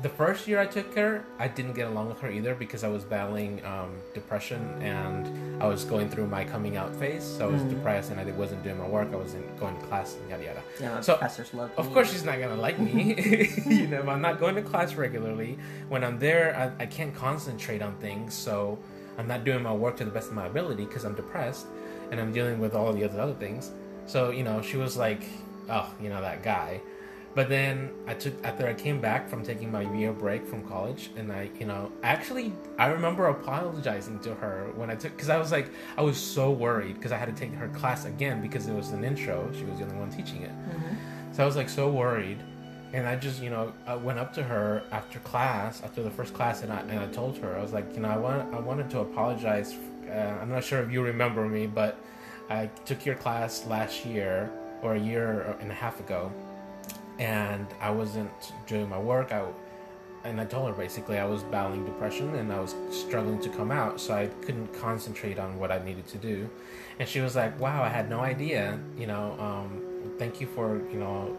the 0.01 0.09
first 0.09 0.47
year 0.47 0.59
I 0.59 0.65
took 0.65 0.93
her, 0.95 1.23
I 1.37 1.47
didn't 1.47 1.73
get 1.73 1.87
along 1.87 2.09
with 2.09 2.19
her 2.21 2.31
either 2.31 2.55
because 2.55 2.83
I 2.83 2.87
was 2.87 3.03
battling 3.03 3.63
um, 3.65 3.95
depression 4.13 4.61
and 4.81 5.61
I 5.61 5.67
was 5.67 5.83
going 5.83 6.09
through 6.09 6.27
my 6.27 6.43
coming 6.43 6.75
out 6.77 6.95
phase. 6.95 7.23
So 7.23 7.49
I 7.49 7.51
was 7.51 7.61
depressed 7.63 8.11
and 8.11 8.19
I 8.19 8.23
wasn't 8.31 8.63
doing 8.63 8.77
my 8.79 8.87
work. 8.87 9.09
I 9.11 9.15
wasn't 9.15 9.59
going 9.59 9.79
to 9.79 9.85
class 9.85 10.15
and 10.15 10.29
yada 10.29 10.43
yada. 10.43 10.63
yeah, 10.79 11.01
so 11.01 11.13
professors 11.15 11.53
love 11.53 11.71
of 11.77 11.87
me. 11.87 11.93
course, 11.93 12.11
she's 12.11 12.23
not 12.23 12.39
gonna 12.39 12.55
like 12.55 12.79
me. 12.79 13.15
you 13.67 13.87
know, 13.87 13.99
if 13.99 14.07
I'm 14.07 14.21
not 14.21 14.39
going 14.39 14.55
to 14.55 14.61
class 14.61 14.95
regularly, 14.95 15.57
when 15.89 16.03
I'm 16.03 16.17
there, 16.17 16.55
I, 16.79 16.83
I 16.83 16.85
can't 16.87 17.13
concentrate 17.13 17.81
on 17.81 17.95
things, 17.97 18.33
so 18.33 18.79
I'm 19.17 19.27
not 19.27 19.43
doing 19.43 19.61
my 19.61 19.73
work 19.73 19.97
to 19.97 20.05
the 20.05 20.11
best 20.11 20.29
of 20.29 20.33
my 20.33 20.47
ability 20.47 20.85
because 20.85 21.03
I'm 21.03 21.15
depressed 21.15 21.67
and 22.09 22.19
I'm 22.19 22.31
dealing 22.33 22.59
with 22.59 22.73
all 22.75 22.91
the 22.91 23.03
other 23.03 23.19
other 23.19 23.35
things. 23.35 23.71
So 24.07 24.31
you 24.31 24.43
know, 24.43 24.61
she 24.61 24.77
was 24.77 24.97
like, 24.97 25.23
"Oh, 25.69 25.93
you 26.01 26.09
know 26.09 26.21
that 26.21 26.41
guy." 26.43 26.81
But 27.33 27.47
then 27.47 27.91
I 28.07 28.13
took 28.13 28.33
after 28.43 28.67
I 28.67 28.73
came 28.73 28.99
back 28.99 29.29
from 29.29 29.43
taking 29.43 29.71
my 29.71 29.89
year 29.95 30.11
break 30.11 30.45
from 30.45 30.67
college, 30.67 31.11
and 31.15 31.31
I, 31.31 31.49
you 31.57 31.65
know, 31.65 31.89
actually 32.03 32.51
I 32.77 32.87
remember 32.87 33.27
apologizing 33.27 34.19
to 34.19 34.35
her 34.35 34.69
when 34.75 34.89
I 34.89 34.95
took 34.95 35.15
because 35.15 35.29
I 35.29 35.37
was 35.37 35.51
like 35.51 35.71
I 35.97 36.01
was 36.01 36.17
so 36.17 36.51
worried 36.51 36.95
because 36.95 37.13
I 37.13 37.17
had 37.17 37.33
to 37.33 37.39
take 37.39 37.53
her 37.53 37.69
class 37.69 38.03
again 38.03 38.41
because 38.41 38.67
it 38.67 38.73
was 38.73 38.89
an 38.89 39.05
intro. 39.05 39.49
She 39.53 39.63
was 39.63 39.79
the 39.79 39.85
only 39.85 39.95
one 39.97 40.09
teaching 40.09 40.41
it. 40.41 40.51
So 41.31 41.43
I 41.43 41.45
was 41.45 41.55
like 41.55 41.69
so 41.69 41.89
worried, 41.89 42.39
and 42.91 43.07
I 43.07 43.15
just 43.15 43.41
you 43.41 43.49
know 43.49 43.71
I 43.87 43.95
went 43.95 44.19
up 44.19 44.33
to 44.33 44.43
her 44.43 44.83
after 44.91 45.19
class, 45.19 45.81
after 45.83 46.03
the 46.03 46.11
first 46.11 46.33
class, 46.33 46.63
and 46.63 46.73
I 46.73 46.81
and 46.81 46.99
I 46.99 47.07
told 47.07 47.37
her 47.37 47.57
I 47.57 47.61
was 47.61 47.71
like 47.71 47.93
you 47.93 48.01
know 48.01 48.09
I 48.09 48.17
want 48.17 48.53
I 48.53 48.59
wanted 48.59 48.89
to 48.89 48.99
apologize. 48.99 49.73
Uh, 50.05 50.39
I'm 50.41 50.49
not 50.49 50.65
sure 50.65 50.81
if 50.81 50.91
you 50.91 51.01
remember 51.01 51.47
me, 51.47 51.65
but 51.65 51.97
I 52.49 52.65
took 52.83 53.05
your 53.05 53.15
class 53.15 53.65
last 53.67 54.05
year 54.05 54.51
or 54.81 54.95
a 54.95 54.99
year 54.99 55.55
and 55.61 55.71
a 55.71 55.73
half 55.73 56.01
ago, 56.01 56.29
and 57.21 57.67
I 57.79 57.91
wasn't 57.91 58.31
doing 58.65 58.89
my 58.89 58.97
work. 58.97 59.31
I 59.31 59.45
and 60.23 60.41
I 60.41 60.45
told 60.45 60.67
her 60.67 60.73
basically 60.73 61.17
I 61.17 61.25
was 61.25 61.43
battling 61.43 61.85
depression 61.85 62.35
and 62.35 62.51
I 62.51 62.59
was 62.59 62.75
struggling 62.89 63.39
to 63.41 63.49
come 63.49 63.71
out, 63.71 64.01
so 64.01 64.13
I 64.13 64.27
couldn't 64.45 64.67
concentrate 64.73 65.39
on 65.39 65.57
what 65.57 65.71
I 65.71 65.83
needed 65.83 66.07
to 66.07 66.17
do. 66.17 66.49
And 66.99 67.07
she 67.07 67.21
was 67.21 67.35
like, 67.35 67.59
"Wow, 67.59 67.83
I 67.83 67.89
had 67.89 68.09
no 68.09 68.19
idea. 68.19 68.79
You 68.97 69.07
know, 69.07 69.35
um, 69.39 69.81
thank 70.17 70.41
you 70.41 70.47
for 70.47 70.81
you 70.91 70.99
know 70.99 71.37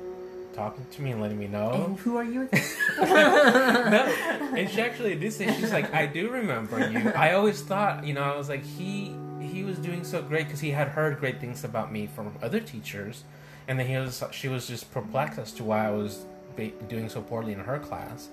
talking 0.52 0.86
to 0.92 1.02
me 1.02 1.10
and 1.10 1.20
letting 1.20 1.38
me 1.38 1.48
know." 1.48 1.84
And 1.86 1.98
who 1.98 2.16
are 2.16 2.24
you? 2.24 2.48
no, 2.98 4.04
and 4.56 4.70
she 4.70 4.80
actually 4.80 5.16
did 5.16 5.32
say 5.32 5.52
she's 5.52 5.72
like, 5.72 5.92
"I 5.92 6.06
do 6.06 6.30
remember 6.30 6.78
you. 6.88 7.10
I 7.10 7.32
always 7.32 7.60
thought, 7.60 8.06
you 8.06 8.14
know, 8.14 8.22
I 8.22 8.36
was 8.36 8.48
like 8.48 8.64
he." 8.64 9.16
He 9.40 9.64
was 9.64 9.76
doing 9.76 10.02
so 10.02 10.22
great 10.22 10.46
because 10.46 10.60
he 10.60 10.70
had 10.70 10.88
heard 10.88 11.18
great 11.18 11.38
things 11.38 11.62
about 11.62 11.92
me 11.92 12.06
from 12.06 12.32
other 12.42 12.58
teachers, 12.58 13.24
and 13.68 13.78
then 13.78 13.86
he 13.86 13.96
was 13.96 14.22
she 14.32 14.48
was 14.48 14.66
just 14.66 14.90
perplexed 14.92 15.38
as 15.38 15.52
to 15.52 15.64
why 15.64 15.86
I 15.86 15.90
was 15.90 16.24
ba- 16.56 16.70
doing 16.88 17.08
so 17.08 17.20
poorly 17.22 17.52
in 17.52 17.60
her 17.60 17.78
class 17.78 18.28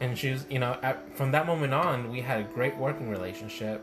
and 0.00 0.16
she 0.18 0.30
was 0.30 0.44
you 0.50 0.58
know 0.58 0.76
at, 0.82 1.16
from 1.16 1.32
that 1.32 1.46
moment 1.46 1.72
on 1.72 2.10
we 2.10 2.20
had 2.20 2.40
a 2.40 2.44
great 2.44 2.76
working 2.76 3.08
relationship 3.08 3.80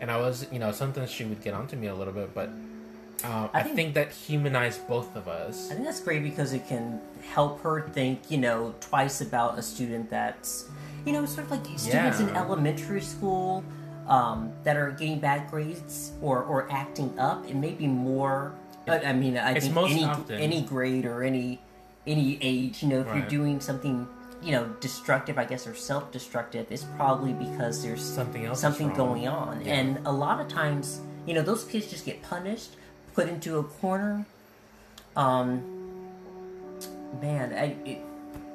and 0.00 0.10
i 0.10 0.16
was 0.18 0.46
you 0.52 0.58
know 0.58 0.70
sometimes 0.70 1.10
she 1.10 1.24
would 1.24 1.42
get 1.42 1.54
onto 1.54 1.74
me 1.74 1.86
a 1.86 1.94
little 1.94 2.12
bit 2.12 2.34
but 2.34 2.50
uh, 3.24 3.48
I, 3.54 3.60
I 3.60 3.62
think, 3.62 3.76
think- 3.76 3.94
that 3.94 4.12
humanized 4.12 4.86
both 4.86 5.16
of 5.16 5.26
us 5.26 5.70
I 5.70 5.74
think 5.74 5.86
that's 5.86 6.00
great 6.00 6.22
because 6.22 6.52
it 6.52 6.68
can 6.68 7.00
help 7.22 7.62
her 7.62 7.88
think, 7.88 8.30
you 8.30 8.36
know, 8.36 8.74
twice 8.80 9.22
about 9.22 9.58
a 9.58 9.62
student 9.62 10.10
that's, 10.10 10.68
you 11.06 11.12
know, 11.14 11.24
sort 11.24 11.46
of 11.46 11.50
like 11.52 11.64
students 11.78 12.20
in 12.20 12.28
elementary 12.36 13.00
school 13.00 13.64
um, 14.06 14.52
that 14.64 14.76
are 14.76 14.90
getting 14.90 15.20
bad 15.20 15.50
grades 15.50 16.12
or, 16.20 16.42
or 16.42 16.70
acting 16.70 17.18
up. 17.18 17.48
It 17.48 17.54
may 17.56 17.70
be 17.70 17.86
more. 17.86 18.52
I 18.86 18.98
I 19.00 19.12
mean, 19.12 19.36
I 19.36 19.52
It's 19.52 19.66
think 19.66 19.76
any 19.90 20.04
often- 20.04 20.38
any 20.40 20.62
grade 20.62 21.06
or 21.06 21.22
any 21.22 21.60
any 22.06 22.38
age, 22.42 22.82
you 22.82 22.88
know, 22.90 23.00
if 23.00 23.06
Right. 23.06 23.16
you're 23.20 23.28
doing 23.28 23.60
something, 23.60 24.06
you 24.42 24.52
know, 24.52 24.66
destructive, 24.80 25.38
I 25.38 25.46
guess, 25.46 25.66
or 25.66 25.74
self-destructive, 25.74 26.66
it's 26.70 26.84
probably 26.98 27.32
because 27.32 27.82
there's 27.82 28.04
Something 28.04 28.44
else 28.44 28.60
something 28.60 28.92
going 28.92 29.26
on, 29.26 29.62
Yeah. 29.64 29.72
and 29.72 30.06
a 30.06 30.12
lot 30.12 30.38
of 30.38 30.48
times, 30.48 31.00
you 31.24 31.32
know, 31.32 31.40
those 31.40 31.64
kids 31.64 31.86
just 31.86 32.04
get 32.04 32.20
punished, 32.22 32.76
put 33.14 33.26
into 33.26 33.58
a 33.58 33.64
corner. 33.64 34.26
Um, 35.16 35.62
man, 37.22 37.52
I 37.54 37.76
it, 37.88 38.00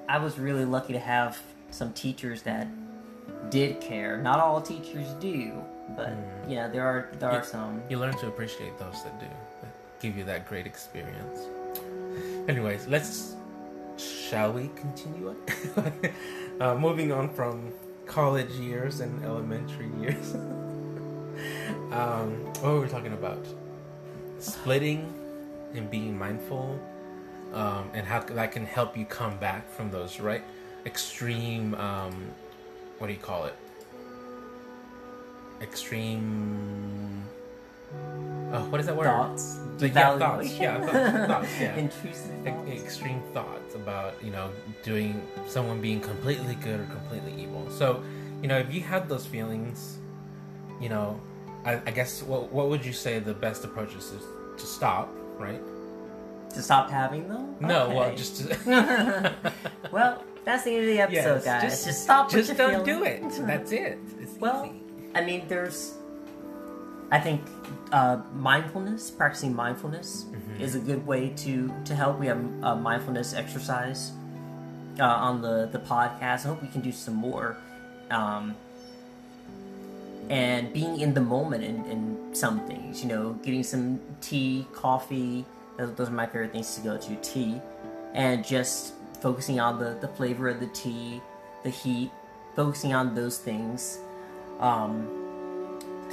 I 0.08 0.20
was 0.20 0.38
really 0.38 0.66
lucky 0.66 0.94
to 0.94 1.00
have 1.00 1.40
some 1.72 1.94
teachers 1.94 2.44
that 2.44 2.68
did 3.50 3.82
care. 3.82 4.18
Not 4.18 4.40
all 4.40 4.62
teachers 4.62 5.08
do, 5.20 5.54
but 5.96 6.12
you 6.48 6.56
know, 6.58 6.70
there 6.70 6.84
are 6.84 7.10
there 7.20 7.32
are 7.32 7.44
some. 7.44 7.82
you 7.90 7.98
learn 7.98 8.16
to 8.18 8.28
appreciate 8.28 8.78
those 8.78 9.04
that 9.04 9.20
do 9.20 9.26
give 10.00 10.18
you 10.18 10.24
that 10.24 10.48
great 10.48 10.66
experience 10.66 11.48
anyways 12.48 12.88
let's 12.88 13.36
shall 13.98 14.54
we 14.54 14.70
continue 14.76 15.30
on 15.30 16.12
uh, 16.62 16.76
moving 16.76 17.12
on 17.12 17.30
from 17.30 17.72
college 18.10 18.50
years 18.54 19.00
and 19.00 19.24
elementary 19.24 19.88
years. 20.02 20.34
um, 21.92 22.44
what 22.60 22.74
were 22.74 22.82
we 22.82 22.90
talking 22.90 23.14
about? 23.14 23.46
Splitting 24.40 25.14
and 25.76 25.90
being 25.90 26.18
mindful, 26.18 26.80
um, 27.54 27.90
and 27.94 28.06
how 28.06 28.20
that 28.22 28.52
can 28.52 28.66
help 28.66 28.98
you 28.98 29.06
come 29.06 29.38
back 29.38 29.70
from 29.70 29.92
those 29.92 30.20
right 30.20 30.44
extreme. 30.86 31.76
Um, 31.76 32.32
what 32.98 33.08
do 33.08 33.14
you 33.14 33.20
call 33.20 33.46
it? 33.46 33.56
Extreme. 35.62 37.24
Oh, 38.52 38.66
what 38.70 38.80
is 38.82 38.88
that 38.88 38.96
word? 38.96 39.06
Thoughts. 39.06 39.60
The, 39.80 39.90
yeah, 39.90 40.18
thoughts. 40.20 40.54
Yeah, 40.60 40.80
thoughts. 40.86 41.28
thoughts 41.28 41.60
yeah. 41.60 41.76
Intrusive 41.86 42.48
E- 42.48 42.72
extreme 42.74 43.22
thoughts 43.34 43.76
about 43.76 44.14
you 44.24 44.32
know 44.32 44.52
doing 44.84 45.22
someone 45.48 45.80
being 45.82 46.02
completely 46.02 46.56
good 46.56 46.80
or 46.82 46.86
completely 46.86 47.34
evil. 47.42 47.70
So, 47.72 48.04
you 48.42 48.48
know, 48.48 48.58
if 48.58 48.74
you 48.74 48.82
had 48.82 49.08
those 49.10 49.26
feelings, 49.26 49.98
you 50.82 50.90
know, 50.90 51.20
I, 51.66 51.74
I 51.86 51.92
guess 51.92 52.22
what 52.24 52.52
what 52.52 52.70
would 52.70 52.86
you 52.86 52.94
say 52.94 53.20
the 53.20 53.34
best 53.34 53.64
approach 53.64 53.96
is 53.96 54.10
to, 54.12 54.20
to 54.58 54.66
stop, 54.66 55.10
right? 55.38 55.62
To 56.56 56.62
stop 56.62 56.90
having 56.90 57.28
them? 57.30 57.56
No, 57.60 57.90
well, 57.90 58.16
just 58.16 58.38
to, 58.38 59.36
Well, 59.92 60.24
that's 60.46 60.64
the 60.64 60.72
end 60.72 60.82
of 60.82 60.88
the 60.88 61.00
episode, 61.00 61.36
Yes, 61.36 61.46
guys. 61.46 61.62
just- 61.64 61.86
Just, 61.86 62.04
stop 62.04 62.32
just 62.32 62.58
don't 62.58 62.84
do 62.84 63.04
it. 63.04 63.22
That's 63.46 63.72
it. 63.72 64.00
It's 64.20 64.34
Well, 64.40 64.66
easy. 64.66 64.82
I 65.16 65.22
mean, 65.24 65.44
there's. 65.48 65.94
I 67.12 67.20
think 67.20 67.42
uh, 67.92 68.22
mindfulness, 68.36 69.10
practicing 69.12 69.56
mindfulness, 69.56 70.26
Mm-hmm. 70.26 70.62
is 70.62 70.76
a 70.76 70.80
good 70.80 71.06
way 71.08 71.30
to 71.44 71.74
to 71.86 71.96
help. 71.96 72.20
We 72.20 72.28
have 72.28 72.40
a 72.64 72.76
mindfulness 72.76 73.34
exercise 73.34 74.12
uh, 75.00 75.04
on 75.06 75.42
the 75.42 75.70
the 75.72 75.80
podcast. 75.80 76.46
I 76.46 76.50
hope 76.50 76.62
we 76.62 76.68
can 76.68 76.82
do 76.82 76.92
some 76.92 77.16
more. 77.16 77.58
Um, 78.12 78.56
and 80.30 80.72
being 80.74 81.00
in 81.00 81.14
the 81.14 81.22
moment 81.22 81.64
in, 81.64 81.86
in 81.86 82.36
some 82.36 82.60
things, 82.68 83.02
you 83.02 83.10
know, 83.10 83.34
getting 83.44 83.64
some 83.64 84.00
tea, 84.22 84.68
coffee. 84.74 85.46
Those, 85.78 85.94
those 85.96 86.10
are 86.10 86.12
my 86.12 86.26
favorite 86.28 86.52
things 86.52 86.76
to 86.76 86.82
go 86.82 86.98
to. 86.98 87.16
Tea, 87.18 87.60
and 88.14 88.46
just 88.46 88.94
focusing 89.22 89.60
on 89.60 89.80
the 89.80 89.98
the 90.02 90.08
flavor 90.10 90.48
of 90.50 90.60
the 90.60 90.68
tea, 90.68 91.22
the 91.64 91.70
heat, 91.72 92.12
focusing 92.56 92.94
on 92.94 93.16
those 93.16 93.38
things. 93.40 93.98
Um, 94.60 95.19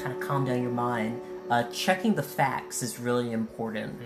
kind 0.03 0.13
of 0.13 0.21
calm 0.21 0.45
down 0.45 0.63
your 0.63 0.73
mind. 0.73 1.21
Uh, 1.49 1.63
checking 1.65 2.15
the 2.15 2.23
facts 2.23 2.83
is 2.83 2.99
really 2.99 3.31
important, 3.31 3.97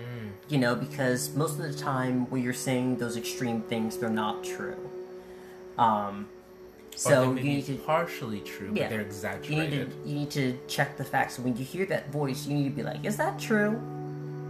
you 0.47 0.59
know, 0.59 0.75
because 0.75 1.33
most 1.35 1.53
of 1.59 1.63
the 1.63 1.73
time 1.73 2.29
when 2.29 2.43
you're 2.43 2.53
saying 2.53 2.97
those 2.97 3.17
extreme 3.17 3.61
things, 3.63 3.97
they're 3.97 4.11
not 4.11 4.43
true. 4.43 4.77
Um, 5.77 6.27
so 6.95 7.33
you 7.33 7.43
need 7.43 7.65
to 7.65 7.75
partially 7.77 8.41
true, 8.41 8.71
yeah, 8.75 8.83
but 8.83 8.89
they're 8.89 8.99
you 8.99 9.05
need 9.05 9.07
exaggerated. 9.07 9.91
to 10.03 10.09
you 10.09 10.15
need 10.15 10.31
to 10.31 10.59
check 10.67 10.97
the 10.97 11.03
facts. 11.03 11.39
When 11.39 11.55
you 11.55 11.65
hear 11.65 11.85
that 11.87 12.11
voice, 12.11 12.45
you 12.45 12.53
need 12.55 12.65
to 12.65 12.75
be 12.75 12.83
like, 12.83 13.03
"Is 13.03 13.17
that 13.17 13.39
true?" 13.39 13.81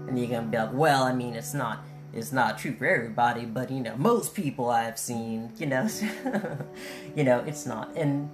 And 0.07 0.19
you're 0.19 0.27
gonna 0.27 0.47
be 0.47 0.57
like, 0.57 0.73
"Well, 0.73 1.03
I 1.03 1.13
mean, 1.13 1.33
it's 1.35 1.53
not." 1.53 1.85
It's 2.13 2.33
not 2.33 2.57
true 2.57 2.73
for 2.73 2.85
everybody, 2.85 3.45
but 3.45 3.71
you 3.71 3.79
know, 3.79 3.95
most 3.95 4.35
people 4.35 4.69
I've 4.69 4.99
seen, 4.99 5.53
you 5.57 5.65
know, 5.65 5.87
you 7.15 7.23
know, 7.23 7.39
it's 7.47 7.65
not. 7.65 7.95
And 7.95 8.29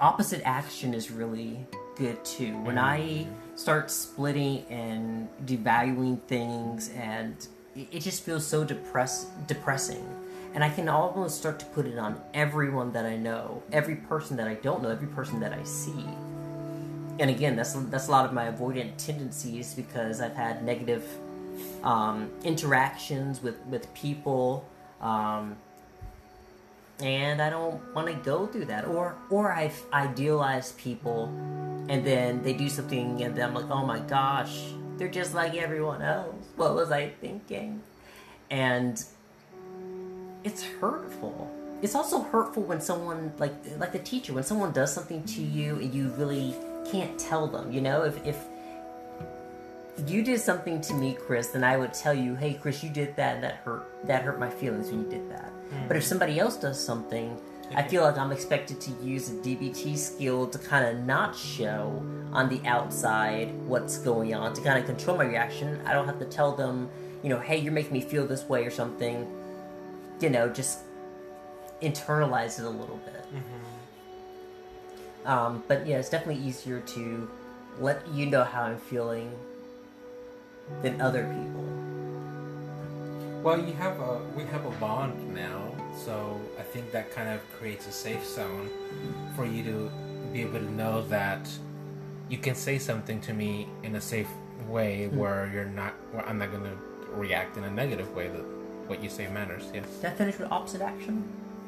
opposite 0.00 0.42
action 0.44 0.92
is 0.92 1.08
really 1.12 1.64
good 1.96 2.24
too. 2.24 2.56
When 2.58 2.78
I 2.78 3.26
start 3.54 3.90
splitting 3.90 4.64
and 4.70 5.28
devaluing 5.44 6.20
things, 6.22 6.90
and 6.90 7.34
it, 7.74 7.88
it 7.90 8.00
just 8.00 8.22
feels 8.22 8.46
so 8.46 8.64
depress 8.64 9.26
depressing, 9.46 10.06
and 10.54 10.62
I 10.62 10.70
can 10.70 10.88
almost 10.88 11.38
start 11.38 11.58
to 11.60 11.66
put 11.66 11.86
it 11.86 11.98
on 11.98 12.20
everyone 12.34 12.92
that 12.92 13.06
I 13.06 13.16
know, 13.16 13.62
every 13.72 13.96
person 13.96 14.36
that 14.36 14.46
I 14.46 14.54
don't 14.54 14.82
know, 14.82 14.90
every 14.90 15.08
person 15.08 15.40
that 15.40 15.52
I 15.52 15.62
see. 15.64 16.04
And 17.18 17.30
again, 17.30 17.56
that's 17.56 17.72
that's 17.72 18.08
a 18.08 18.10
lot 18.10 18.26
of 18.26 18.32
my 18.32 18.50
avoidant 18.50 18.96
tendencies 18.98 19.74
because 19.74 20.20
I've 20.20 20.36
had 20.36 20.64
negative 20.64 21.04
um, 21.82 22.30
interactions 22.44 23.42
with 23.42 23.58
with 23.66 23.92
people. 23.94 24.68
Um, 25.00 25.56
and 27.00 27.42
I 27.42 27.50
don't 27.50 27.80
want 27.94 28.08
to 28.08 28.14
go 28.14 28.46
through 28.46 28.66
that. 28.66 28.86
Or 28.86 29.16
or 29.30 29.52
I 29.52 29.72
idealize 29.92 30.72
people, 30.72 31.26
and 31.88 32.04
then 32.04 32.42
they 32.42 32.52
do 32.52 32.68
something, 32.68 33.22
and 33.22 33.34
then 33.34 33.48
I'm 33.48 33.54
like, 33.54 33.70
oh 33.70 33.84
my 33.84 34.00
gosh, 34.00 34.72
they're 34.96 35.08
just 35.08 35.34
like 35.34 35.54
everyone 35.54 36.02
else. 36.02 36.46
What 36.56 36.74
was 36.74 36.90
I 36.90 37.10
thinking? 37.20 37.82
And 38.50 39.02
it's 40.44 40.62
hurtful. 40.62 41.50
It's 41.82 41.94
also 41.94 42.22
hurtful 42.22 42.62
when 42.62 42.80
someone 42.80 43.32
like 43.38 43.52
like 43.78 43.92
the 43.92 43.98
teacher 43.98 44.32
when 44.32 44.44
someone 44.44 44.72
does 44.72 44.92
something 44.92 45.24
to 45.24 45.42
you 45.42 45.76
and 45.76 45.92
you 45.92 46.08
really 46.16 46.54
can't 46.90 47.18
tell 47.18 47.46
them. 47.46 47.70
You 47.72 47.82
know, 47.82 48.02
if 48.02 48.24
if 48.24 48.46
you 50.06 50.22
did 50.22 50.40
something 50.40 50.80
to 50.82 50.94
me, 50.94 51.16
Chris, 51.18 51.48
then 51.48 51.64
I 51.64 51.76
would 51.76 51.92
tell 51.92 52.14
you, 52.14 52.34
"Hey, 52.34 52.54
Chris, 52.54 52.82
you 52.82 52.90
did 52.90 53.16
that. 53.16 53.36
And 53.36 53.44
that 53.44 53.56
hurt. 53.56 54.06
That 54.06 54.22
hurt 54.22 54.38
my 54.38 54.48
feelings 54.48 54.90
when 54.90 55.04
you 55.04 55.10
did 55.10 55.30
that." 55.30 55.52
But 55.88 55.96
if 55.96 56.04
somebody 56.04 56.38
else 56.38 56.56
does 56.56 56.82
something, 56.82 57.38
I 57.74 57.82
feel 57.82 58.02
like 58.02 58.16
I'm 58.16 58.32
expected 58.32 58.80
to 58.82 58.90
use 59.02 59.28
a 59.28 59.34
DBT 59.34 59.96
skill 59.96 60.46
to 60.48 60.58
kind 60.58 60.86
of 60.86 61.04
not 61.04 61.36
show 61.36 62.04
on 62.32 62.48
the 62.48 62.60
outside 62.66 63.52
what's 63.66 63.98
going 63.98 64.34
on, 64.34 64.54
to 64.54 64.60
kind 64.60 64.78
of 64.78 64.86
control 64.86 65.16
my 65.16 65.24
reaction. 65.24 65.80
I 65.84 65.92
don't 65.92 66.06
have 66.06 66.18
to 66.20 66.26
tell 66.26 66.52
them, 66.52 66.88
you 67.22 67.28
know, 67.28 67.40
"Hey, 67.40 67.56
you're 67.58 67.72
making 67.72 67.92
me 67.92 68.00
feel 68.00 68.26
this 68.26 68.48
way" 68.48 68.64
or 68.64 68.70
something. 68.70 69.26
You 70.20 70.30
know, 70.30 70.48
just 70.48 70.80
internalize 71.82 72.58
it 72.58 72.64
a 72.64 72.70
little 72.70 73.00
bit. 73.04 73.24
Um, 75.26 75.64
but 75.66 75.86
yeah, 75.86 75.98
it's 75.98 76.08
definitely 76.08 76.42
easier 76.42 76.80
to 76.80 77.28
let 77.80 78.06
you 78.08 78.26
know 78.26 78.44
how 78.44 78.62
I'm 78.62 78.78
feeling 78.78 79.30
than 80.82 81.00
other 81.00 81.24
people. 81.24 81.85
Well, 83.46 83.64
you 83.64 83.74
have 83.74 84.00
a 84.00 84.20
we 84.34 84.42
have 84.46 84.66
a 84.66 84.72
bond 84.80 85.32
now, 85.32 85.72
so 86.04 86.40
I 86.58 86.62
think 86.62 86.90
that 86.90 87.12
kind 87.12 87.28
of 87.28 87.40
creates 87.52 87.86
a 87.86 87.92
safe 87.92 88.26
zone 88.26 88.68
for 89.36 89.46
you 89.46 89.62
to 89.62 89.88
be 90.32 90.40
able 90.40 90.58
to 90.58 90.72
know 90.72 91.02
that 91.02 91.48
you 92.28 92.38
can 92.38 92.56
say 92.56 92.76
something 92.76 93.20
to 93.20 93.32
me 93.32 93.68
in 93.84 93.94
a 93.94 94.00
safe 94.00 94.26
way 94.66 95.06
where 95.06 95.48
you're 95.54 95.64
not 95.64 95.94
where 96.10 96.28
I'm 96.28 96.38
not 96.38 96.50
going 96.50 96.64
to 96.64 96.76
react 97.12 97.56
in 97.56 97.62
a 97.62 97.70
negative 97.70 98.12
way 98.16 98.26
that 98.26 98.44
what 98.88 99.00
you 99.00 99.08
say 99.08 99.28
matters. 99.28 99.62
Yes. 99.72 99.86
Did 100.02 100.06
I 100.06 100.14
finish 100.14 100.38
with 100.40 100.50
opposite 100.50 100.80
action? 100.80 101.22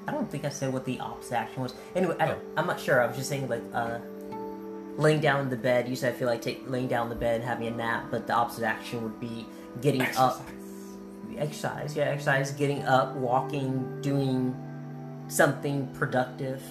I 0.09 0.11
don't 0.11 0.29
think 0.29 0.45
I 0.45 0.49
said 0.49 0.72
what 0.72 0.85
the 0.85 0.99
opposite 0.99 1.37
action 1.37 1.62
was. 1.62 1.74
Anyway, 1.95 2.16
I 2.18 2.26
don't, 2.26 2.43
I'm 2.57 2.66
not 2.66 2.81
sure. 2.81 3.01
I 3.01 3.07
was 3.07 3.16
just 3.16 3.29
saying 3.29 3.49
like 3.49 3.62
uh, 3.72 4.01
laying 4.97 5.20
down 5.20 5.43
in 5.43 5.49
the 5.49 5.57
bed. 5.57 5.89
You 5.89 5.95
said 5.95 6.12
I 6.12 6.18
feel 6.18 6.26
like 6.26 6.43
take, 6.43 6.68
laying 6.68 6.89
down 6.89 7.07
in 7.07 7.11
the 7.11 7.20
bed 7.20 7.37
and 7.37 7.45
having 7.45 7.68
a 7.68 7.70
nap, 7.70 8.07
but 8.11 8.26
the 8.26 8.33
opposite 8.33 8.64
action 8.64 9.01
would 9.05 9.20
be 9.20 9.47
getting 9.81 10.03
up. 10.16 10.45
Exercise, 11.39 11.97
yeah, 11.97 12.05
exercise, 12.05 12.51
getting 12.53 12.82
up, 12.84 13.14
walking, 13.16 14.01
doing 14.01 14.55
something 15.28 15.86
productive, 15.95 16.62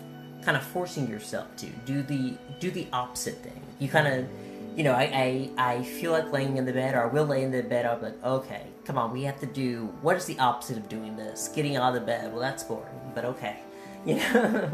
kind 0.44 0.58
of 0.58 0.64
forcing 0.64 1.08
yourself 1.10 1.56
to 1.58 1.68
do 1.86 2.02
the 2.04 2.38
do 2.60 2.72
the 2.72 2.88
opposite 2.92 3.38
thing. 3.38 3.62
You 3.80 3.88
kind 3.88 4.08
of, 4.08 4.28
you 4.76 4.84
know, 4.84 4.94
I, 4.94 5.50
I 5.58 5.76
I 5.76 5.84
feel 5.84 6.12
like 6.12 6.32
laying 6.32 6.58
in 6.58 6.66
the 6.66 6.74
bed, 6.74 6.96
or 6.96 7.04
I 7.04 7.06
will 7.06 7.26
lay 7.26 7.44
in 7.44 7.52
the 7.52 7.64
bed. 7.64 7.86
I'm 7.86 8.02
like, 8.02 8.24
okay, 8.24 8.68
come 8.86 8.98
on, 8.98 9.12
we 9.12 9.24
have 9.24 9.40
to 9.40 9.46
do 9.46 9.94
what 10.02 10.16
is 10.18 10.26
the 10.26 10.38
opposite 10.40 10.78
of 10.78 10.90
doing 10.90 11.16
this? 11.16 11.50
Getting 11.50 11.76
out 11.76 11.96
of 11.96 12.02
the 12.02 12.06
bed. 12.06 12.32
Well, 12.32 12.42
that's 12.42 12.64
boring, 12.64 13.12
but 13.16 13.26
okay, 13.26 13.58
you 14.06 14.16
know. 14.16 14.72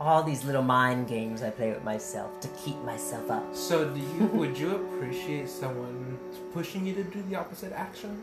All 0.00 0.24
these 0.24 0.44
little 0.44 0.62
mind 0.62 1.06
games 1.06 1.40
I 1.40 1.50
play 1.50 1.70
with 1.70 1.84
myself 1.84 2.40
to 2.40 2.48
keep 2.48 2.76
myself 2.78 3.30
up. 3.30 3.54
So, 3.54 3.88
do 3.88 4.00
you 4.00 4.26
would 4.34 4.58
you 4.58 4.74
appreciate 4.74 5.48
someone 5.48 6.18
pushing 6.52 6.84
you 6.84 6.94
to 6.94 7.04
do 7.04 7.22
the 7.22 7.36
opposite 7.36 7.72
action, 7.72 8.20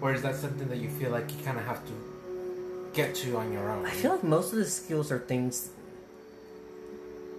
or 0.00 0.12
is 0.12 0.22
that 0.22 0.36
something 0.36 0.68
that 0.68 0.78
you 0.78 0.88
feel 0.88 1.10
like 1.10 1.30
you 1.36 1.42
kind 1.44 1.58
of 1.58 1.64
have 1.64 1.84
to 1.86 1.92
get 2.92 3.14
to 3.16 3.36
on 3.36 3.52
your 3.52 3.70
own? 3.70 3.86
I 3.86 3.90
feel 3.90 4.12
like 4.12 4.24
most 4.24 4.52
of 4.52 4.58
the 4.58 4.64
skills 4.64 5.10
are 5.10 5.18
things 5.18 5.70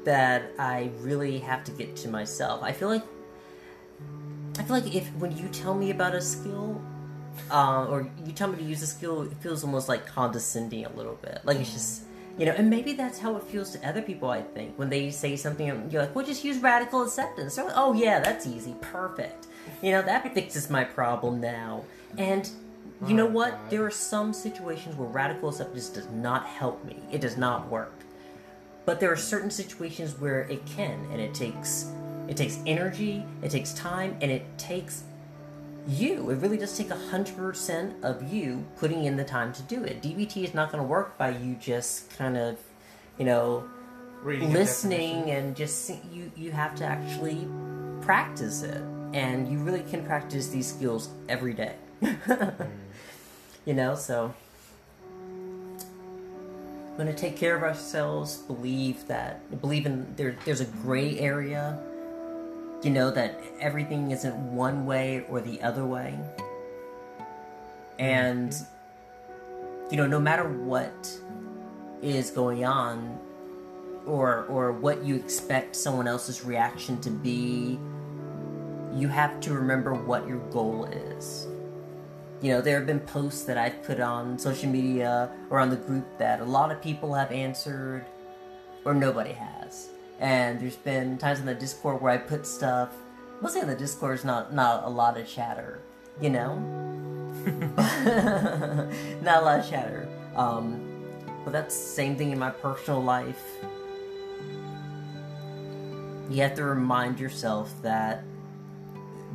that 0.03 0.51
I 0.57 0.91
really 0.99 1.39
have 1.39 1.63
to 1.65 1.71
get 1.71 1.95
to 1.97 2.09
myself. 2.09 2.63
I 2.63 2.71
feel 2.71 2.89
like 2.89 3.03
I 4.57 4.63
feel 4.63 4.77
like 4.79 4.95
if 4.95 5.07
when 5.15 5.35
you 5.37 5.47
tell 5.49 5.75
me 5.75 5.91
about 5.91 6.15
a 6.15 6.21
skill, 6.21 6.81
uh, 7.51 7.85
or 7.89 8.09
you 8.25 8.31
tell 8.31 8.47
me 8.47 8.57
to 8.57 8.63
use 8.63 8.81
a 8.81 8.87
skill, 8.87 9.23
it 9.23 9.33
feels 9.41 9.63
almost 9.63 9.89
like 9.89 10.07
condescending 10.07 10.85
a 10.85 10.93
little 10.93 11.15
bit. 11.15 11.41
Like 11.43 11.59
it's 11.59 11.73
just 11.73 12.03
you 12.37 12.45
know, 12.45 12.51
and 12.51 12.69
maybe 12.69 12.93
that's 12.93 13.17
how 13.17 13.37
it 13.37 13.43
feels 13.43 13.71
to 13.71 13.87
other 13.87 14.01
people. 14.01 14.29
I 14.29 14.41
think 14.41 14.77
when 14.77 14.89
they 14.89 15.09
say 15.09 15.35
something, 15.35 15.67
you're 15.89 16.01
like, 16.01 16.15
"Well, 16.15 16.25
just 16.25 16.43
use 16.43 16.57
radical 16.59 17.03
acceptance." 17.03 17.55
They're 17.55 17.71
"Oh 17.75 17.93
yeah, 17.93 18.19
that's 18.19 18.45
easy, 18.45 18.75
perfect." 18.81 19.47
You 19.81 19.91
know, 19.91 20.01
that 20.01 20.33
fixes 20.33 20.69
my 20.69 20.83
problem 20.83 21.39
now. 21.39 21.85
And 22.17 22.49
you 23.07 23.15
know 23.15 23.25
what? 23.25 23.51
God. 23.51 23.69
There 23.69 23.85
are 23.85 23.91
some 23.91 24.33
situations 24.33 24.95
where 24.95 25.07
radical 25.07 25.49
acceptance 25.49 25.89
does 25.89 26.07
not 26.09 26.45
help 26.45 26.83
me. 26.85 26.97
It 27.11 27.21
does 27.21 27.37
not 27.37 27.69
work. 27.69 27.93
But 28.85 28.99
there 28.99 29.11
are 29.11 29.17
certain 29.17 29.49
situations 29.49 30.19
where 30.19 30.41
it 30.41 30.65
can, 30.65 31.07
and 31.11 31.19
it 31.19 31.33
takes 31.33 31.91
it 32.27 32.37
takes 32.37 32.59
energy, 32.65 33.23
it 33.43 33.51
takes 33.51 33.73
time, 33.73 34.17
and 34.21 34.31
it 34.31 34.45
takes 34.57 35.03
you. 35.87 36.29
It 36.31 36.37
really 36.37 36.57
does 36.57 36.75
take 36.75 36.89
a 36.89 36.95
hundred 36.95 37.35
percent 37.35 38.03
of 38.03 38.31
you 38.31 38.65
putting 38.77 39.05
in 39.05 39.17
the 39.17 39.23
time 39.23 39.53
to 39.53 39.61
do 39.63 39.83
it. 39.83 40.01
DBT 40.01 40.43
is 40.43 40.53
not 40.53 40.71
going 40.71 40.83
to 40.83 40.87
work 40.87 41.17
by 41.17 41.29
you 41.29 41.55
just 41.55 42.09
kind 42.17 42.37
of 42.37 42.57
you 43.17 43.25
know, 43.25 43.63
Reading 44.23 44.53
listening 44.53 45.29
and 45.29 45.55
just 45.55 45.85
see- 45.85 46.01
you 46.11 46.31
you 46.35 46.51
have 46.51 46.75
to 46.75 46.85
actually 46.85 47.47
practice 48.01 48.63
it 48.63 48.81
and 49.13 49.47
you 49.47 49.59
really 49.59 49.81
can 49.83 50.03
practice 50.03 50.47
these 50.49 50.67
skills 50.67 51.09
every 51.29 51.53
day 51.53 51.75
you 53.65 53.73
know 53.73 53.95
so 53.95 54.33
we're 56.91 57.03
going 57.03 57.07
to 57.07 57.13
take 57.13 57.35
care 57.35 57.55
of 57.55 57.63
ourselves 57.63 58.37
believe 58.37 59.07
that 59.07 59.61
believe 59.61 59.85
in 59.85 60.13
there 60.15 60.35
there's 60.45 60.61
a 60.61 60.65
gray 60.65 61.19
area 61.19 61.79
you 62.85 62.91
know 62.91 63.09
that 63.09 63.41
everything 63.59 64.11
isn't 64.11 64.35
one 64.53 64.85
way 64.85 65.25
or 65.27 65.41
the 65.41 65.59
other 65.63 65.83
way. 65.83 66.19
And 67.97 68.55
you 69.89 69.97
know 69.97 70.05
no 70.05 70.19
matter 70.19 70.47
what 70.47 71.11
is 72.03 72.29
going 72.29 72.63
on 72.63 73.19
or 74.05 74.45
or 74.45 74.71
what 74.71 75.03
you 75.03 75.15
expect 75.15 75.75
someone 75.75 76.07
else's 76.07 76.43
reaction 76.43 77.01
to 77.01 77.09
be 77.09 77.79
you 78.93 79.07
have 79.07 79.39
to 79.41 79.53
remember 79.53 79.93
what 79.93 80.27
your 80.27 80.39
goal 80.51 80.85
is 80.85 81.47
you 82.41 82.51
know 82.51 82.61
there 82.61 82.77
have 82.77 82.85
been 82.85 82.99
posts 82.99 83.43
that 83.43 83.57
i've 83.57 83.81
put 83.83 83.99
on 83.99 84.37
social 84.37 84.69
media 84.69 85.31
or 85.49 85.59
on 85.59 85.69
the 85.69 85.75
group 85.75 86.05
that 86.17 86.41
a 86.41 86.45
lot 86.45 86.71
of 86.71 86.81
people 86.81 87.13
have 87.13 87.31
answered 87.31 88.05
or 88.83 88.93
nobody 88.93 89.31
has. 89.31 89.89
And 90.19 90.59
there's 90.59 90.75
been 90.75 91.17
times 91.17 91.39
in 91.39 91.45
the 91.45 91.55
discord 91.55 92.01
where 92.01 92.11
i 92.11 92.17
put 92.17 92.45
stuff 92.45 92.93
mostly 93.41 93.61
in 93.61 93.67
the 93.67 93.75
discord 93.75 94.19
is 94.19 94.25
not 94.25 94.53
not 94.53 94.83
a 94.85 94.89
lot 94.89 95.17
of 95.17 95.27
chatter 95.27 95.81
you 96.21 96.29
know? 96.29 96.55
Not 99.21 99.41
a 99.41 99.45
lot 99.45 99.59
of 99.59 99.69
chatter. 99.69 100.07
Um 100.35 100.81
but 101.43 101.51
that's 101.51 101.77
the 101.77 101.85
same 101.85 102.15
thing 102.15 102.31
in 102.31 102.39
my 102.39 102.49
personal 102.49 103.03
life. 103.03 103.43
You 106.29 106.41
have 106.41 106.55
to 106.55 106.63
remind 106.63 107.19
yourself 107.19 107.71
that 107.83 108.23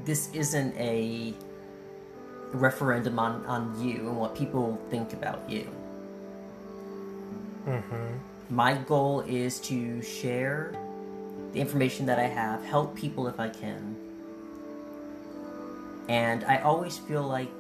this 0.05 0.29
isn't 0.35 0.75
a 0.77 1.35
referendum 2.53 3.19
on, 3.19 3.45
on 3.47 3.81
you 3.81 4.09
and 4.09 4.17
what 4.17 4.35
people 4.35 4.81
think 4.91 5.13
about 5.13 5.49
you. 5.49 5.69
My 8.49 8.75
goal 8.75 9.21
is 9.23 9.61
to 9.61 10.03
share 10.03 10.75
the 11.53 11.61
information 11.61 12.07
that 12.07 12.19
I 12.19 12.27
have, 12.27 12.65
help 12.65 12.97
people 12.97 13.29
if 13.29 13.39
I 13.39 13.49
can. 13.49 13.97
And 16.09 16.45
I 16.45 16.59
always 16.59 16.99
feel 16.99 17.23
like 17.23 17.51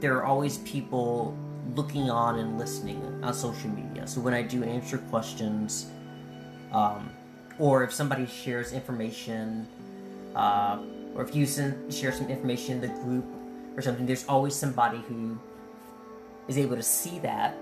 there 0.00 0.16
are 0.16 0.24
always 0.24 0.58
people 0.58 1.36
looking 1.74 2.10
on 2.10 2.38
and 2.38 2.58
listening 2.58 3.02
on 3.22 3.34
social 3.34 3.70
media. 3.70 4.06
So 4.06 4.20
when 4.20 4.34
I 4.34 4.42
do 4.42 4.62
answer 4.62 4.98
questions, 4.98 5.86
um, 6.72 7.10
or 7.58 7.82
if 7.82 7.92
somebody 7.92 8.26
shares 8.26 8.72
information, 8.72 9.66
uh, 10.34 10.78
or 11.14 11.22
if 11.24 11.34
you 11.34 11.46
send, 11.46 11.92
share 11.92 12.12
some 12.12 12.28
information 12.28 12.76
in 12.76 12.80
the 12.80 13.00
group 13.02 13.24
or 13.76 13.82
something, 13.82 14.06
there's 14.06 14.26
always 14.26 14.54
somebody 14.54 14.98
who 15.08 15.38
is 16.48 16.58
able 16.58 16.76
to 16.76 16.82
see 16.82 17.18
that. 17.20 17.56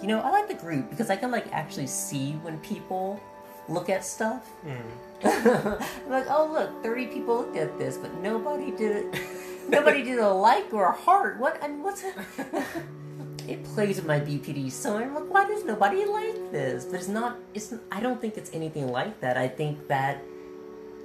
You 0.00 0.08
know, 0.08 0.20
I 0.20 0.30
like 0.30 0.48
the 0.48 0.54
group 0.54 0.90
because 0.90 1.10
I 1.10 1.16
can 1.16 1.30
like 1.30 1.52
actually 1.52 1.86
see 1.86 2.32
when 2.42 2.58
people 2.60 3.20
look 3.68 3.88
at 3.88 4.04
stuff. 4.04 4.48
I'm 4.64 4.76
hmm. 5.22 6.10
like, 6.10 6.26
oh 6.28 6.50
look, 6.52 6.82
30 6.82 7.06
people 7.06 7.38
looked 7.38 7.56
at 7.56 7.78
this, 7.78 7.96
but 7.96 8.12
nobody 8.20 8.70
did 8.70 8.96
it. 8.96 9.20
nobody 9.68 10.02
did 10.02 10.18
a 10.18 10.28
like 10.28 10.72
or 10.72 10.86
a 10.86 10.92
heart. 10.92 11.38
What? 11.38 11.62
I 11.62 11.68
mean, 11.68 11.82
what's 11.82 12.02
it? 12.02 12.14
it 13.48 13.64
plays 13.64 13.96
with 13.96 14.06
my 14.06 14.20
BPD, 14.20 14.70
so 14.70 14.96
I'm 14.96 15.14
like, 15.14 15.30
why 15.32 15.46
does 15.46 15.64
nobody 15.64 16.04
like 16.04 16.50
this? 16.50 16.84
But 16.84 16.96
it's 17.00 17.08
not. 17.08 17.38
It's. 17.52 17.74
I 17.90 18.00
don't 18.00 18.20
think 18.20 18.36
it's 18.36 18.50
anything 18.52 18.88
like 18.88 19.20
that. 19.20 19.36
I 19.36 19.48
think 19.48 19.88
that, 19.88 20.22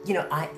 you 0.06 0.14
know, 0.14 0.28
I 0.32 0.50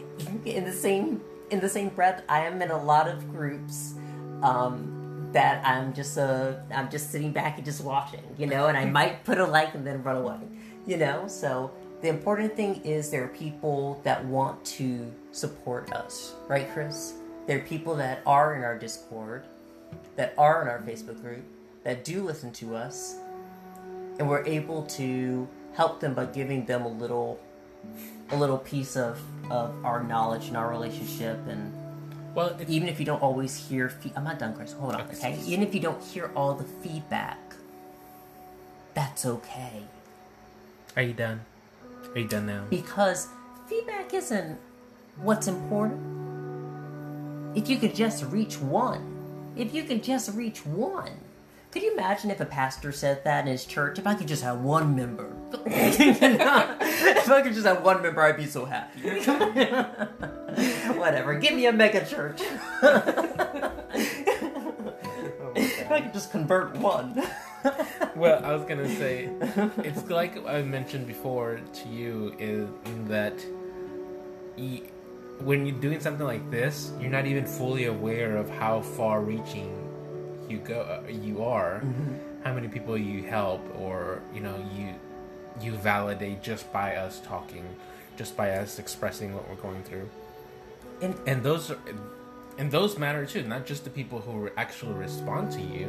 in 0.45 0.63
the 0.63 0.73
same 0.73 1.21
in 1.51 1.59
the 1.59 1.69
same 1.69 1.89
breath, 1.89 2.23
I 2.27 2.45
am 2.45 2.61
in 2.61 2.71
a 2.71 2.83
lot 2.83 3.07
of 3.07 3.29
groups. 3.31 3.93
Um, 4.41 5.01
that 5.31 5.65
I'm 5.65 5.93
just 5.93 6.17
uh 6.17 6.53
I'm 6.73 6.89
just 6.89 7.11
sitting 7.11 7.31
back 7.31 7.57
and 7.57 7.65
just 7.65 7.83
watching, 7.83 8.23
you 8.37 8.47
know, 8.47 8.67
and 8.67 8.77
I 8.77 8.85
might 8.85 9.23
put 9.23 9.37
a 9.37 9.45
like 9.45 9.73
and 9.75 9.85
then 9.85 10.03
run 10.03 10.17
away, 10.17 10.39
you 10.85 10.97
know. 10.97 11.27
So 11.27 11.71
the 12.01 12.09
important 12.09 12.55
thing 12.55 12.81
is 12.83 13.09
there 13.09 13.23
are 13.23 13.29
people 13.29 14.01
that 14.03 14.23
want 14.25 14.63
to 14.65 15.11
support 15.31 15.91
us, 15.93 16.33
right, 16.47 16.67
Chris? 16.73 17.13
There 17.47 17.57
are 17.57 17.63
people 17.63 17.95
that 17.95 18.21
are 18.25 18.55
in 18.55 18.63
our 18.63 18.77
Discord, 18.77 19.45
that 20.15 20.33
are 20.37 20.61
in 20.61 20.67
our 20.67 20.79
Facebook 20.79 21.21
group, 21.21 21.43
that 21.83 22.03
do 22.03 22.23
listen 22.23 22.51
to 22.53 22.75
us, 22.75 23.15
and 24.19 24.27
we're 24.27 24.45
able 24.45 24.83
to 24.83 25.47
help 25.73 25.99
them 25.99 26.13
by 26.13 26.25
giving 26.25 26.65
them 26.65 26.83
a 26.83 26.87
little 26.87 27.39
a 28.31 28.35
little 28.35 28.57
piece 28.57 28.95
of, 28.95 29.19
of 29.49 29.73
our 29.83 30.03
knowledge 30.03 30.47
and 30.47 30.55
our 30.57 30.69
relationship 30.69 31.37
and 31.47 31.73
Well, 32.35 32.55
even 32.67 32.87
if 32.87 32.99
you 32.99 33.05
don't 33.05 33.21
always 33.21 33.55
hear 33.67 33.89
fe- 33.89 34.13
i'm 34.15 34.23
not 34.23 34.39
done 34.39 34.53
chris. 34.55 34.73
Hold 34.73 34.95
on 34.95 35.01
okay? 35.01 35.37
Even 35.45 35.65
if 35.65 35.73
you 35.75 35.81
don't 35.81 36.01
hear 36.01 36.31
all 36.35 36.53
the 36.53 36.63
feedback 36.63 37.37
that's 38.93 39.25
okay. 39.25 39.83
Are 40.97 41.01
you 41.01 41.13
done? 41.13 41.39
Are 42.13 42.19
you 42.19 42.27
done 42.27 42.45
now? 42.47 42.65
because 42.69 43.27
feedback 43.67 44.13
isn't 44.13 44.57
what's 45.17 45.47
important. 45.47 46.01
If 47.55 47.69
you 47.69 47.77
could 47.77 47.95
just 47.95 48.23
reach 48.25 48.59
one 48.59 49.11
if 49.55 49.73
you 49.73 49.83
could 49.83 50.01
just 50.03 50.33
reach 50.33 50.65
one 50.65 51.11
could 51.71 51.83
you 51.83 51.93
imagine 51.93 52.29
if 52.31 52.41
a 52.41 52.45
pastor 52.45 52.91
said 52.91 53.23
that 53.23 53.45
in 53.45 53.51
his 53.51 53.63
church? 53.65 53.97
If 53.97 54.05
i 54.05 54.13
could 54.13 54.27
just 54.27 54.43
have 54.43 54.59
one 54.59 54.95
member. 54.95 55.31
If 57.23 57.29
i 57.29 57.41
could 57.41 57.53
just 57.53 57.65
have 57.65 57.81
one 57.83 58.01
member 58.01 58.21
i'd 58.21 58.35
be 58.37 58.45
so 58.45 58.65
happy. 58.65 59.01
Whatever. 60.99 61.35
Give 61.35 61.53
me 61.53 61.65
a 61.67 61.71
mega 61.71 62.05
church. 62.05 62.41
If 65.55 65.91
i 65.91 66.01
could 66.01 66.13
just 66.13 66.31
convert 66.31 66.75
one. 66.75 67.23
Well, 68.15 68.43
I 68.43 68.53
was 68.53 68.65
gonna 68.65 68.89
say, 68.89 69.29
it's 69.77 70.09
like 70.09 70.45
I 70.45 70.63
mentioned 70.63 71.07
before 71.07 71.59
to 71.73 71.89
you, 71.89 72.35
is 72.37 72.67
that 73.07 73.35
y 74.57 74.81
when 75.39 75.65
you're 75.65 75.79
doing 75.79 75.99
something 75.99 76.25
like 76.25 76.49
this, 76.51 76.91
you're 76.99 77.09
not 77.09 77.25
even 77.25 77.45
fully 77.45 77.85
aware 77.85 78.37
of 78.37 78.49
how 78.49 78.81
far-reaching 78.81 79.90
you 80.51 80.57
go, 80.59 80.81
uh, 80.81 81.09
you 81.09 81.43
are, 81.43 81.81
how 82.43 82.53
many 82.53 82.67
people 82.67 82.97
you 82.97 83.23
help, 83.23 83.61
or 83.79 84.21
you 84.33 84.41
know, 84.41 84.55
you 84.75 84.93
you 85.61 85.71
validate 85.77 86.41
just 86.43 86.71
by 86.73 86.95
us 86.95 87.21
talking, 87.25 87.65
just 88.17 88.35
by 88.37 88.51
us 88.51 88.79
expressing 88.79 89.33
what 89.35 89.47
we're 89.49 89.55
going 89.67 89.83
through, 89.83 90.07
and 91.01 91.15
and 91.25 91.41
those 91.43 91.71
are. 91.71 91.79
And 92.57 92.69
those 92.69 92.97
matter 92.97 93.25
too, 93.25 93.43
not 93.43 93.65
just 93.65 93.85
the 93.85 93.89
people 93.89 94.19
who 94.19 94.49
actually 94.57 94.93
respond 94.93 95.51
to 95.53 95.61
you. 95.61 95.87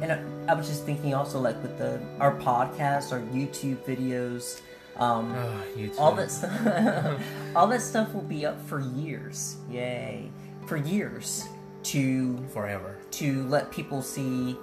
And 0.00 0.10
I, 0.10 0.18
I 0.50 0.54
was 0.54 0.66
just 0.66 0.84
thinking 0.84 1.14
also 1.14 1.38
like 1.38 1.62
with 1.62 1.76
the 1.78 2.00
our 2.18 2.34
podcasts, 2.34 3.12
our 3.12 3.20
YouTube 3.20 3.76
videos, 3.84 4.60
um, 4.96 5.32
Oh, 5.36 5.62
you 5.76 5.88
too. 5.88 5.98
all 5.98 6.14
that 6.16 6.30
stuff, 6.30 7.20
all 7.56 7.68
that 7.68 7.82
stuff 7.82 8.12
will 8.14 8.22
be 8.36 8.44
up 8.46 8.58
for 8.66 8.80
years. 8.80 9.56
Yay, 9.70 10.30
for 10.66 10.76
years 10.78 11.44
to 11.84 12.38
forever. 12.54 12.96
To 13.12 13.44
let 13.44 13.70
people 13.70 14.02
see, 14.02 14.56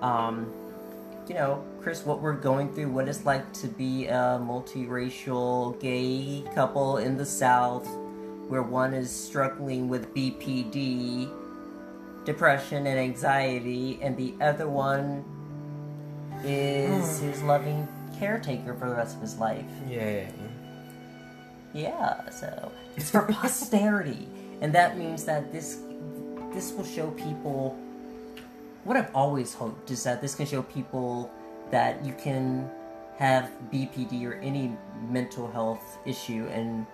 um, 0.00 0.52
you 1.28 1.34
know, 1.34 1.64
Chris, 1.80 2.04
what 2.04 2.20
we're 2.20 2.32
going 2.32 2.72
through, 2.72 2.90
what 2.90 3.08
it's 3.08 3.24
like 3.24 3.52
to 3.54 3.66
be 3.66 4.06
a 4.06 4.40
multiracial 4.42 5.78
gay 5.80 6.44
couple 6.54 6.98
in 6.98 7.16
the 7.16 7.26
South, 7.26 7.86
where 8.48 8.62
one 8.62 8.94
is 8.94 9.10
struggling 9.10 9.88
with 9.88 10.14
BPD, 10.14 11.30
depression, 12.24 12.86
and 12.86 12.98
anxiety, 12.98 13.98
and 14.02 14.16
the 14.16 14.34
other 14.40 14.68
one 14.68 15.24
is 16.44 17.20
his 17.20 17.42
loving 17.42 17.86
caretaker 18.18 18.74
for 18.74 18.88
the 18.88 18.94
rest 18.94 19.16
of 19.16 19.22
his 19.22 19.38
life. 19.38 19.64
Yeah. 19.88 20.30
Yeah, 21.74 22.28
so 22.30 22.70
it's 22.96 23.10
for 23.10 23.22
posterity, 23.32 24.28
and 24.60 24.72
that 24.74 24.98
means 24.98 25.24
that 25.24 25.52
this 25.52 25.78
this 26.54 26.72
will 26.72 26.84
show 26.84 27.10
people. 27.12 27.76
What 28.84 28.96
I've 28.96 29.14
always 29.14 29.54
hoped 29.54 29.90
is 29.90 30.02
that 30.04 30.20
this 30.20 30.34
can 30.34 30.46
show 30.46 30.62
people 30.62 31.30
that 31.70 32.04
you 32.04 32.12
can 32.14 32.68
have 33.16 33.50
BPD 33.72 34.24
or 34.26 34.34
any 34.34 34.76
mental 35.08 35.50
health 35.50 35.98
issue 36.04 36.48
and 36.52 36.86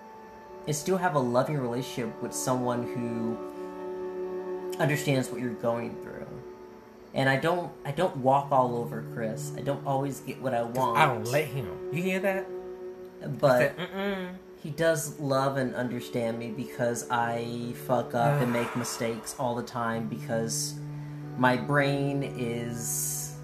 and 0.67 0.75
still 0.75 0.97
have 0.97 1.15
a 1.15 1.19
loving 1.19 1.57
relationship 1.57 2.21
with 2.21 2.33
someone 2.33 2.83
who 2.83 3.37
understands 4.79 5.29
what 5.29 5.41
you're 5.41 5.53
going 5.53 5.95
through. 6.03 6.27
And 7.13 7.27
I 7.27 7.37
don't 7.37 7.71
I 7.85 7.91
don't 7.91 8.17
walk 8.17 8.51
all 8.51 8.75
over 8.75 9.03
Chris. 9.13 9.51
I 9.57 9.61
don't 9.61 9.85
always 9.85 10.19
get 10.19 10.41
what 10.41 10.53
I 10.53 10.61
want. 10.63 10.97
I 10.97 11.05
don't 11.07 11.25
let 11.25 11.45
him. 11.45 11.89
You 11.91 12.03
hear 12.03 12.19
that? 12.19 12.45
but 13.39 13.75
Mm-mm. 13.77 14.29
He 14.61 14.69
does 14.69 15.19
love 15.19 15.57
and 15.57 15.73
understand 15.75 16.37
me 16.37 16.51
because 16.51 17.09
I 17.09 17.73
fuck 17.87 18.13
up 18.13 18.41
and 18.41 18.51
make 18.51 18.75
mistakes 18.75 19.35
all 19.39 19.55
the 19.55 19.63
time 19.63 20.07
because 20.07 20.75
my 21.37 21.55
brain 21.55 22.23
is 22.37 23.35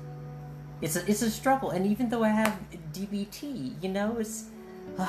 it's 0.82 0.98
a, 0.98 1.10
it's 1.10 1.22
a 1.22 1.32
struggle. 1.32 1.72
And 1.72 1.86
even 1.86 2.10
though 2.10 2.24
I 2.24 2.30
have 2.30 2.60
DBT, 2.94 3.82
you 3.82 3.90
know, 3.90 4.18
it's 4.18 4.46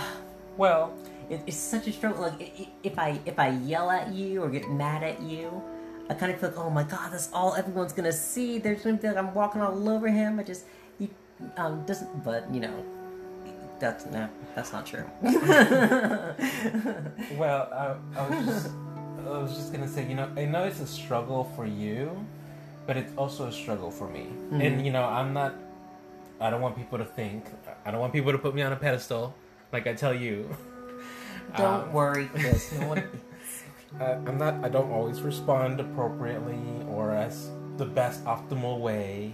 Well, 0.56 0.94
it, 1.28 1.42
it's 1.46 1.56
such 1.56 1.86
a 1.86 1.92
struggle. 1.92 2.22
Like 2.22 2.70
if 2.82 2.98
I 2.98 3.20
if 3.26 3.38
I 3.38 3.50
yell 3.50 3.90
at 3.90 4.12
you 4.12 4.42
or 4.42 4.48
get 4.48 4.70
mad 4.70 5.02
at 5.02 5.20
you, 5.20 5.62
I 6.08 6.14
kind 6.14 6.32
of 6.32 6.40
feel 6.40 6.50
like, 6.50 6.58
oh 6.58 6.70
my 6.70 6.82
god, 6.82 7.12
that's 7.12 7.30
all 7.32 7.54
everyone's 7.54 7.92
gonna 7.92 8.12
see. 8.12 8.58
They're 8.58 8.74
just 8.74 8.84
gonna 8.84 8.98
feel 8.98 9.10
like 9.14 9.22
I'm 9.22 9.34
walking 9.34 9.60
all 9.60 9.88
over 9.88 10.08
him. 10.08 10.38
I 10.38 10.42
just 10.42 10.64
he 10.98 11.10
um 11.56 11.84
doesn't. 11.84 12.24
But 12.24 12.52
you 12.52 12.60
know, 12.60 12.84
that's 13.78 14.06
no, 14.06 14.28
that's 14.54 14.72
not 14.72 14.86
true. 14.86 15.04
well, 17.36 17.68
I, 17.72 17.96
I 18.18 18.28
was 18.28 18.46
just, 18.46 18.70
I 19.26 19.38
was 19.38 19.56
just 19.56 19.72
gonna 19.72 19.88
say, 19.88 20.06
you 20.08 20.14
know, 20.14 20.30
I 20.36 20.44
know 20.44 20.64
it's 20.64 20.80
a 20.80 20.86
struggle 20.86 21.44
for 21.56 21.66
you, 21.66 22.24
but 22.86 22.96
it's 22.96 23.12
also 23.16 23.46
a 23.48 23.52
struggle 23.52 23.90
for 23.90 24.08
me. 24.08 24.28
And 24.52 24.84
you 24.84 24.92
know, 24.92 25.04
I'm 25.04 25.32
not. 25.32 25.54
I 26.40 26.50
don't 26.50 26.60
want 26.60 26.76
people 26.76 26.98
to 26.98 27.04
think. 27.04 27.44
I 27.84 27.90
don't 27.90 28.00
want 28.00 28.12
people 28.12 28.32
to 28.32 28.38
put 28.38 28.54
me 28.54 28.62
on 28.62 28.72
a 28.72 28.76
pedestal, 28.76 29.34
like 29.72 29.86
I 29.86 29.94
tell 29.94 30.14
you. 30.14 30.48
Don't 31.56 31.84
Um, 31.88 31.92
worry, 31.92 32.26
Chris. 32.34 32.72
No 32.72 32.88
one, 32.88 33.04
Uh, 34.00 34.18
I'm 34.26 34.36
not. 34.36 34.54
I 34.64 34.68
don't 34.68 34.90
always 34.90 35.22
respond 35.22 35.80
appropriately 35.80 36.58
or 36.90 37.12
as 37.12 37.48
the 37.78 37.86
best 37.86 38.24
optimal 38.24 38.80
way. 38.80 39.32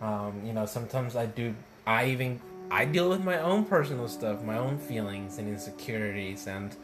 Um, 0.00 0.42
you 0.44 0.52
know, 0.52 0.66
sometimes 0.66 1.14
I 1.16 1.26
do. 1.26 1.54
I 1.86 2.06
even 2.06 2.40
I 2.70 2.84
deal 2.84 3.08
with 3.08 3.22
my 3.24 3.38
own 3.40 3.64
personal 3.64 4.08
stuff, 4.08 4.42
my 4.42 4.56
own 4.58 4.78
feelings 4.78 5.38
and 5.38 5.48
insecurities, 5.48 6.46
and 6.46 6.74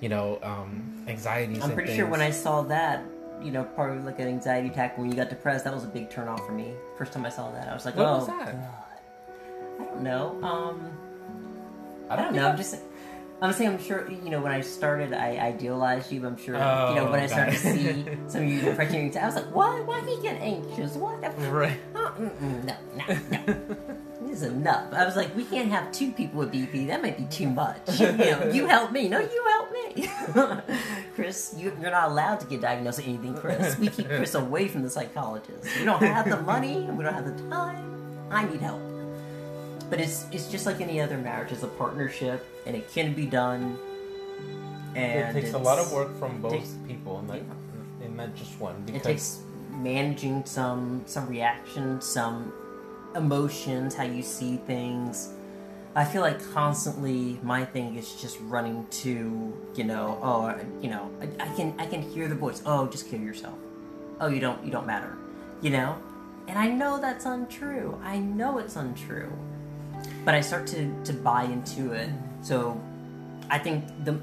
you 0.00 0.08
know, 0.08 0.38
um, 0.42 1.04
anxieties. 1.08 1.62
I'm 1.62 1.72
pretty 1.72 1.94
sure 1.96 2.06
when 2.06 2.20
I 2.20 2.30
saw 2.30 2.62
that, 2.62 3.02
you 3.42 3.50
know, 3.50 3.64
probably 3.64 4.02
like 4.02 4.18
an 4.20 4.28
anxiety 4.28 4.68
attack 4.68 4.98
when 4.98 5.10
you 5.10 5.16
got 5.16 5.30
depressed, 5.30 5.64
that 5.64 5.74
was 5.74 5.84
a 5.84 5.88
big 5.88 6.10
turn 6.10 6.28
off 6.28 6.44
for 6.46 6.52
me. 6.52 6.74
First 6.98 7.12
time 7.12 7.24
I 7.24 7.30
saw 7.30 7.50
that, 7.52 7.68
I 7.68 7.74
was 7.74 7.84
like, 7.84 7.96
What 7.96 8.06
oh 8.06 8.18
was 8.18 8.26
that? 8.26 8.52
god. 8.52 8.68
I 9.80 9.84
don't 9.84 10.02
know. 10.02 10.38
Um. 10.42 10.90
I 12.10 12.14
I 12.14 12.16
don't 12.16 12.34
know. 12.34 12.48
I'm 12.48 12.56
just. 12.56 12.76
I'm 13.40 13.52
saying. 13.52 13.70
I'm 13.72 13.82
sure. 13.82 14.08
You 14.10 14.30
know, 14.30 14.40
when 14.40 14.52
I 14.52 14.60
started, 14.60 15.12
I 15.12 15.36
idealized 15.38 16.12
you. 16.12 16.24
I'm 16.26 16.36
sure. 16.36 16.54
you 16.54 16.60
know, 16.60 17.06
Oh, 17.08 17.10
when 17.10 17.20
I 17.20 17.26
started 17.26 17.52
to 17.52 17.58
see 17.58 18.04
some 18.28 18.42
of 18.42 18.48
you 18.48 18.60
depression, 18.60 19.10
I 19.18 19.26
was 19.26 19.36
like, 19.36 19.54
"What? 19.54 19.84
Why 19.86 20.00
he 20.02 20.20
get 20.22 20.40
anxious? 20.40 20.94
What? 20.94 21.20
Right. 21.50 21.78
Uh, 21.94 22.12
no, 22.18 22.76
no, 22.94 23.18
no. 23.30 23.66
Is 24.34 24.42
enough." 24.42 24.92
I 24.92 25.04
was 25.04 25.16
like, 25.16 25.34
"We 25.36 25.44
can't 25.44 25.70
have 25.70 25.92
two 25.92 26.10
people 26.10 26.40
with 26.40 26.52
BP. 26.52 26.86
That 26.88 27.00
might 27.02 27.16
be 27.16 27.24
too 27.24 27.48
much." 27.48 27.78
You 28.00 28.12
know, 28.12 28.50
you 28.52 28.66
help 28.66 28.92
me. 28.92 29.08
No, 29.08 29.18
you 29.20 29.44
help 29.54 29.72
me. 29.72 30.08
Chris, 31.14 31.54
you, 31.56 31.72
you're 31.80 31.90
not 31.90 32.10
allowed 32.10 32.40
to 32.40 32.46
get 32.46 32.60
diagnosed 32.60 32.98
with 32.98 33.08
anything, 33.08 33.34
Chris. 33.34 33.78
We 33.78 33.88
keep 33.88 34.08
Chris 34.08 34.34
away 34.44 34.68
from 34.68 34.82
the 34.82 34.90
psychologist. 34.90 35.64
We 35.78 35.84
don't 35.84 36.02
have 36.02 36.28
the 36.28 36.40
money, 36.42 36.82
we 36.90 37.04
don't 37.04 37.14
have 37.14 37.24
the 37.24 37.48
time. 37.48 37.84
I 38.30 38.44
need 38.44 38.60
help. 38.60 38.80
But 39.90 40.00
it's 40.00 40.26
it's 40.32 40.50
just 40.50 40.66
like 40.66 40.80
any 40.80 41.00
other 41.00 41.16
marriage. 41.18 41.52
It's 41.52 41.62
a 41.62 41.68
partnership, 41.68 42.44
and 42.66 42.74
it 42.74 42.92
can 42.92 43.14
be 43.14 43.26
done. 43.26 43.78
And 44.94 45.36
it 45.36 45.40
takes 45.40 45.54
a 45.54 45.58
lot 45.58 45.78
of 45.78 45.92
work 45.92 46.16
from 46.18 46.40
both 46.40 46.52
takes- 46.52 46.74
people, 46.86 47.18
and 47.18 47.28
not, 47.28 47.36
yeah. 47.36 48.06
and 48.06 48.16
not 48.16 48.34
just 48.34 48.58
one. 48.60 48.76
It 48.92 49.02
takes 49.02 49.40
managing 49.70 50.44
some 50.46 51.02
some 51.06 51.26
reactions, 51.28 52.06
some 52.06 52.52
emotions, 53.14 53.94
how 53.94 54.04
you 54.04 54.22
see 54.22 54.56
things. 54.56 55.32
I 55.96 56.04
feel 56.04 56.22
like 56.22 56.40
constantly 56.52 57.38
my 57.42 57.64
thing 57.64 57.96
is 57.96 58.20
just 58.20 58.38
running 58.40 58.84
to 59.02 59.56
you 59.76 59.84
know 59.84 60.18
oh 60.22 60.58
you 60.82 60.90
know 60.90 61.08
I, 61.20 61.44
I 61.44 61.54
can 61.54 61.72
I 61.78 61.86
can 61.86 62.02
hear 62.02 62.26
the 62.26 62.34
voice 62.34 62.62
oh 62.66 62.88
just 62.88 63.08
kill 63.08 63.20
yourself 63.20 63.54
oh 64.20 64.26
you 64.26 64.40
don't 64.40 64.64
you 64.64 64.72
don't 64.72 64.88
matter 64.88 65.16
you 65.62 65.70
know 65.70 65.96
and 66.48 66.58
I 66.58 66.66
know 66.66 67.00
that's 67.00 67.26
untrue 67.26 67.96
I 68.02 68.18
know 68.18 68.58
it's 68.58 68.74
untrue 68.74 69.32
but 70.24 70.34
I 70.34 70.40
start 70.40 70.66
to 70.68 70.92
to 71.04 71.12
buy 71.12 71.44
into 71.44 71.92
it 71.92 72.10
so 72.42 72.80
I 73.48 73.60
think 73.60 73.84
the 74.04 74.20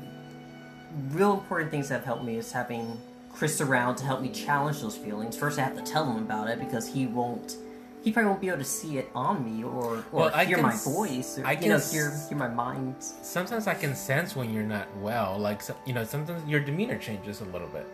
real 1.11 1.33
important 1.33 1.71
things 1.71 1.89
that 1.89 1.95
have 1.95 2.05
helped 2.05 2.23
me 2.23 2.37
is 2.37 2.51
having 2.51 2.99
Chris 3.33 3.61
around 3.61 3.95
to 3.97 4.05
help 4.05 4.21
me 4.21 4.29
challenge 4.29 4.81
those 4.81 4.97
feelings. 4.97 5.37
First, 5.37 5.57
I 5.57 5.63
have 5.63 5.75
to 5.75 5.83
tell 5.83 6.05
him 6.05 6.17
about 6.17 6.49
it 6.49 6.59
because 6.59 6.87
he 6.87 7.07
won't. 7.07 7.55
He 8.03 8.11
probably 8.11 8.29
won't 8.29 8.41
be 8.41 8.47
able 8.47 8.57
to 8.57 8.63
see 8.63 8.97
it 8.97 9.11
on 9.13 9.45
me 9.45 9.63
or, 9.63 9.69
or 9.69 10.03
Well, 10.11 10.29
hear 10.39 10.57
can 10.57 10.65
my 10.65 10.75
voice 10.75 11.37
or 11.37 11.45
I 11.45 11.51
you 11.51 11.57
can 11.59 11.69
know 11.69 11.77
hear 11.79 12.11
hear 12.29 12.37
my 12.37 12.47
mind. 12.47 12.95
sometimes 13.21 13.67
I 13.67 13.75
can 13.75 13.95
sense 13.95 14.35
when 14.35 14.51
you're 14.53 14.63
not 14.63 14.87
well. 14.97 15.37
Like 15.37 15.61
you 15.85 15.93
know, 15.93 16.03
sometimes 16.03 16.47
your 16.49 16.59
demeanor 16.61 16.97
changes 16.97 17.41
a 17.41 17.45
little 17.45 17.67
bit. 17.67 17.87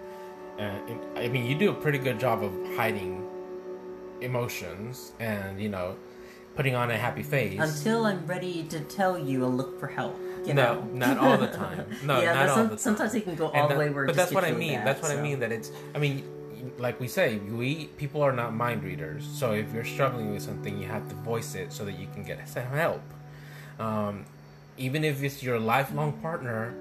And 0.58 0.90
and, 0.90 1.20
I 1.20 1.28
mean, 1.28 1.46
you 1.46 1.56
do 1.58 1.72
a 1.72 1.74
pretty 1.74 1.98
good 1.98 2.20
job 2.20 2.42
of 2.44 2.52
hiding 2.78 3.28
emotions 4.22 5.12
and 5.20 5.62
you 5.62 5.70
know, 5.70 5.96
putting 6.56 6.76
on 6.76 6.90
a 6.92 6.98
happy 6.98 7.24
face. 7.24 7.60
Until 7.60 8.06
I'm 8.06 8.26
ready 8.26 8.64
to 8.64 8.80
tell 8.82 9.18
you 9.18 9.46
and 9.46 9.58
look 9.58 9.80
for 9.80 9.88
help. 9.88 10.18
You 10.46 10.54
no, 10.54 10.76
know? 10.76 10.82
not 10.94 11.18
all 11.18 11.38
the 11.38 11.48
time. 11.64 11.86
No, 12.04 12.22
yeah, 12.22 12.34
not 12.34 12.48
but 12.48 12.50
all 12.50 12.64
the 12.64 12.70
time. 12.70 12.78
sometimes 12.78 13.14
it 13.16 13.22
can 13.26 13.36
go 13.36 13.50
And 13.50 13.58
all 13.64 13.68
the 13.68 13.74
that- 13.74 13.80
way 13.80 13.90
where. 13.90 14.06
but 14.06 14.16
that's 14.16 14.32
what 14.32 14.46
I 14.46 14.52
mean. 14.54 14.76
bad, 14.76 14.88
that's 14.88 15.02
what 15.02 15.12
I 15.12 15.22
mean. 15.22 15.40
That 15.40 15.52
it's. 15.52 15.72
I 15.94 16.00
mean, 16.00 16.24
like 16.78 17.00
we 17.00 17.08
say, 17.08 17.38
we 17.38 17.86
people 17.98 18.22
are 18.22 18.34
not 18.34 18.54
mind 18.54 18.84
readers. 18.84 19.26
So 19.26 19.54
if 19.54 19.74
you're 19.74 19.86
struggling 19.86 20.34
with 20.34 20.44
something, 20.44 20.80
you 20.80 20.88
have 20.88 21.08
to 21.10 21.16
voice 21.16 21.56
it 21.56 21.74
so 21.74 21.86
that 21.86 21.98
you 22.00 22.08
can 22.14 22.24
get 22.24 22.48
some 22.48 22.64
help. 22.64 23.02
Um, 23.80 24.26
even 24.78 25.04
if 25.04 25.24
it's 25.24 25.42
your 25.42 25.60
lifelong 25.60 26.14
partner, 26.14 26.74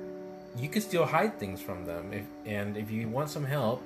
you 0.56 0.68
can 0.68 0.82
still 0.82 1.04
hide 1.04 1.38
things 1.38 1.60
from 1.60 1.84
them. 1.84 2.12
If 2.12 2.24
and 2.44 2.76
if 2.76 2.90
you 2.90 3.08
want 3.08 3.30
some 3.30 3.44
help, 3.44 3.82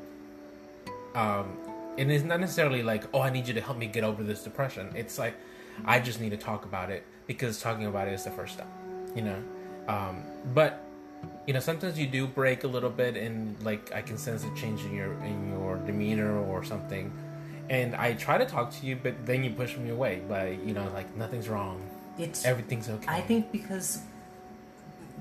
um, 1.15 1.57
and 1.99 2.11
it's 2.11 2.25
not 2.25 2.41
necessarily 2.41 2.83
like, 2.83 3.05
oh, 3.13 3.21
I 3.21 3.31
need 3.31 3.49
you 3.49 3.55
to 3.55 3.61
help 3.61 3.79
me 3.79 3.87
get 3.87 4.05
over 4.05 4.23
this 4.23 4.43
depression. 4.43 4.93
It's 4.95 5.19
like, 5.19 5.35
I 5.85 6.01
just 6.01 6.21
need 6.21 6.31
to 6.31 6.37
talk 6.37 6.65
about 6.65 6.91
it 6.91 7.05
because 7.27 7.61
talking 7.61 7.87
about 7.87 8.09
it 8.09 8.15
is 8.15 8.25
the 8.25 8.31
first 8.31 8.55
step, 8.55 8.69
you 9.15 9.23
know. 9.23 9.43
Um, 9.89 10.23
but 10.55 10.85
you 11.47 11.53
know, 11.55 11.61
sometimes 11.61 11.99
you 11.99 12.07
do 12.07 12.27
break 12.27 12.65
a 12.65 12.69
little 12.69 12.91
bit, 12.91 13.17
and 13.17 13.61
like 13.63 13.93
I 13.93 14.03
can 14.03 14.19
sense 14.19 14.45
a 14.45 14.55
change 14.55 14.85
in 14.85 14.95
your 14.95 15.13
in 15.25 15.51
your 15.51 15.77
demeanor 15.79 16.39
or 16.39 16.65
something. 16.65 17.13
And 17.69 17.95
I 17.95 18.15
try 18.15 18.37
to 18.37 18.45
talk 18.47 18.73
to 18.73 18.87
you, 18.87 18.97
but 18.97 19.15
then 19.27 19.45
you 19.45 19.51
push 19.51 19.77
me 19.77 19.91
away 19.91 20.23
by 20.29 20.59
you 20.65 20.75
know, 20.75 20.89
like 20.93 21.15
nothing's 21.17 21.49
wrong, 21.49 21.81
It's 22.19 22.45
everything's 22.45 22.89
okay. 22.89 23.07
I 23.09 23.21
think 23.21 23.53
because 23.53 24.03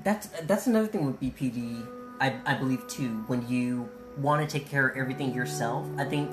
that's 0.04 0.28
that's 0.44 0.66
another 0.66 0.86
thing 0.88 1.06
with 1.06 1.20
BPD. 1.20 1.86
I 2.20 2.34
I 2.44 2.54
believe 2.54 2.86
too. 2.88 3.24
When 3.26 3.46
you 3.48 3.88
want 4.18 4.48
to 4.48 4.58
take 4.58 4.68
care 4.68 4.88
of 4.88 4.96
everything 4.96 5.34
yourself, 5.34 5.86
I 5.96 6.04
think 6.04 6.28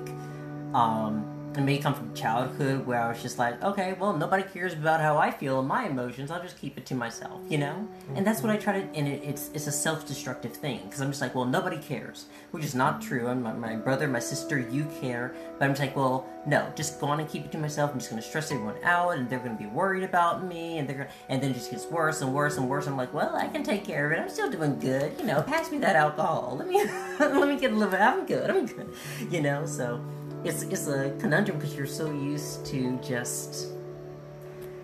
um, 0.74 1.26
it 1.60 1.64
may 1.64 1.78
come 1.78 1.94
from 1.94 2.14
childhood 2.14 2.86
where 2.86 3.02
I 3.02 3.10
was 3.10 3.22
just 3.22 3.38
like, 3.38 3.62
okay, 3.64 3.94
well, 3.94 4.16
nobody 4.16 4.44
cares 4.44 4.74
about 4.74 5.02
how 5.02 5.18
I 5.18 5.32
feel 5.32 5.60
and 5.60 5.68
my 5.68 5.88
emotions. 5.88 6.32
I'll 6.32 6.42
just 6.42 6.60
keep 6.60 6.78
it 6.78 6.86
to 6.88 6.96
myself, 6.96 7.42
you 7.50 7.58
know. 7.58 7.88
And 8.16 8.26
that's 8.26 8.42
what 8.42 8.52
I 8.52 8.58
try 8.58 8.82
to. 8.82 8.88
And 8.96 9.08
it, 9.08 9.24
it's 9.24 9.50
it's 9.54 9.68
a 9.68 9.72
self-destructive 9.72 10.54
thing 10.54 10.82
because 10.86 11.02
I'm 11.02 11.10
just 11.10 11.22
like, 11.22 11.36
well, 11.36 11.46
nobody 11.46 11.78
cares, 11.78 12.26
which 12.52 12.64
is 12.64 12.76
not 12.76 13.02
true. 13.02 13.28
And 13.28 13.44
my, 13.44 13.54
my 13.54 13.76
brother, 13.76 14.08
my 14.08 14.20
sister, 14.20 14.60
you 14.60 14.86
care, 15.02 15.34
but 15.58 15.66
I'm 15.66 15.72
just 15.72 15.82
like, 15.82 15.96
well, 15.96 16.28
no, 16.46 16.72
just 16.76 17.00
go 17.00 17.08
on 17.08 17.20
and 17.20 17.30
keep 17.30 17.46
it 17.46 17.52
to 17.52 17.58
myself. 17.58 17.92
I'm 17.92 18.00
just 18.00 18.10
going 18.10 18.22
to 18.22 18.28
stress 18.28 18.52
everyone 18.52 18.76
out, 18.84 19.18
and 19.18 19.30
they're 19.30 19.40
going 19.40 19.58
to 19.58 19.62
be 19.62 19.70
worried 19.70 20.04
about 20.04 20.46
me, 20.46 20.78
and 20.78 20.88
they're 20.88 20.98
gonna, 20.98 21.10
and 21.30 21.42
then 21.42 21.52
it 21.52 21.56
just 21.56 21.72
gets 21.72 21.86
worse 21.86 22.22
and 22.22 22.34
worse 22.34 22.58
and 22.58 22.70
worse. 22.70 22.88
I'm 22.88 22.96
like, 22.96 23.14
well, 23.14 23.36
I 23.36 23.48
can 23.48 23.64
take 23.64 23.84
care 23.84 24.06
of 24.06 24.18
it. 24.18 24.22
I'm 24.22 24.30
still 24.30 24.50
doing 24.50 24.80
good, 24.80 25.14
you 25.20 25.26
know. 25.26 25.42
Pass 25.42 25.72
me 25.72 25.78
that 25.80 25.96
alcohol. 25.96 26.56
Let 26.58 26.68
me 26.68 26.84
let 27.20 27.48
me 27.48 27.60
get 27.60 27.72
a 27.72 27.76
little 27.76 27.92
bit. 27.92 28.00
I'm 28.02 28.26
good. 28.26 28.50
I'm 28.50 28.66
good, 28.66 28.94
you 29.30 29.42
know. 29.42 29.66
So 29.66 30.02
it's 30.44 30.64
it's 30.64 30.88
a 30.88 31.16
conundrum 31.20 31.58
because 31.58 31.76
you're 31.76 31.86
so 31.88 32.12
used 32.12 32.66
to 32.68 32.98
just, 33.04 33.68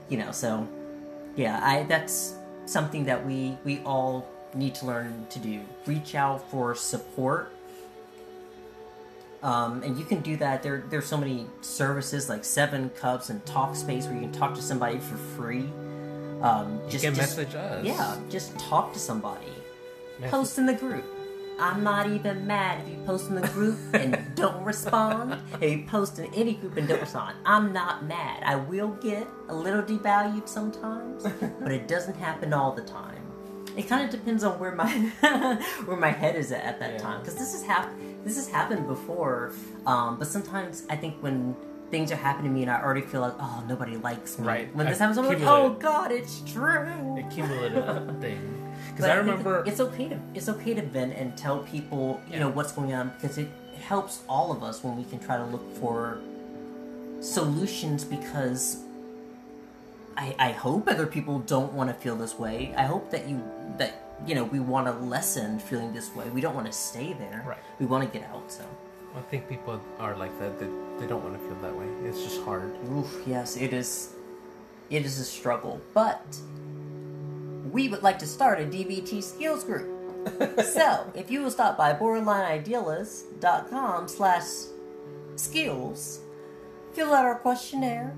you 0.10 0.18
know. 0.18 0.32
So 0.32 0.68
yeah, 1.36 1.60
I 1.64 1.84
that's 1.84 2.36
something 2.66 3.06
that 3.06 3.26
we 3.26 3.58
we 3.64 3.80
all 3.80 4.28
need 4.54 4.76
to 4.76 4.86
learn 4.86 5.26
to 5.30 5.40
do. 5.40 5.62
Reach 5.86 6.16
out 6.16 6.50
for 6.50 6.76
support 6.76 7.52
um, 9.44 9.84
and 9.84 10.00
you 10.00 10.06
can 10.06 10.22
do 10.22 10.38
that. 10.38 10.64
There, 10.64 10.86
there's 10.90 11.06
so 11.06 11.18
many 11.18 11.46
services 11.60 12.30
like 12.30 12.46
Seven 12.46 12.90
Cups 12.92 13.30
and 13.30 13.44
Talkspace 13.44 14.06
where 14.06 14.14
you 14.16 14.22
can 14.22 14.32
talk 14.32 14.56
to 14.56 14.62
somebody 14.62 15.00
for 15.00 15.18
free. 15.18 15.66
Um, 16.42 16.80
you 16.86 16.92
just, 16.92 17.04
can 17.04 17.14
just- 17.14 17.38
message 17.38 17.54
us. 17.56 17.86
Yeah, 17.86 18.18
just 18.30 18.58
talk 18.58 18.94
to 18.94 19.00
somebody. 19.00 19.46
Message- 20.20 20.32
Post 20.32 20.58
in 20.60 20.66
the 20.66 20.74
group. 20.74 21.04
I'm 21.64 21.82
not 21.84 22.08
even 22.10 22.46
mad 22.46 22.82
if 22.86 22.90
you 22.94 23.02
post 23.06 23.30
in 23.30 23.36
the 23.36 23.48
group 23.48 23.78
and 23.94 24.18
don't 24.36 24.64
respond. 24.66 25.42
If 25.62 25.72
you 25.72 25.86
post 25.88 26.20
in 26.20 26.34
any 26.34 26.56
group 26.56 26.76
and 26.78 26.88
don't 26.88 27.00
respond, 27.00 27.38
I'm 27.46 27.72
not 27.72 28.06
mad. 28.06 28.44
I 28.44 28.56
will 28.58 28.90
get 28.90 29.26
a 29.48 29.56
little 29.56 29.82
devalued 29.82 30.48
sometimes, 30.50 31.24
but 31.62 31.72
it 31.72 31.88
doesn't 31.88 32.16
happen 32.18 32.54
all 32.54 32.74
the 32.74 32.82
time. 32.84 33.22
It 33.78 33.88
kind 33.88 34.04
of 34.06 34.12
depends 34.12 34.44
on 34.44 34.60
where 34.60 34.76
my 34.76 34.92
where 35.86 35.98
my 35.98 36.12
head 36.12 36.36
is 36.36 36.52
at 36.52 36.64
at 36.66 36.80
that 36.82 36.92
Yeah. 36.94 36.98
time 36.98 37.20
because 37.22 37.36
this 37.36 37.54
has 37.54 37.64
hap- 37.64 37.94
this 38.26 38.36
has 38.36 38.48
happened 38.50 38.86
before. 38.88 39.54
Um, 39.88 40.20
but 40.20 40.28
sometimes 40.28 40.84
I 40.90 40.96
think 40.98 41.16
when 41.24 41.56
things 41.92 42.12
are 42.12 42.16
happening 42.18 42.52
to 42.52 42.56
me 42.56 42.62
and 42.64 42.72
I 42.72 42.82
already 42.82 43.02
feel 43.02 43.22
like 43.22 43.34
oh 43.40 43.64
nobody 43.68 43.96
likes 43.98 44.38
me. 44.38 44.46
Right. 44.46 44.76
When 44.76 44.86
this 44.86 45.00
happens, 45.00 45.18
I'm 45.18 45.26
like 45.28 45.42
oh 45.42 45.70
god, 45.80 46.12
it's 46.12 46.42
true. 46.42 47.18
a 47.18 47.24
cumulative 47.32 48.20
thing. 48.20 48.60
Because 48.92 49.06
I 49.06 49.16
remember. 49.16 49.64
it's 49.66 49.80
okay 49.80 50.10
to 50.10 50.20
it's 50.34 50.50
okay 50.50 50.74
to 50.74 50.82
vent 50.82 51.14
and 51.14 51.36
tell 51.38 51.60
people 51.60 52.22
you 52.28 52.34
Yeah. 52.34 52.40
know 52.42 52.50
what's 52.50 52.72
going 52.72 52.94
on 52.94 53.12
because 53.16 53.38
it 53.38 53.50
helps 53.82 54.22
all 54.30 54.52
of 54.52 54.64
us 54.64 54.84
when 54.84 54.96
we 54.98 55.04
can 55.04 55.20
try 55.20 55.38
to 55.38 55.46
look 55.46 55.66
for 55.78 56.20
solutions 57.22 58.04
because 58.04 58.78
I, 60.16 60.36
I 60.38 60.52
hope 60.52 60.88
other 60.88 61.08
people 61.08 61.40
don't 61.40 61.74
want 61.74 61.90
to 61.90 61.94
feel 61.96 62.16
this 62.16 62.38
way. 62.38 62.74
I 62.78 62.84
hope 62.84 63.10
that 63.12 63.28
you 63.28 63.42
that 63.78 63.94
you 64.28 64.36
know 64.36 64.44
we 64.44 64.60
want 64.60 64.86
to 64.88 64.94
lessen 65.06 65.60
feeling 65.60 65.92
this 65.94 66.14
way. 66.16 66.30
We 66.30 66.42
don't 66.42 66.54
want 66.56 66.68
to 66.68 66.74
stay 66.74 67.14
there. 67.14 67.44
Right. 67.48 67.58
We 67.80 67.86
want 67.88 68.12
to 68.12 68.20
get 68.20 68.30
out. 68.30 68.52
So. 68.52 68.64
I 69.16 69.22
think 69.30 69.48
people 69.48 69.80
are 70.00 70.16
like 70.16 70.38
that. 70.40 70.60
They, 70.60 70.66
they 71.00 71.08
don't 71.08 71.24
want 71.24 71.36
to 71.40 71.48
feel 71.48 71.56
that 71.62 71.76
way. 71.76 71.86
It's 72.08 72.24
just 72.24 72.42
hard. 72.44 72.76
Oof, 72.92 73.22
yes, 73.28 73.58
it 73.58 73.72
is. 73.74 74.10
It 74.90 75.06
is 75.06 75.20
a 75.20 75.24
struggle, 75.24 75.80
but 75.94 76.24
we 77.74 77.90
would 77.90 78.04
like 78.04 78.20
to 78.20 78.28
start 78.28 78.62
a 78.62 78.64
DBT 78.64 79.22
skills 79.22 79.66
group. 79.66 79.90
so, 80.64 81.12
if 81.16 81.30
you 81.30 81.42
will 81.42 81.52
stop 81.52 81.78
by 81.78 81.92
borderlineidealist.com 81.92 84.08
slash 84.08 84.46
skills, 85.36 86.22
fill 86.94 87.14
out 87.14 87.26
our 87.26 87.36
questionnaire. 87.36 88.16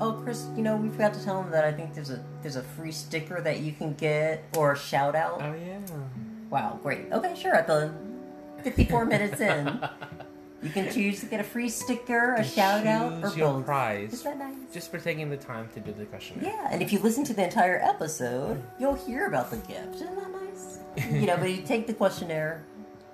Oh, 0.00 0.12
Chris, 0.12 0.46
you 0.56 0.62
know 0.62 0.76
we 0.76 0.88
forgot 0.88 1.12
to 1.14 1.22
tell 1.22 1.42
them 1.42 1.52
that 1.52 1.64
I 1.64 1.72
think 1.72 1.94
there's 1.94 2.10
a 2.10 2.24
there's 2.42 2.56
a 2.56 2.62
free 2.62 2.90
sticker 2.90 3.40
that 3.40 3.60
you 3.60 3.72
can 3.72 3.94
get 3.94 4.44
or 4.56 4.72
a 4.72 4.78
shout 4.78 5.14
out. 5.14 5.40
Oh 5.42 5.54
yeah. 5.54 5.78
Wow, 6.50 6.78
great. 6.82 7.12
Okay, 7.12 7.34
sure. 7.34 7.54
At 7.54 7.66
the 7.66 7.92
54 8.62 9.04
minutes 9.04 9.40
in, 9.40 9.66
you 10.64 10.70
can 10.70 10.90
choose 10.90 11.20
to 11.20 11.26
get 11.26 11.40
a 11.40 11.44
free 11.44 11.68
sticker, 11.68 12.34
a 12.34 12.44
shout 12.44 12.86
out, 12.86 13.22
or 13.22 13.28
your 13.36 13.52
both. 13.54 13.66
prize. 13.66 14.12
Is 14.14 14.22
that 14.22 14.38
nice? 14.38 14.56
Just 14.72 14.90
for 14.90 14.98
taking 14.98 15.28
the 15.28 15.36
time 15.36 15.68
to 15.74 15.80
do 15.80 15.92
the 15.92 16.06
questionnaire. 16.06 16.50
Yeah, 16.50 16.68
and 16.70 16.82
if 16.82 16.92
you 16.92 16.98
listen 17.00 17.22
to 17.24 17.34
the 17.34 17.44
entire 17.44 17.78
episode, 17.82 18.62
you'll 18.80 18.94
hear 18.94 19.26
about 19.26 19.50
the 19.50 19.58
gift. 19.58 19.96
Isn't 19.96 20.16
that 20.16 20.30
nice? 20.32 20.78
you 21.10 21.26
know, 21.26 21.36
but 21.36 21.50
you 21.50 21.62
take 21.62 21.86
the 21.86 21.94
questionnaire, 21.94 22.64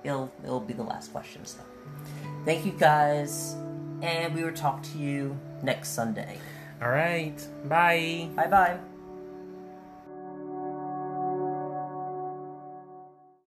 it'll 0.03 0.31
it'll 0.43 0.61
be 0.61 0.73
the 0.73 0.83
last 0.83 1.11
question. 1.11 1.45
So, 1.45 1.59
thank 2.45 2.65
you 2.65 2.71
guys, 2.71 3.55
and 4.01 4.33
we 4.33 4.43
will 4.43 4.53
talk 4.53 4.81
to 4.83 4.97
you 4.97 5.37
next 5.61 5.89
Sunday. 5.89 6.37
All 6.81 6.89
right. 6.89 7.37
Bye. 7.67 8.29
Bye 8.35 8.47
bye. 8.47 8.90